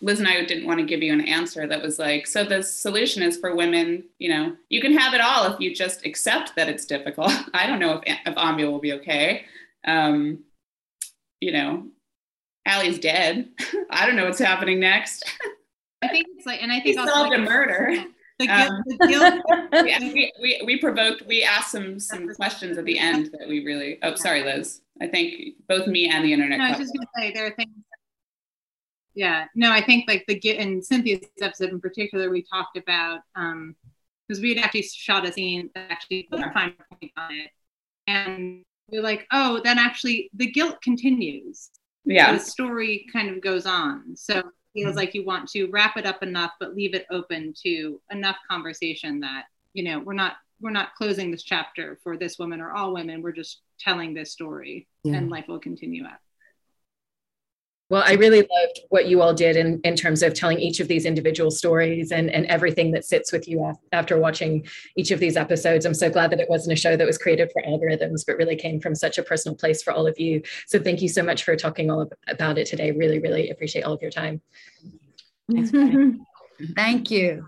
liz 0.00 0.18
and 0.18 0.28
i 0.28 0.44
didn't 0.44 0.66
want 0.66 0.80
to 0.80 0.86
give 0.86 1.02
you 1.02 1.12
an 1.12 1.20
answer 1.20 1.66
that 1.66 1.80
was 1.80 1.98
like 1.98 2.26
so 2.26 2.44
the 2.44 2.62
solution 2.62 3.22
is 3.22 3.38
for 3.38 3.54
women 3.54 4.04
you 4.18 4.28
know 4.28 4.54
you 4.68 4.80
can 4.80 4.92
have 4.92 5.14
it 5.14 5.20
all 5.20 5.52
if 5.52 5.60
you 5.60 5.74
just 5.74 6.04
accept 6.04 6.54
that 6.56 6.68
it's 6.68 6.84
difficult. 6.84 7.32
I 7.54 7.66
don't 7.66 7.78
know 7.78 8.02
if, 8.04 8.18
if 8.26 8.36
will 8.36 8.80
be 8.80 8.94
okay. 8.94 9.44
Um, 9.86 10.40
you 11.40 11.52
know 11.52 11.86
Ali's 12.66 12.98
dead. 12.98 13.50
I 13.90 14.06
don't 14.06 14.16
know 14.16 14.24
what's 14.24 14.38
happening 14.38 14.80
next 14.80 15.30
I 16.04 16.08
think 16.08 16.26
it's 16.36 16.46
like, 16.46 16.62
and 16.62 16.70
I 16.70 16.76
think 16.80 16.98
he 16.98 17.06
solved 17.06 17.30
like, 17.30 17.38
a 17.38 17.42
murder. 17.42 18.04
The 18.36 18.48
guilt, 18.48 18.70
um, 18.70 18.82
the 18.86 19.06
guilt. 19.06 19.42
yeah, 19.86 20.00
we, 20.00 20.32
we, 20.40 20.62
we 20.66 20.80
provoked, 20.80 21.24
we 21.24 21.44
asked 21.44 21.70
some 21.70 22.00
some 22.00 22.34
questions 22.34 22.76
at 22.78 22.84
the 22.84 22.98
end 22.98 23.30
that 23.38 23.48
we 23.48 23.64
really. 23.64 23.98
Oh, 24.02 24.16
sorry, 24.16 24.42
Liz. 24.42 24.80
I 25.00 25.06
think 25.06 25.54
both 25.68 25.86
me 25.86 26.08
and 26.08 26.24
the 26.24 26.32
internet. 26.32 26.58
No, 26.58 26.64
I 26.64 26.70
was 26.70 26.78
just 26.78 26.92
gonna 26.94 27.06
say 27.16 27.32
there 27.32 27.46
are 27.46 27.54
things. 27.54 27.70
Yeah, 29.14 29.44
no, 29.54 29.70
I 29.70 29.84
think 29.84 30.06
like 30.08 30.24
the 30.26 30.36
in 30.50 30.82
Cynthia's 30.82 31.20
episode 31.40 31.70
in 31.70 31.80
particular, 31.80 32.28
we 32.28 32.42
talked 32.42 32.76
about 32.76 33.20
um 33.36 33.76
because 34.26 34.42
we 34.42 34.54
had 34.54 34.64
actually 34.64 34.82
shot 34.82 35.24
a 35.26 35.32
scene 35.32 35.70
that 35.76 35.90
actually 35.90 36.24
put 36.24 36.40
a 36.40 36.50
fine 36.52 36.74
point 36.90 37.12
on 37.16 37.32
it, 37.32 37.50
and 38.08 38.64
we're 38.90 39.02
like, 39.02 39.28
oh, 39.32 39.60
then 39.62 39.78
actually 39.78 40.30
the 40.34 40.50
guilt 40.50 40.82
continues. 40.82 41.70
Yeah, 42.04 42.32
the 42.32 42.40
story 42.40 43.06
kind 43.12 43.30
of 43.30 43.40
goes 43.40 43.64
on. 43.64 44.16
So 44.16 44.42
feels 44.74 44.90
mm-hmm. 44.90 44.98
like 44.98 45.14
you 45.14 45.24
want 45.24 45.48
to 45.48 45.66
wrap 45.70 45.96
it 45.96 46.04
up 46.04 46.22
enough 46.22 46.52
but 46.60 46.74
leave 46.74 46.94
it 46.94 47.06
open 47.10 47.54
to 47.62 48.00
enough 48.10 48.36
conversation 48.50 49.20
that 49.20 49.44
you 49.72 49.82
know 49.82 50.00
we're 50.00 50.12
not 50.12 50.34
we're 50.60 50.70
not 50.70 50.94
closing 50.94 51.30
this 51.30 51.42
chapter 51.42 51.98
for 52.02 52.16
this 52.16 52.38
woman 52.38 52.60
or 52.60 52.72
all 52.72 52.92
women 52.92 53.22
we're 53.22 53.32
just 53.32 53.60
telling 53.78 54.12
this 54.12 54.32
story 54.32 54.86
yeah. 55.04 55.14
and 55.14 55.30
life 55.30 55.46
will 55.48 55.58
continue 55.58 56.04
after 56.04 56.18
well, 57.90 58.02
I 58.04 58.14
really 58.14 58.38
loved 58.38 58.80
what 58.88 59.08
you 59.08 59.20
all 59.20 59.34
did 59.34 59.56
in, 59.56 59.80
in 59.84 59.94
terms 59.94 60.22
of 60.22 60.32
telling 60.32 60.58
each 60.58 60.80
of 60.80 60.88
these 60.88 61.04
individual 61.04 61.50
stories 61.50 62.12
and, 62.12 62.30
and 62.30 62.46
everything 62.46 62.92
that 62.92 63.04
sits 63.04 63.30
with 63.30 63.46
you 63.46 63.72
after 63.92 64.18
watching 64.18 64.66
each 64.96 65.10
of 65.10 65.20
these 65.20 65.36
episodes. 65.36 65.84
I'm 65.84 65.94
so 65.94 66.08
glad 66.08 66.30
that 66.30 66.40
it 66.40 66.48
wasn't 66.48 66.72
a 66.72 66.80
show 66.80 66.96
that 66.96 67.06
was 67.06 67.18
created 67.18 67.52
for 67.52 67.62
algorithms, 67.62 68.24
but 68.26 68.38
really 68.38 68.56
came 68.56 68.80
from 68.80 68.94
such 68.94 69.18
a 69.18 69.22
personal 69.22 69.54
place 69.54 69.82
for 69.82 69.92
all 69.92 70.06
of 70.06 70.18
you. 70.18 70.42
So 70.66 70.78
thank 70.78 71.02
you 71.02 71.08
so 71.08 71.22
much 71.22 71.44
for 71.44 71.56
talking 71.56 71.90
all 71.90 72.08
about 72.26 72.56
it 72.56 72.66
today. 72.66 72.90
Really, 72.90 73.18
really 73.18 73.50
appreciate 73.50 73.82
all 73.82 73.92
of 73.92 74.02
your 74.02 74.10
time. 74.10 74.40
Thanks, 75.50 75.70
Thank 76.74 77.10
you. 77.10 77.46